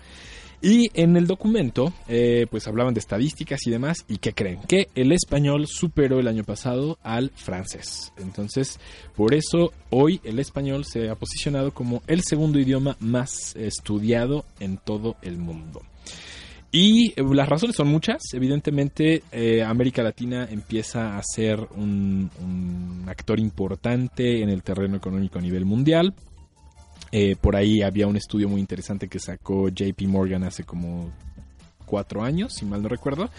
Y 0.62 0.92
en 0.94 1.18
el 1.18 1.26
documento, 1.26 1.92
eh, 2.08 2.46
pues 2.52 2.68
hablaban 2.68 2.94
de 2.94 3.00
estadísticas 3.00 3.66
y 3.66 3.72
demás, 3.72 4.06
y 4.08 4.18
¿qué 4.18 4.34
creen? 4.34 4.60
Que 4.68 4.90
el 4.94 5.12
español 5.12 5.66
superó 5.68 6.20
el 6.20 6.28
año 6.28 6.44
pasado 6.44 7.00
al 7.02 7.32
francés. 7.36 8.14
Entonces, 8.18 8.80
por 9.16 9.34
eso 9.34 9.74
hoy 9.90 10.22
el 10.24 10.38
español 10.38 10.86
se 10.86 11.10
ha 11.10 11.16
posicionado 11.16 11.74
como 11.74 12.04
el 12.06 12.22
segundo 12.24 12.60
idioma 12.60 12.96
más 13.00 13.56
estudiado 13.56 14.46
en 14.60 14.78
todo 14.78 15.16
el 15.24 15.38
mundo. 15.38 15.82
Y 16.72 17.20
eh, 17.20 17.24
las 17.34 17.50
razones 17.50 17.76
son 17.76 17.88
muchas. 17.88 18.22
Evidentemente, 18.34 19.24
eh, 19.32 19.64
América 19.64 20.04
Latina 20.04 20.48
empieza 20.50 21.18
a 21.18 21.22
ser 21.24 21.60
un 21.76 22.30
actor 23.08 23.40
importante 23.40 24.42
en 24.42 24.50
el 24.50 24.64
terreno 24.64 24.96
económico 24.96 25.40
a 25.40 25.42
nivel 25.42 25.66
mundial. 25.66 26.14
Eh, 27.12 27.36
por 27.40 27.56
ahí 27.56 27.82
había 27.82 28.08
un 28.08 28.16
estudio 28.16 28.48
muy 28.48 28.62
interesante 28.62 29.08
que 29.08 29.20
sacó 29.20 29.70
JP 29.70 30.02
Morgan 30.08 30.44
hace 30.44 30.64
como 30.64 31.12
cuatro 31.86 32.24
años, 32.24 32.54
si 32.54 32.66
mal 32.66 32.82
no 32.82 32.88
recuerdo, 32.88 33.30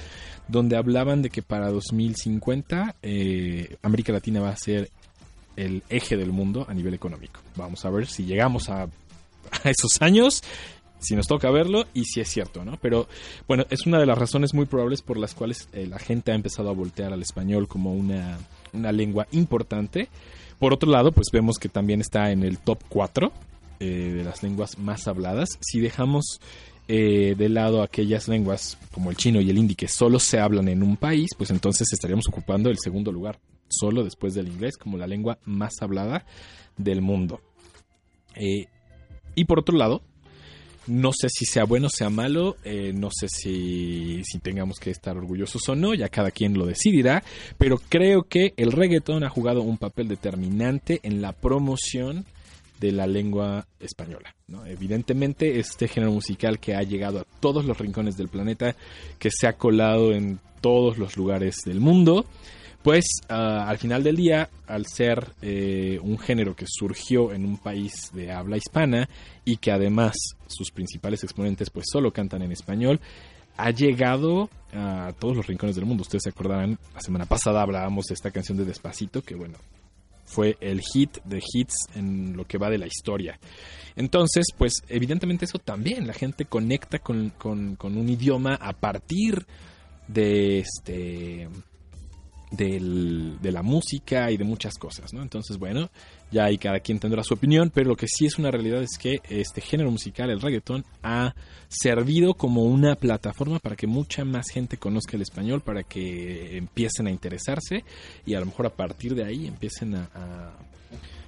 donde 0.47 0.77
hablaban 0.77 1.23
de 1.23 1.31
que 1.31 1.41
para 1.41 1.71
2050 1.71 2.97
eh, 3.03 3.77
América 3.83 4.13
Latina 4.13 4.41
va 4.41 4.51
a 4.51 4.57
ser 4.57 4.91
el 5.57 5.83
eje 5.89 6.19
del 6.19 6.33
mundo 6.33 6.67
a 6.69 6.75
nivel 6.75 6.93
económico. 6.93 7.41
Vamos 7.57 7.85
a 7.87 7.91
ver 7.91 8.07
si 8.07 8.25
llegamos 8.25 8.69
a, 8.69 8.89
esos 9.65 10.03
años, 10.03 10.43
si 10.99 11.17
nos 11.17 11.27
toca 11.27 11.51
verlo 11.51 11.87
y 11.95 12.05
si 12.05 12.21
es 12.21 12.29
cierto, 12.29 12.65
¿no? 12.65 12.77
Pero 12.81 13.09
bueno, 13.49 13.65
es 13.71 13.87
una 13.87 13.99
de 13.99 14.07
las 14.07 14.19
razones 14.19 14.53
muy 14.53 14.67
probables 14.67 15.01
por 15.01 15.17
las 15.17 15.35
cuales 15.35 15.69
eh, 15.73 15.87
la 15.87 15.99
gente 15.99 16.33
ha 16.33 16.35
empezado 16.35 16.69
a 16.69 16.75
voltear 16.75 17.15
al 17.15 17.23
español 17.23 17.69
como 17.69 17.95
una, 17.95 18.39
una 18.75 18.93
lengua 18.93 19.27
importante. 19.33 20.09
Por 20.59 20.75
otro 20.75 20.91
lado, 20.91 21.11
pues 21.11 21.29
vemos 21.33 21.59
que 21.59 21.71
también 21.71 22.03
está 22.03 22.31
en 22.31 22.43
el 22.45 22.59
top 22.59 22.79
4 22.91 23.33
eh, 23.85 24.13
de 24.13 24.23
las 24.23 24.45
lenguas 24.45 24.79
más 24.79 25.09
habladas. 25.09 25.59
Si 25.61 25.81
dejamos 25.81 26.41
eh, 26.87 27.35
de 27.37 27.49
lado 27.49 27.83
aquellas 27.83 28.29
lenguas 28.29 28.79
como 28.93 29.11
el 29.11 29.17
chino 29.17 29.41
y 29.41 29.51
el 29.51 29.59
hindi 29.59 29.75
que 29.75 29.89
solo 29.89 30.21
se 30.21 30.39
hablan 30.39 30.69
en 30.69 30.85
un 30.85 30.97
país, 30.97 31.31
pues 31.37 31.51
entonces 31.51 31.93
estaríamos 31.93 32.29
ocupando 32.29 32.71
el 32.71 32.79
segundo 32.79 33.11
lugar, 33.11 33.41
solo 33.69 34.05
después 34.05 34.35
del 34.35 34.47
inglés, 34.47 34.77
como 34.77 34.99
la 34.99 35.09
lengua 35.09 35.39
más 35.47 35.83
hablada 35.83 36.25
del 36.77 37.03
mundo. 37.03 37.41
Eh, 38.37 38.69
y 39.35 39.47
por 39.47 39.59
otro 39.59 39.77
lado, 39.77 40.01
no 40.87 41.11
sé 41.13 41.27
si 41.29 41.45
sea 41.45 41.65
bueno 41.65 41.89
o 41.89 41.91
sea 41.91 42.09
malo, 42.09 42.57
no 42.95 43.09
sé 43.11 43.27
si, 43.29 44.23
si 44.23 44.39
tengamos 44.39 44.79
que 44.79 44.91
estar 44.91 45.17
orgullosos 45.17 45.69
o 45.69 45.75
no, 45.75 45.93
ya 45.93 46.09
cada 46.09 46.31
quien 46.31 46.55
lo 46.55 46.67
decidirá, 46.67 47.25
pero 47.59 47.79
creo 47.89 48.23
que 48.29 48.55
el 48.57 48.71
reggaetón 48.71 49.25
ha 49.25 49.29
jugado 49.29 49.63
un 49.63 49.77
papel 49.77 50.07
determinante 50.07 51.01
en 51.03 51.21
la 51.21 51.33
promoción 51.33 52.27
de 52.83 52.91
la 52.91 53.07
lengua 53.07 53.69
española. 53.79 54.35
Evidentemente, 54.67 55.61
este 55.61 55.87
género 55.87 56.11
musical 56.11 56.59
que 56.59 56.75
ha 56.75 56.83
llegado 56.83 57.21
a 57.21 57.27
todos 57.39 57.65
los 57.65 57.79
rincones 57.79 58.17
del 58.17 58.29
planeta, 58.29 58.75
que 59.21 59.31
se 59.31 59.47
ha 59.47 59.53
colado 59.53 60.13
en 60.13 60.41
todos 60.61 60.99
los 60.99 61.17
lugares 61.17 61.59
del 61.65 61.79
mundo, 61.79 62.27
pues 62.83 63.05
ah, 63.29 63.69
al 63.69 63.79
final 63.79 64.03
del 64.03 64.17
día, 64.17 64.51
al 64.67 64.87
ser 64.87 65.33
eh, 65.43 66.01
un 66.03 66.19
género 66.19 66.57
que 66.57 66.67
surgió 66.69 67.33
en 67.33 67.45
un 67.45 67.57
país 67.57 68.11
de 68.13 68.33
habla 68.33 68.57
hispana 68.57 69.09
y 69.45 69.59
que 69.59 69.71
además 69.71 70.17
sus 70.49 70.73
principales 70.73 71.23
exponentes 71.23 71.71
pues 71.71 71.87
solo 71.89 72.13
cantan 72.13 72.43
en 72.43 72.51
español, 72.51 73.01
ha 73.57 73.71
llegado 73.71 74.51
a 74.73 75.13
todos 75.21 75.37
los 75.37 75.47
rincones 75.47 75.77
del 75.77 75.85
mundo. 75.85 76.03
Ustedes 76.03 76.25
se 76.25 76.31
acordarán, 76.31 76.79
la 76.93 77.01
semana 77.01 77.27
pasada 77.27 77.63
hablábamos 77.63 78.07
de 78.07 78.15
esta 78.15 78.33
canción 78.33 78.59
de 78.59 78.65
Despacito, 78.65 79.23
que 79.23 79.37
bueno, 79.37 79.59
fue 80.33 80.57
el 80.61 80.81
hit 80.81 81.19
de 81.25 81.43
hits 81.53 81.77
en 81.95 82.37
lo 82.37 82.47
que 82.47 82.59
va 82.59 82.71
de 82.71 82.79
la 82.79 82.87
historia. 82.87 83.39
Entonces, 83.95 84.47
pues 84.57 84.83
evidentemente 84.89 85.45
eso 85.45 85.59
también, 85.59 86.07
la 86.07 86.15
gente 86.15 86.47
conecta 86.47 86.99
con, 86.99 87.31
con, 87.31 87.77
con 87.77 87.99
un 87.99 88.09
idioma 88.09 88.55
a 88.55 88.73
partir 88.73 89.47
de 90.09 90.61
este 90.61 91.49
del- 92.53 93.39
de 93.41 93.51
la 93.53 93.63
música 93.63 94.31
y 94.31 94.37
de 94.37 94.45
muchas 94.45 94.75
cosas, 94.79 95.13
¿no? 95.13 95.23
Entonces, 95.23 95.59
bueno, 95.59 95.91
ya 96.31 96.45
ahí 96.45 96.59
cada 96.59 96.81
quien 96.81 96.99
tendrá 96.99 97.25
su 97.25 97.35
opinión, 97.35 97.71
pero 97.75 97.89
lo 97.89 97.97
que 97.97 98.07
sí 98.07 98.27
es 98.27 98.39
una 98.39 98.51
realidad 98.51 98.83
es 98.83 98.97
que 98.99 99.21
este 99.29 99.61
género 99.61 99.91
musical, 99.91 100.31
el 100.31 100.41
reggaetón, 100.41 100.85
ha 101.03 101.35
servido 101.69 102.35
como 102.35 102.63
una 102.65 102.95
plataforma 102.95 103.59
para 103.59 103.75
que 103.77 103.87
mucha 103.87 104.25
más 104.25 104.47
gente 104.53 104.77
conozca 104.77 105.17
el 105.17 105.23
español, 105.23 105.63
para 105.63 105.83
que 105.83 106.57
empiecen 106.59 107.07
a 107.07 107.11
interesarse 107.11 107.85
y 108.27 108.35
a 108.35 108.41
lo 108.41 108.47
mejor 108.47 108.67
a 108.67 108.71
partir 108.77 109.15
de 109.15 109.25
ahí 109.25 109.47
empiecen 109.47 109.95
a, 109.95 110.09
a- 110.15 110.53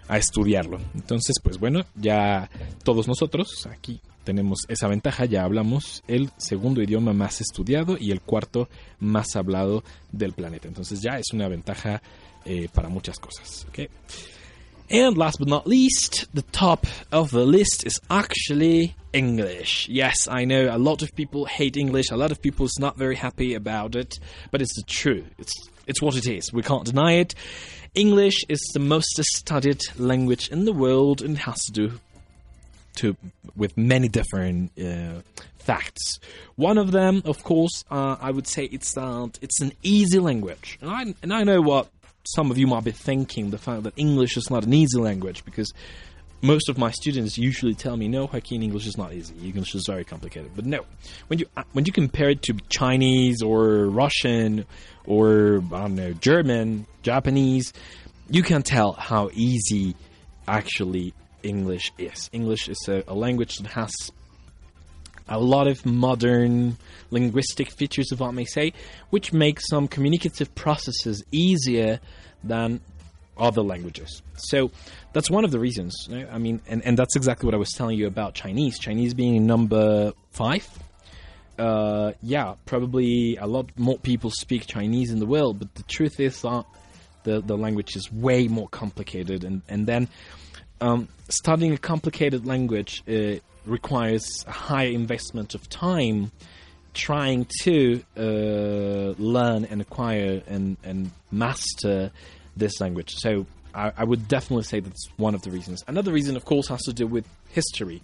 a 0.07 0.19
estudiarlo. 0.19 0.79
Entonces, 0.95 1.37
pues 1.43 1.59
bueno, 1.59 1.81
ya 1.95 2.51
todos 2.83 3.09
nosotros 3.09 3.67
aquí 3.71 4.01
tenemos 4.25 4.61
esa 4.69 4.89
ventaja, 4.89 5.25
ya 5.27 5.45
hablamos 5.45 6.03
el 6.09 6.31
segundo 6.37 6.83
idioma 6.83 7.13
más 7.13 7.41
estudiado 7.41 7.97
y 7.99 8.11
el 8.11 8.21
cuarto 8.21 8.69
más 9.01 9.37
hablado 9.37 9.85
del 10.11 10.33
planeta. 10.33 10.69
Entonces 10.69 11.01
ya 11.01 11.19
es 11.19 11.33
una 11.33 11.49
ventaja 11.49 12.03
eh, 12.45 12.69
para 12.73 12.89
muchas 12.89 13.19
cosas. 13.19 13.67
¿ok? 13.69 13.91
And 14.91 15.17
last 15.17 15.39
but 15.39 15.49
not 15.49 15.67
least, 15.67 16.27
the 16.35 16.43
top 16.43 16.87
of 17.11 17.31
the 17.31 17.47
list 17.47 17.87
is 17.87 18.01
actually 18.11 18.95
English. 19.15 19.89
Yes, 19.89 20.29
I 20.29 20.45
know 20.45 20.69
a 20.71 20.77
lot 20.77 21.03
of 21.03 21.15
people 21.15 21.47
hate 21.47 21.79
English, 21.79 22.11
a 22.11 22.17
lot 22.17 22.31
of 22.31 22.43
people 22.43 22.67
is 22.67 22.77
not 22.79 22.97
very 22.99 23.17
happy 23.17 23.55
about 23.55 23.97
it, 23.97 24.19
but 24.51 24.61
it's 24.61 24.75
the 24.77 24.85
truth. 24.87 25.25
It's 25.39 25.55
it's 25.87 26.03
what 26.03 26.17
it 26.17 26.27
is. 26.27 26.53
We 26.53 26.63
can't 26.63 26.85
deny 26.85 27.15
it. 27.15 27.35
English 27.95 28.45
is 28.49 28.61
the 28.75 28.81
most 28.81 29.23
studied 29.23 29.81
language 29.99 30.49
in 30.49 30.65
the 30.65 30.73
world 30.73 31.23
and 31.23 31.39
has 31.39 31.65
to 31.65 31.73
do 31.73 32.01
to 32.97 33.17
with 33.57 33.77
many 33.77 34.09
different 34.09 34.73
uh, 34.79 35.21
facts. 35.59 36.19
One 36.57 36.79
of 36.79 36.93
them, 36.93 37.23
of 37.25 37.43
course, 37.43 37.85
uh, 37.91 38.17
I 38.21 38.31
would 38.31 38.47
say 38.47 38.65
it's 38.65 38.95
that 38.95 39.39
it's 39.43 39.61
an 39.61 39.73
easy 39.83 40.19
language, 40.19 40.79
and 40.81 40.91
I 40.91 41.15
and 41.23 41.33
I 41.33 41.45
know 41.45 41.61
what 41.61 41.89
some 42.25 42.51
of 42.51 42.59
you 42.59 42.67
might 42.67 42.85
be 42.85 42.93
thinking: 42.93 43.51
the 43.51 43.59
fact 43.59 43.85
that 43.85 43.95
English 43.97 44.37
is 44.37 44.51
not 44.51 44.65
an 44.65 44.75
easy 44.75 44.99
language, 44.99 45.45
because 45.45 45.73
most 46.43 46.69
of 46.69 46.77
my 46.77 46.91
students 46.91 47.39
usually 47.39 47.75
tell 47.75 47.97
me, 47.97 48.09
"No, 48.09 48.27
Joaquin, 48.27 48.63
English 48.63 48.87
is 48.87 48.99
not 48.99 49.13
easy. 49.13 49.35
English 49.43 49.75
is 49.75 49.85
very 49.87 50.05
complicated." 50.05 50.53
But 50.55 50.67
no, 50.67 50.85
when 51.29 51.39
you 51.39 51.47
uh, 51.57 51.65
when 51.73 51.87
you 51.87 51.93
compare 51.93 52.31
it 52.31 52.43
to 52.43 52.55
Chinese 52.69 53.43
or 53.43 53.87
Russian 53.87 54.67
or 55.07 55.63
I 55.73 55.81
don't 55.81 55.95
know 55.95 56.13
German, 56.13 56.87
Japanese, 57.03 57.73
you 58.29 58.43
can 58.43 58.63
tell 58.63 58.93
how 58.93 59.31
easy 59.33 59.95
actually 60.47 61.15
English 61.45 61.93
is. 61.99 62.31
English 62.33 62.69
is 62.69 62.89
a, 62.89 63.05
a 63.07 63.15
language 63.15 63.59
that 63.59 63.69
has 63.69 63.93
a 65.29 65.39
lot 65.39 65.67
of 65.67 65.87
modern 65.87 66.77
linguistic 67.11 67.71
features, 67.71 68.13
if 68.13 68.21
I 68.21 68.31
may 68.31 68.45
say, 68.45 68.73
which 69.11 69.33
make 69.33 69.61
some 69.61 69.89
communicative 69.89 70.55
processes 70.55 71.25
easier 71.31 72.01
than 72.43 72.81
other 73.37 73.63
languages. 73.63 74.23
So 74.37 74.71
that's 75.13 75.31
one 75.31 75.45
of 75.45 75.51
the 75.51 75.59
reasons. 75.59 76.09
I 76.11 76.39
mean, 76.39 76.61
and, 76.69 76.85
and 76.85 76.97
that's 76.97 77.17
exactly 77.17 77.47
what 77.47 77.55
I 77.55 77.59
was 77.59 77.73
telling 77.73 77.99
you 77.99 78.07
about 78.07 78.35
Chinese. 78.35 78.79
Chinese 78.79 79.15
being 79.15 79.47
number 79.47 80.13
five. 80.31 80.69
Uh, 81.59 82.13
yeah, 82.23 82.55
probably 82.67 83.37
a 83.37 83.47
lot 83.47 83.71
more 83.79 83.99
people 83.99 84.31
speak 84.31 84.67
Chinese 84.67 85.11
in 85.11 85.21
the 85.21 85.27
world, 85.27 85.59
but 85.59 85.75
the 85.75 85.85
truth 85.85 86.19
is 86.19 86.43
that 86.43 86.65
the, 87.23 87.41
the 87.41 87.57
language 87.57 87.97
is 87.97 88.13
way 88.13 88.49
more 88.49 88.69
complicated. 88.69 89.45
And, 89.45 89.63
and 89.69 89.87
then 89.87 90.09
um, 90.81 91.09
studying 91.29 91.73
a 91.73 91.79
complicated 91.79 92.47
language 92.47 93.03
uh, 93.09 93.37
requires 93.67 94.45
a 94.47 94.53
high 94.53 94.85
investment 94.85 95.55
of 95.55 95.69
time 95.69 96.31
trying 96.93 97.47
to 97.63 98.03
uh, 98.17 99.15
learn 99.19 99.65
and 99.65 99.81
acquire 99.81 100.43
and, 100.47 100.77
and 100.85 101.11
master 101.31 102.11
this 102.57 102.81
language. 102.81 103.15
So 103.17 103.47
I, 103.75 103.93
I 103.97 104.05
would 104.05 104.29
definitely 104.29 104.65
say 104.65 104.81
that's 104.81 105.09
one 105.17 105.35
of 105.35 105.43
the 105.43 105.51
reasons. 105.51 105.83
Another 105.89 106.13
reason, 106.13 106.37
of 106.37 106.45
course, 106.45 106.69
has 106.69 106.83
to 106.83 106.93
do 106.93 107.07
with 107.07 107.27
history. 107.49 108.03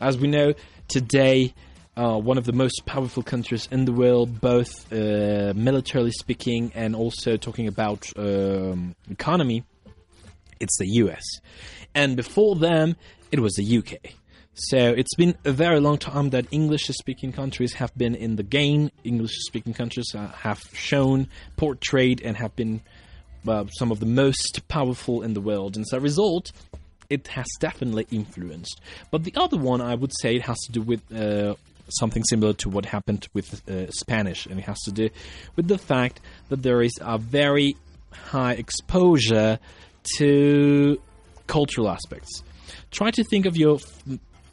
As 0.00 0.18
we 0.18 0.28
know, 0.28 0.52
today, 0.88 1.54
uh, 1.96 2.18
one 2.18 2.36
of 2.36 2.44
the 2.44 2.52
most 2.52 2.84
powerful 2.84 3.22
countries 3.22 3.66
in 3.70 3.86
the 3.86 3.92
world, 3.92 4.40
both 4.40 4.92
uh, 4.92 5.54
militarily 5.56 6.10
speaking 6.10 6.70
and 6.74 6.94
also 6.94 7.38
talking 7.38 7.68
about 7.68 8.12
um, 8.16 8.94
economy, 9.10 9.64
it's 10.60 10.76
the 10.78 10.86
US. 10.86 11.22
And 11.94 12.16
before 12.16 12.56
them, 12.56 12.96
it 13.32 13.40
was 13.40 13.54
the 13.54 13.78
UK. 13.78 14.14
So 14.54 14.78
it's 14.78 15.14
been 15.16 15.36
a 15.44 15.52
very 15.52 15.80
long 15.80 15.98
time 15.98 16.30
that 16.30 16.46
English 16.50 16.86
speaking 16.86 17.30
countries 17.30 17.74
have 17.74 17.96
been 17.96 18.14
in 18.14 18.36
the 18.36 18.42
game. 18.42 18.90
English 19.04 19.36
speaking 19.46 19.74
countries 19.74 20.14
uh, 20.14 20.28
have 20.28 20.62
shown, 20.72 21.28
portrayed, 21.56 22.22
and 22.22 22.38
have 22.38 22.56
been 22.56 22.80
uh, 23.46 23.66
some 23.78 23.92
of 23.92 24.00
the 24.00 24.06
most 24.06 24.66
powerful 24.68 25.22
in 25.22 25.34
the 25.34 25.42
world. 25.42 25.76
And 25.76 25.84
as 25.84 25.92
a 25.92 26.00
result, 26.00 26.52
it 27.10 27.28
has 27.28 27.46
definitely 27.60 28.06
influenced. 28.10 28.80
But 29.10 29.24
the 29.24 29.34
other 29.36 29.58
one, 29.58 29.82
I 29.82 29.94
would 29.94 30.12
say, 30.20 30.36
it 30.36 30.42
has 30.42 30.58
to 30.66 30.72
do 30.72 30.80
with 30.80 31.02
uh, 31.14 31.54
something 31.88 32.24
similar 32.24 32.52
to 32.54 32.68
what 32.68 32.86
happened 32.86 33.28
with 33.34 33.68
uh, 33.68 33.90
Spanish, 33.90 34.46
and 34.46 34.58
it 34.58 34.64
has 34.64 34.80
to 34.82 34.92
do 34.92 35.10
with 35.54 35.68
the 35.68 35.78
fact 35.78 36.20
that 36.48 36.62
there 36.62 36.82
is 36.82 36.92
a 37.00 37.18
very 37.18 37.76
high 38.10 38.54
exposure 38.54 39.58
to 40.18 41.00
cultural 41.46 41.88
aspects. 41.88 42.42
Try 42.90 43.10
to 43.12 43.24
think 43.24 43.46
of 43.46 43.56
your 43.56 43.78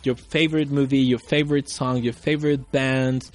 your 0.03 0.15
favorite 0.15 0.69
movie, 0.69 0.99
your 0.99 1.19
favorite 1.19 1.69
song, 1.69 2.03
your 2.03 2.13
favorite 2.13 2.71
band. 2.71 3.29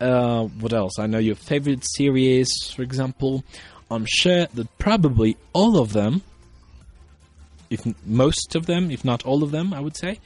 Uh, 0.00 0.44
what 0.44 0.72
else? 0.72 0.98
I 0.98 1.06
know 1.06 1.18
your 1.18 1.34
favorite 1.34 1.84
series, 1.96 2.48
for 2.74 2.82
example. 2.82 3.44
I'm 3.90 4.06
sure 4.06 4.46
that 4.54 4.78
probably 4.78 5.36
all 5.52 5.78
of 5.78 5.92
them, 5.92 6.22
if 7.70 7.80
most 8.06 8.54
of 8.54 8.66
them, 8.66 8.90
if 8.90 9.04
not 9.04 9.24
all 9.24 9.42
of 9.42 9.50
them, 9.50 9.74
I 9.74 9.80
would 9.80 9.96
say, 9.96 10.18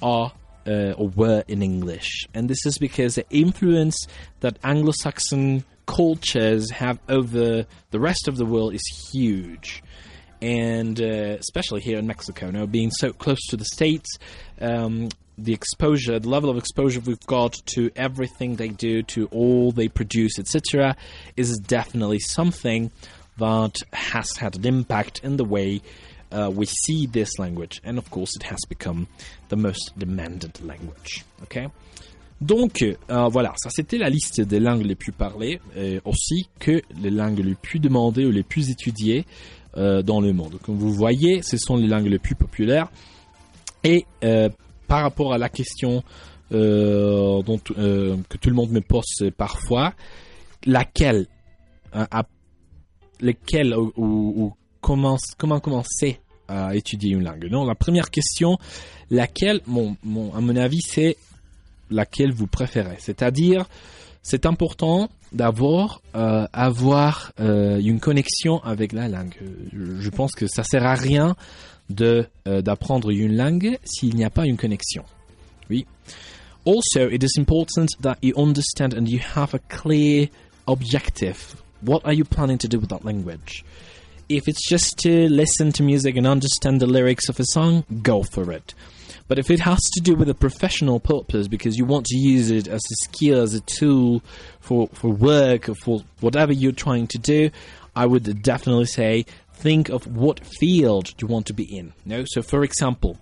are 0.00 0.32
uh, 0.66 0.92
or 0.92 1.08
were 1.08 1.44
in 1.48 1.62
English. 1.62 2.28
And 2.34 2.48
this 2.48 2.64
is 2.66 2.78
because 2.78 3.14
the 3.16 3.28
influence 3.30 4.06
that 4.40 4.58
Anglo 4.62 4.92
Saxon 4.92 5.64
cultures 5.86 6.70
have 6.70 6.98
over 7.08 7.66
the 7.90 8.00
rest 8.00 8.28
of 8.28 8.36
the 8.36 8.44
world 8.44 8.74
is 8.74 9.10
huge. 9.10 9.82
And 10.40 11.00
uh, 11.00 11.36
especially 11.40 11.80
here 11.80 11.98
in 11.98 12.06
Mexico, 12.06 12.50
know, 12.50 12.66
being 12.66 12.90
so 12.90 13.12
close 13.12 13.40
to 13.48 13.56
the 13.56 13.64
States, 13.64 14.18
um, 14.60 15.08
the 15.36 15.52
exposure, 15.52 16.18
the 16.18 16.28
level 16.28 16.50
of 16.50 16.56
exposure 16.56 17.00
we've 17.00 17.26
got 17.26 17.54
to 17.66 17.90
everything 17.96 18.56
they 18.56 18.68
do, 18.68 19.02
to 19.04 19.26
all 19.32 19.72
they 19.72 19.88
produce, 19.88 20.38
etc., 20.38 20.96
is 21.36 21.58
definitely 21.58 22.18
something 22.18 22.90
that 23.38 23.76
has 23.92 24.36
had 24.36 24.56
an 24.56 24.66
impact 24.66 25.20
in 25.22 25.36
the 25.36 25.44
way 25.44 25.80
uh, 26.32 26.50
we 26.52 26.66
see 26.66 27.06
this 27.06 27.38
language. 27.38 27.80
And 27.84 27.98
of 27.98 28.10
course, 28.10 28.34
it 28.36 28.42
has 28.44 28.58
become 28.68 29.06
the 29.48 29.56
most 29.56 29.92
demanded 29.96 30.60
language. 30.62 31.24
Okay? 31.44 31.68
Donc 32.40 32.82
euh, 32.82 33.28
voilà, 33.28 33.52
ça 33.56 33.68
c'était 33.68 33.98
la 33.98 34.08
liste 34.08 34.40
des 34.40 34.60
langues 34.60 34.84
les 34.84 34.94
plus 34.94 35.10
parlées, 35.10 35.60
euh, 35.76 36.00
aussi 36.04 36.48
que 36.60 36.82
les 37.02 37.10
langues 37.10 37.40
les 37.40 37.56
plus 37.56 37.80
demandées 37.80 38.26
ou 38.26 38.30
les 38.30 38.44
plus 38.44 38.70
étudiées 38.70 39.26
dans 40.02 40.20
le 40.20 40.32
monde. 40.32 40.58
Comme 40.62 40.76
vous 40.76 40.92
voyez, 40.92 41.42
ce 41.42 41.56
sont 41.56 41.76
les 41.76 41.86
langues 41.86 42.06
les 42.06 42.18
plus 42.18 42.34
populaires. 42.34 42.88
Et 43.84 44.04
euh, 44.24 44.48
par 44.88 45.02
rapport 45.02 45.32
à 45.32 45.38
la 45.38 45.48
question 45.48 46.02
euh, 46.52 47.42
dont, 47.42 47.60
euh, 47.78 48.16
que 48.28 48.38
tout 48.38 48.48
le 48.48 48.54
monde 48.56 48.70
me 48.70 48.80
pose 48.80 49.04
parfois, 49.36 49.92
laquelle, 50.66 51.26
hein, 51.92 52.08
à- 52.10 52.24
lesquelles 53.20 53.74
ou, 53.76 54.52
comment, 54.80 55.16
comment 55.36 55.60
commencer 55.60 56.18
à 56.48 56.74
étudier 56.74 57.12
une 57.12 57.24
langue? 57.24 57.46
Non, 57.50 57.64
la 57.64 57.74
première 57.74 58.10
question, 58.10 58.58
laquelle, 59.10 59.60
à 59.66 60.40
mon 60.40 60.56
avis, 60.56 60.80
c'est 60.80 61.16
laquelle 61.90 62.32
vous 62.32 62.46
préférez. 62.46 62.96
C'est-à-dire, 62.98 63.66
c'est 64.22 64.46
important 64.46 65.08
d'avoir 65.32 66.00
euh, 66.14 66.46
avoir 66.52 67.32
euh, 67.40 67.78
une 67.78 68.00
connexion 68.00 68.62
avec 68.64 68.92
la 68.92 69.08
langue. 69.08 69.34
Je, 69.72 70.00
je 70.00 70.10
pense 70.10 70.32
que 70.32 70.46
ça 70.46 70.64
sert 70.64 70.84
à 70.86 70.94
rien 70.94 71.36
de 71.90 72.26
euh, 72.46 72.62
d'apprendre 72.62 73.10
une 73.10 73.36
langue 73.36 73.78
s'il 73.84 74.14
n'y 74.14 74.24
a 74.24 74.30
pas 74.30 74.44
une 74.46 74.56
connexion. 74.56 75.04
Oui. 75.70 75.86
Also, 76.64 77.08
it 77.10 77.22
is 77.22 77.38
important 77.38 77.86
that 78.02 78.18
you 78.22 78.34
understand 78.36 78.94
and 78.94 79.08
you 79.08 79.20
have 79.36 79.54
a 79.54 79.58
clear 79.68 80.28
objective. 80.66 81.56
What 81.82 82.00
are 82.04 82.12
you 82.12 82.24
planning 82.24 82.58
to 82.58 82.68
do 82.68 82.78
with 82.78 82.90
that 82.90 83.04
language? 83.04 83.64
If 84.28 84.48
it's 84.48 84.68
just 84.68 84.98
to 85.04 85.28
listen 85.28 85.72
to 85.72 85.82
music 85.82 86.16
and 86.16 86.26
understand 86.26 86.80
the 86.80 86.86
lyrics 86.86 87.30
of 87.30 87.40
a 87.40 87.44
song, 87.44 87.84
go 88.02 88.22
for 88.22 88.52
it. 88.52 88.74
But 89.28 89.38
if 89.38 89.50
it 89.50 89.60
has 89.60 89.78
to 89.78 90.00
do 90.00 90.14
with 90.14 90.28
a 90.30 90.34
professional 90.34 91.00
purpose 91.00 91.48
because 91.48 91.76
you 91.76 91.84
want 91.84 92.06
to 92.06 92.16
use 92.16 92.50
it 92.50 92.66
as 92.66 92.80
a 92.80 93.04
skill, 93.04 93.42
as 93.42 93.54
a 93.54 93.60
tool 93.60 94.22
for, 94.60 94.88
for 94.94 95.10
work 95.10 95.68
or 95.68 95.74
for 95.74 96.00
whatever 96.20 96.52
you're 96.52 96.72
trying 96.72 97.06
to 97.08 97.18
do, 97.18 97.50
I 97.94 98.06
would 98.06 98.42
definitely 98.42 98.86
say 98.86 99.26
think 99.52 99.90
of 99.90 100.06
what 100.06 100.40
field 100.44 101.14
you 101.20 101.26
want 101.28 101.46
to 101.46 101.52
be 101.52 101.64
in. 101.64 101.92
No? 102.06 102.24
So, 102.26 102.42
for 102.42 102.64
example, 102.64 103.18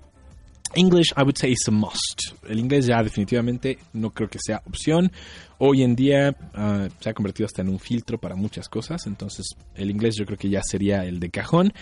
English, 0.75 1.13
I 1.17 1.23
would 1.23 1.37
say, 1.37 1.53
is 1.53 1.67
a 1.69 1.71
must. 1.71 2.35
El 2.49 2.59
inglés 2.59 2.87
ya 2.87 3.03
definitivamente 3.03 3.79
no 3.93 4.11
creo 4.11 4.29
que 4.29 4.39
sea 4.39 4.63
opción. 4.67 5.13
Hoy 5.59 5.83
en 5.83 5.97
día 5.97 6.37
uh, 6.55 6.89
se 7.01 7.11
ha 7.11 7.15
convertido 7.15 7.47
hasta 7.47 7.63
en 7.63 7.71
un 7.71 7.79
filtro 7.79 8.19
para 8.19 8.37
muchas 8.37 8.69
cosas, 8.69 9.07
entonces 9.07 9.47
el 9.75 9.91
inglés 9.91 10.15
yo 10.17 10.27
creo 10.27 10.37
que 10.37 10.51
ya 10.51 10.61
sería 10.63 11.05
el 11.05 11.19
de 11.19 11.31
cajón. 11.31 11.73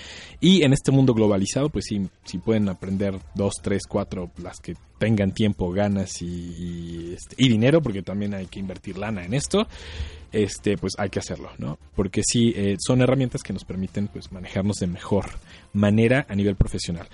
Y 0.41 0.63
en 0.63 0.73
este 0.73 0.93
mundo 0.93 1.13
globalizado, 1.13 1.71
pues 1.71 1.87
sí, 1.89 2.09
si 2.25 2.39
pueden 2.39 2.69
aprender 2.69 3.19
dos, 3.35 3.55
tres, 3.61 3.83
cuatro, 3.89 4.31
las 4.43 4.61
que 4.61 4.75
tengan 4.99 5.33
tiempo, 5.33 5.73
ganas 5.73 6.23
y, 6.23 6.27
y, 6.27 7.15
este, 7.15 7.35
y 7.39 7.49
dinero, 7.49 7.83
porque 7.83 8.03
también 8.03 8.35
hay 8.35 8.47
que 8.47 8.61
invertir 8.61 8.97
lana 8.97 9.25
en 9.25 9.35
esto, 9.35 9.67
este, 10.33 10.77
pues 10.77 10.95
hay 10.99 11.11
que 11.11 11.19
hacerlo, 11.19 11.51
¿no? 11.59 11.79
Porque 11.95 12.23
sí, 12.25 12.53
eh, 12.57 12.77
son 12.79 13.03
herramientas 13.03 13.43
que 13.43 13.53
nos 13.53 13.65
permiten 13.65 14.09
pues 14.09 14.33
manejarnos 14.33 14.77
de 14.77 14.87
mejor 14.87 15.27
manera 15.73 16.27
a 16.29 16.35
nivel 16.35 16.57
profesional. 16.57 17.09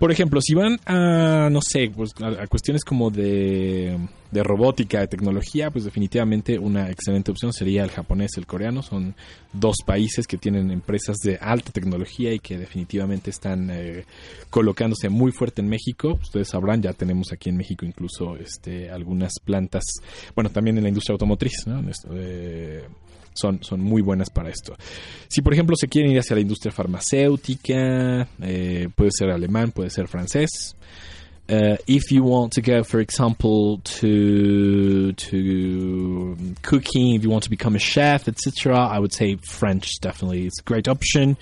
Por 0.00 0.10
ejemplo, 0.10 0.40
si 0.40 0.54
van 0.54 0.80
a, 0.86 1.50
no 1.50 1.60
sé, 1.60 1.92
pues, 1.94 2.12
a, 2.22 2.46
cuestiones 2.46 2.84
como 2.84 3.10
de, 3.10 3.98
de, 4.30 4.42
robótica, 4.42 5.00
de 5.00 5.08
tecnología, 5.08 5.70
pues 5.70 5.84
definitivamente 5.84 6.58
una 6.58 6.88
excelente 6.88 7.30
opción 7.30 7.52
sería 7.52 7.84
el 7.84 7.90
japonés, 7.90 8.30
el 8.38 8.46
coreano. 8.46 8.82
Son 8.82 9.14
dos 9.52 9.76
países 9.84 10.26
que 10.26 10.38
tienen 10.38 10.70
empresas 10.70 11.18
de 11.22 11.36
alta 11.38 11.70
tecnología 11.70 12.32
y 12.32 12.38
que 12.38 12.56
definitivamente 12.56 13.28
están 13.28 13.68
eh, 13.70 14.06
colocándose 14.48 15.10
muy 15.10 15.32
fuerte 15.32 15.60
en 15.60 15.68
México. 15.68 16.18
Ustedes 16.22 16.48
sabrán, 16.48 16.80
ya 16.80 16.94
tenemos 16.94 17.30
aquí 17.30 17.50
en 17.50 17.58
México 17.58 17.84
incluso 17.84 18.36
este, 18.36 18.88
algunas 18.90 19.34
plantas, 19.44 19.84
bueno, 20.34 20.48
también 20.48 20.78
en 20.78 20.84
la 20.84 20.88
industria 20.88 21.12
automotriz, 21.12 21.66
¿no? 21.66 21.84
Eh, 22.14 22.84
son, 23.34 23.62
son 23.62 23.80
muy 23.80 24.02
buenas 24.02 24.30
para 24.30 24.50
esto. 24.50 24.76
Si 25.28 25.42
por 25.42 25.52
ejemplo 25.52 25.76
se 25.78 25.88
quieren 25.88 26.12
ir 26.12 26.18
hacia 26.18 26.36
la 26.36 26.42
industria 26.42 26.72
farmacéutica, 26.72 28.28
eh, 28.42 28.88
puede 28.94 29.10
ser 29.12 29.30
alemán, 29.30 29.72
puede 29.72 29.90
ser 29.90 30.08
francés. 30.08 30.76
Uh, 31.50 31.76
if 31.88 32.12
you 32.12 32.22
want 32.22 32.52
to 32.52 32.62
go, 32.62 32.84
for 32.84 33.00
example, 33.00 33.78
to 33.78 35.12
to 35.14 36.36
cooking, 36.62 37.16
if 37.16 37.24
you 37.24 37.30
want 37.30 37.42
to 37.42 37.50
become 37.50 37.74
a 37.74 37.78
chef, 37.80 38.28
etc., 38.28 38.78
I 38.78 39.00
would 39.00 39.12
say 39.12 39.34
French 39.34 39.98
definitely 40.00 40.46
is 40.46 40.52
a 40.60 40.62
great 40.62 40.86
option. 40.86 41.36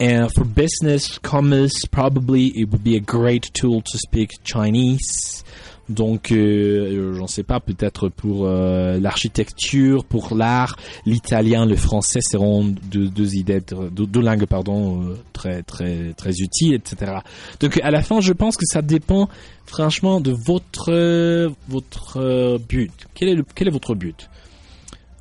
And 0.00 0.32
for 0.32 0.44
business, 0.44 1.18
commerce, 1.18 1.84
probably 1.90 2.46
it 2.46 2.70
would 2.70 2.82
be 2.82 2.96
a 2.96 3.00
great 3.00 3.50
tool 3.52 3.82
to 3.82 3.98
speak 3.98 4.30
Chinese. 4.42 5.44
Donc, 5.88 6.32
euh, 6.32 7.14
j'en 7.14 7.28
sais 7.28 7.44
pas, 7.44 7.60
peut-être 7.60 8.08
pour 8.08 8.46
euh, 8.46 8.98
l'architecture, 8.98 10.04
pour 10.04 10.34
l'art, 10.34 10.76
l'italien, 11.04 11.64
le 11.64 11.76
français 11.76 12.20
seront 12.20 12.74
deux, 12.90 13.36
idées, 13.36 13.60
deux, 13.60 14.06
deux, 14.06 14.20
langues, 14.20 14.46
pardon, 14.46 15.02
euh, 15.02 15.16
très 15.32 15.62
très 15.62 16.12
très 16.14 16.32
utiles, 16.40 16.74
etc. 16.74 17.18
Donc, 17.60 17.78
à 17.82 17.90
la 17.90 18.02
fin, 18.02 18.20
je 18.20 18.32
pense 18.32 18.56
que 18.56 18.66
ça 18.66 18.82
dépend, 18.82 19.28
franchement, 19.64 20.20
de 20.20 20.32
votre 20.32 21.52
votre 21.68 22.58
but. 22.68 22.92
Quel 23.14 23.28
est 23.28 23.34
le, 23.34 23.44
quel 23.54 23.68
est 23.68 23.72
votre 23.72 23.94
but? 23.94 24.28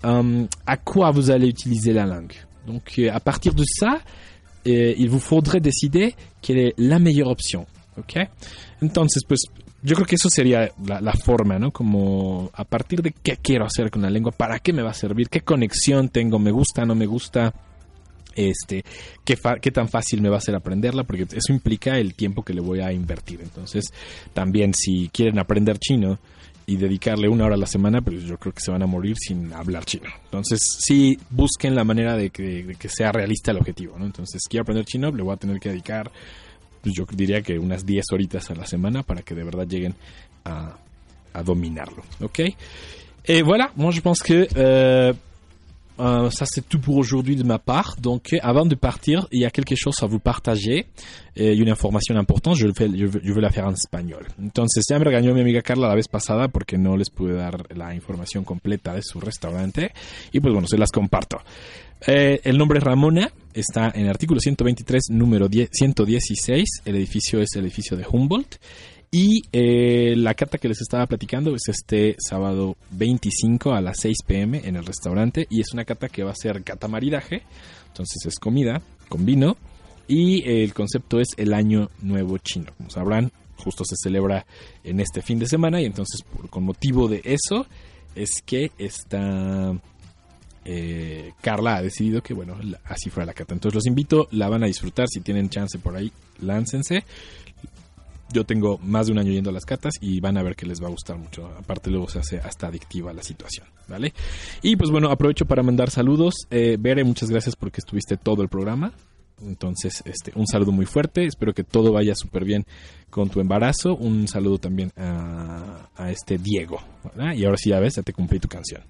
Euh, 0.04 0.46
À 0.66 0.78
quoi 0.78 1.12
vous 1.12 1.30
allez 1.30 1.48
utiliser 1.48 1.94
la 1.94 2.06
langue? 2.06 2.34
Donc, 2.66 3.00
à 3.12 3.20
partir 3.20 3.54
de 3.54 3.64
ça, 3.68 4.00
il 4.66 5.08
vous 5.10 5.20
faudrait 5.20 5.60
décider 5.60 6.16
quelle 6.42 6.58
est 6.58 6.74
la 6.80 6.98
meilleure 6.98 7.30
option. 7.30 7.68
¿Ok? 7.98 8.18
Entonces, 8.82 9.24
pues 9.26 9.40
yo 9.86 9.96
creo 9.96 10.08
que 10.08 10.16
eso 10.16 10.30
sería 10.30 10.72
la, 10.84 11.00
la, 11.00 11.14
forma, 11.14 11.60
¿no? 11.60 11.72
Como 11.72 12.50
a 12.54 12.64
partir 12.64 13.04
de 13.04 13.12
qué 13.12 13.38
quiero 13.38 13.66
hacer 13.66 13.92
con 13.92 14.02
la 14.02 14.10
lengua, 14.10 14.32
para 14.32 14.58
qué 14.58 14.74
me 14.74 14.82
va 14.82 14.90
a 14.90 14.96
servir, 14.96 15.30
qué 15.30 15.42
conexión 15.42 16.10
tengo, 16.10 16.40
me 16.40 16.50
gusta, 16.50 16.86
no 16.86 16.96
me 16.96 17.06
gusta, 17.06 17.54
este, 18.36 18.84
qué, 19.24 19.38
qué 19.62 19.72
tan 19.72 19.88
fácil 19.88 20.22
me 20.22 20.30
va 20.30 20.38
a 20.38 20.42
ser 20.42 20.56
aprenderla, 20.56 21.04
porque 21.04 21.24
eso 21.24 21.54
implica 21.54 22.00
el 22.00 22.16
tiempo 22.16 22.44
que 22.44 22.54
le 22.54 22.62
voy 22.62 22.80
a 22.80 22.92
invertir. 22.92 23.42
Entonces, 23.42 23.94
también 24.34 24.74
si 24.74 25.10
quieren 25.10 25.38
aprender 25.38 25.78
chino 25.78 26.18
y 26.66 26.78
dedicarle 26.78 27.30
una 27.30 27.46
hora 27.46 27.54
a 27.54 27.60
la 27.60 27.68
semana, 27.68 28.02
pues 28.02 28.24
yo 28.24 28.38
creo 28.38 28.54
que 28.54 28.62
se 28.62 28.72
van 28.72 28.82
a 28.82 28.88
morir 28.88 29.16
sin 29.20 29.54
hablar 29.54 29.86
chino. 29.86 30.10
Entonces, 30.24 30.60
sí, 30.80 31.18
busquen 31.30 31.76
la 31.76 31.84
manera 31.84 32.18
de 32.18 32.32
que, 32.32 32.64
de 32.64 32.76
que 32.76 32.90
sea 32.90 33.12
realista 33.12 33.52
el 33.52 33.58
objetivo, 33.58 34.00
¿no? 34.00 34.06
Entonces, 34.06 34.42
quiero 34.50 34.64
aprender 34.64 34.86
chino, 34.86 35.12
le 35.12 35.22
voy 35.22 35.34
a 35.34 35.38
tener 35.38 35.60
que 35.60 35.70
dedicar 35.70 36.12
pues 36.86 36.94
yo 36.94 37.06
diría 37.12 37.42
que 37.42 37.58
unas 37.58 37.84
10 37.84 38.06
horitas 38.12 38.52
a 38.52 38.56
la 38.56 38.68
semana 38.68 39.02
para 39.02 39.24
que 39.24 39.34
de 39.34 39.44
verdad 39.44 39.66
lleguen 39.68 39.96
a, 40.46 40.78
a 41.34 41.42
dominarlo. 41.42 42.04
Ok 42.22 42.42
Et 43.28 43.42
voilà, 43.42 43.72
moi 43.76 43.92
je 43.92 44.02
pense 44.02 44.22
que 44.22 44.48
euh, 44.56 45.12
euh, 46.00 46.30
ça 46.30 46.46
c'est 46.46 46.68
tout 46.68 46.80
pour 46.80 46.98
aujourd'hui 46.98 47.36
de 47.36 47.44
ma 47.44 47.60
part. 47.60 47.96
Donc 48.02 48.36
avant 48.42 48.66
de 48.66 48.76
partir, 48.76 49.28
il 49.32 49.42
y 49.42 49.46
a 49.46 49.52
quelque 49.52 49.76
chose 49.76 49.96
à 50.02 50.06
vous 50.06 50.20
partager. 50.20 50.88
Y 51.38 51.62
una 51.62 51.72
información 51.72 52.18
importante, 52.18 52.58
yo, 52.60 52.70
yo, 52.70 53.08
yo 53.22 53.34
voy 53.34 53.44
a 53.44 53.48
hacer 53.50 53.66
en 53.66 53.74
español. 53.74 54.26
Entonces 54.40 54.86
ya 54.90 54.98
me 54.98 55.04
regañó 55.04 55.34
mi 55.34 55.42
amiga 55.42 55.62
Carla 55.62 55.90
la 55.90 55.96
vez 55.96 56.08
pasada 56.08 56.48
porque 56.48 56.78
no 56.78 56.96
les 56.96 57.10
pude 57.10 57.34
dar 57.34 57.76
la 57.76 57.94
información 57.94 58.46
completa 58.46 58.94
de 58.94 59.02
su 59.04 59.20
restaurante. 59.20 59.92
Y 60.32 60.40
pues 60.40 60.54
bueno, 60.54 60.68
se 60.68 60.78
las 60.78 60.92
comparto. 60.92 61.40
Eh, 62.08 62.40
el 62.44 62.58
nombre 62.58 62.80
Ramona 62.80 63.32
está 63.54 63.92
en 63.96 64.08
artículo 64.08 64.40
123, 64.40 65.10
número 65.10 65.48
10, 65.48 65.70
116. 65.72 66.82
El 66.86 66.96
edificio 66.96 67.42
es 67.42 67.50
el 67.56 67.64
edificio 67.64 67.98
de 67.98 68.06
Humboldt. 68.10 68.56
Y 69.18 69.44
eh, 69.54 70.14
la 70.18 70.34
cata 70.34 70.58
que 70.58 70.68
les 70.68 70.82
estaba 70.82 71.08
platicando 71.08 71.56
es 71.56 71.70
este 71.70 72.18
sábado 72.20 72.76
25 72.92 73.72
a 73.72 73.80
las 73.80 74.02
6 74.02 74.18
pm 74.28 74.68
en 74.68 74.76
el 74.76 74.86
restaurante. 74.86 75.48
Y 75.50 75.62
es 75.62 75.72
una 75.72 75.86
cata 75.86 76.10
que 76.10 76.26
va 76.26 76.32
a 76.32 76.36
ser 76.36 76.62
cata 76.66 76.90
maridaje. 76.90 77.44
Entonces 77.88 78.26
es 78.26 78.38
comida 78.38 78.82
con 79.08 79.26
vino. 79.26 79.56
Y 80.06 80.44
el 80.46 80.74
concepto 80.74 81.22
es 81.22 81.30
el 81.38 81.54
Año 81.54 81.90
Nuevo 82.02 82.40
Chino. 82.40 82.74
Como 82.76 82.90
sabrán, 82.90 83.32
justo 83.56 83.86
se 83.86 83.96
celebra 83.96 84.46
en 84.84 85.00
este 85.00 85.22
fin 85.22 85.40
de 85.40 85.48
semana. 85.48 85.80
Y 85.82 85.86
entonces, 85.86 86.22
por, 86.22 86.50
con 86.50 86.66
motivo 86.66 87.08
de 87.08 87.22
eso, 87.24 87.68
es 88.16 88.42
que 88.46 88.74
está 88.78 89.80
eh, 90.66 91.32
Carla 91.40 91.78
ha 91.78 91.82
decidido 91.82 92.22
que, 92.22 92.34
bueno, 92.34 92.58
así 92.84 93.10
fuera 93.10 93.28
la 93.28 93.34
cata. 93.34 93.54
Entonces 93.54 93.76
los 93.76 93.88
invito, 93.88 94.28
la 94.32 94.50
van 94.50 94.66
a 94.66 94.68
disfrutar. 94.68 95.08
Si 95.08 95.22
tienen 95.22 95.48
chance 95.48 95.80
por 95.80 95.96
ahí, 95.96 96.12
láncense. 96.42 97.06
Yo 98.32 98.44
tengo 98.44 98.78
más 98.80 99.06
de 99.06 99.14
un 99.14 99.20
año 99.20 99.32
yendo 99.32 99.50
a 99.50 99.54
las 99.54 99.66
catas 99.66 99.94
y 100.02 100.20
van 100.20 100.38
a 100.38 100.44
ver 100.44 100.56
que 100.56 100.66
les 100.66 100.82
va 100.82 100.88
a 100.88 100.92
gustar 100.92 101.18
mucho. 101.18 101.48
Aparte 101.58 101.90
luego 101.90 102.10
se 102.10 102.20
hace 102.20 102.38
hasta 102.40 102.68
adictiva 102.68 103.14
la 103.14 103.24
situación, 103.24 103.68
¿vale? 103.88 104.14
Y 104.62 104.76
pues 104.76 104.90
bueno, 104.90 105.10
aprovecho 105.10 105.46
para 105.46 105.64
mandar 105.64 105.90
saludos. 105.90 106.34
Eh, 106.50 106.78
Bere, 106.80 107.04
muchas 107.04 107.30
gracias 107.30 107.56
porque 107.56 107.80
estuviste 107.80 108.18
todo 108.18 108.42
el 108.42 108.50
programa. 108.50 108.94
Entonces, 109.42 110.02
este, 110.06 110.32
un 110.36 110.48
saludo 110.48 110.72
muy 110.72 110.86
fuerte. 110.86 111.26
Espero 111.26 111.54
que 111.54 111.64
todo 111.64 111.92
vaya 111.92 112.16
súper 112.16 112.46
bien 112.46 112.66
con 113.10 113.30
tu 113.30 113.42
embarazo. 113.42 113.96
Un 113.96 114.28
saludo 114.28 114.58
también 114.58 114.92
a, 114.96 115.90
este 116.10 116.38
Diego. 116.38 116.80
Y 117.36 117.46
ahora 117.46 117.58
sí, 117.58 117.70
ya 117.70 117.80
ves, 117.80 117.96
ya 117.96 118.04
te 118.04 118.14
cumplí 118.14 118.40
tu 118.40 118.48
canción. 118.48 118.82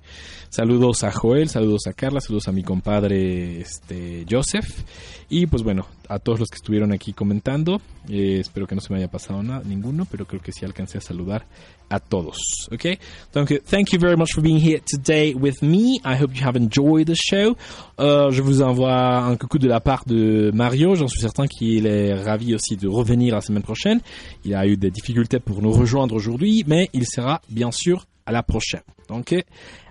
Saludos 0.50 1.04
a 1.04 1.12
Joel, 1.12 1.50
saludos 1.50 1.88
a 1.88 1.94
Carla, 1.94 2.22
saludos 2.22 2.48
a 2.48 2.52
mi 2.52 2.64
compadre 2.64 3.60
este, 3.60 4.26
Joseph. 4.30 4.84
Y 5.30 5.48
pues 5.48 5.64
bueno, 5.64 5.88
a 6.08 6.20
todos 6.20 6.40
los 6.40 6.50
que 6.50 6.58
estuvieron 6.58 6.92
aquí 6.92 7.14
comentando. 7.14 7.82
Eh, 8.10 8.40
espero 8.40 8.68
que 8.68 8.76
no 8.76 8.82
se 8.82 8.94
me 8.94 9.00
haya 9.00 9.10
pasado 9.10 9.42
nada, 9.42 9.64
ninguno, 9.66 10.06
pero 10.10 10.26
creo 10.26 10.42
que 10.42 10.52
sí 10.52 10.66
alcancé 10.66 11.00
a 11.00 11.02
saludar 11.02 11.46
a 11.90 12.00
todos. 12.00 12.38
Okay? 12.72 13.00
Donc, 13.34 13.52
thank 13.66 13.92
you 13.92 14.00
very 14.00 14.16
much 14.16 14.34
for 14.34 14.44
being 14.44 14.60
here 14.60 14.82
today 14.86 15.34
with 15.34 15.62
me. 15.62 16.00
I 16.04 16.16
hope 16.22 16.36
you 16.36 16.46
have 16.46 16.58
enjoyed 16.58 17.08
the 17.08 17.16
show. 17.16 17.56
Euh, 18.00 18.30
je 18.32 18.42
vous 18.42 18.62
envoie 18.62 19.24
un 19.24 19.36
coucou 19.38 19.58
de 19.58 19.68
la 19.68 19.80
part 19.80 20.06
de 20.06 20.52
Mario. 20.54 20.96
J'en 20.96 21.08
suis 21.08 21.22
certain 21.22 21.48
qu'il 21.48 21.88
est 21.88 22.14
ravi 22.14 22.54
aussi 22.54 22.78
de 22.78 22.88
revenir 22.88 23.34
la 23.34 23.42
semaine 23.42 23.64
prochaine. 23.64 24.02
Il 24.44 24.54
a 24.56 24.68
eu 24.68 24.78
des 24.78 24.92
difficultés 24.92 25.40
pour 25.40 25.62
nous 25.62 25.72
rejoindre 25.72 26.16
aujourd'hui, 26.16 26.64
mais 26.68 26.90
il 26.94 27.06
sera 27.08 27.42
bien 27.50 27.72
sûr 27.72 28.06
à 28.26 28.32
la 28.32 28.44
prochaine. 28.44 28.84
Donc, 29.10 29.36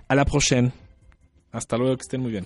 à 0.07 0.15
la 0.15 0.25
prochaine. 0.25 0.71
Hasta 1.51 1.77
luego, 1.77 1.95
que 1.95 2.01
estén 2.01 2.21
muy 2.21 2.31
bien. 2.31 2.45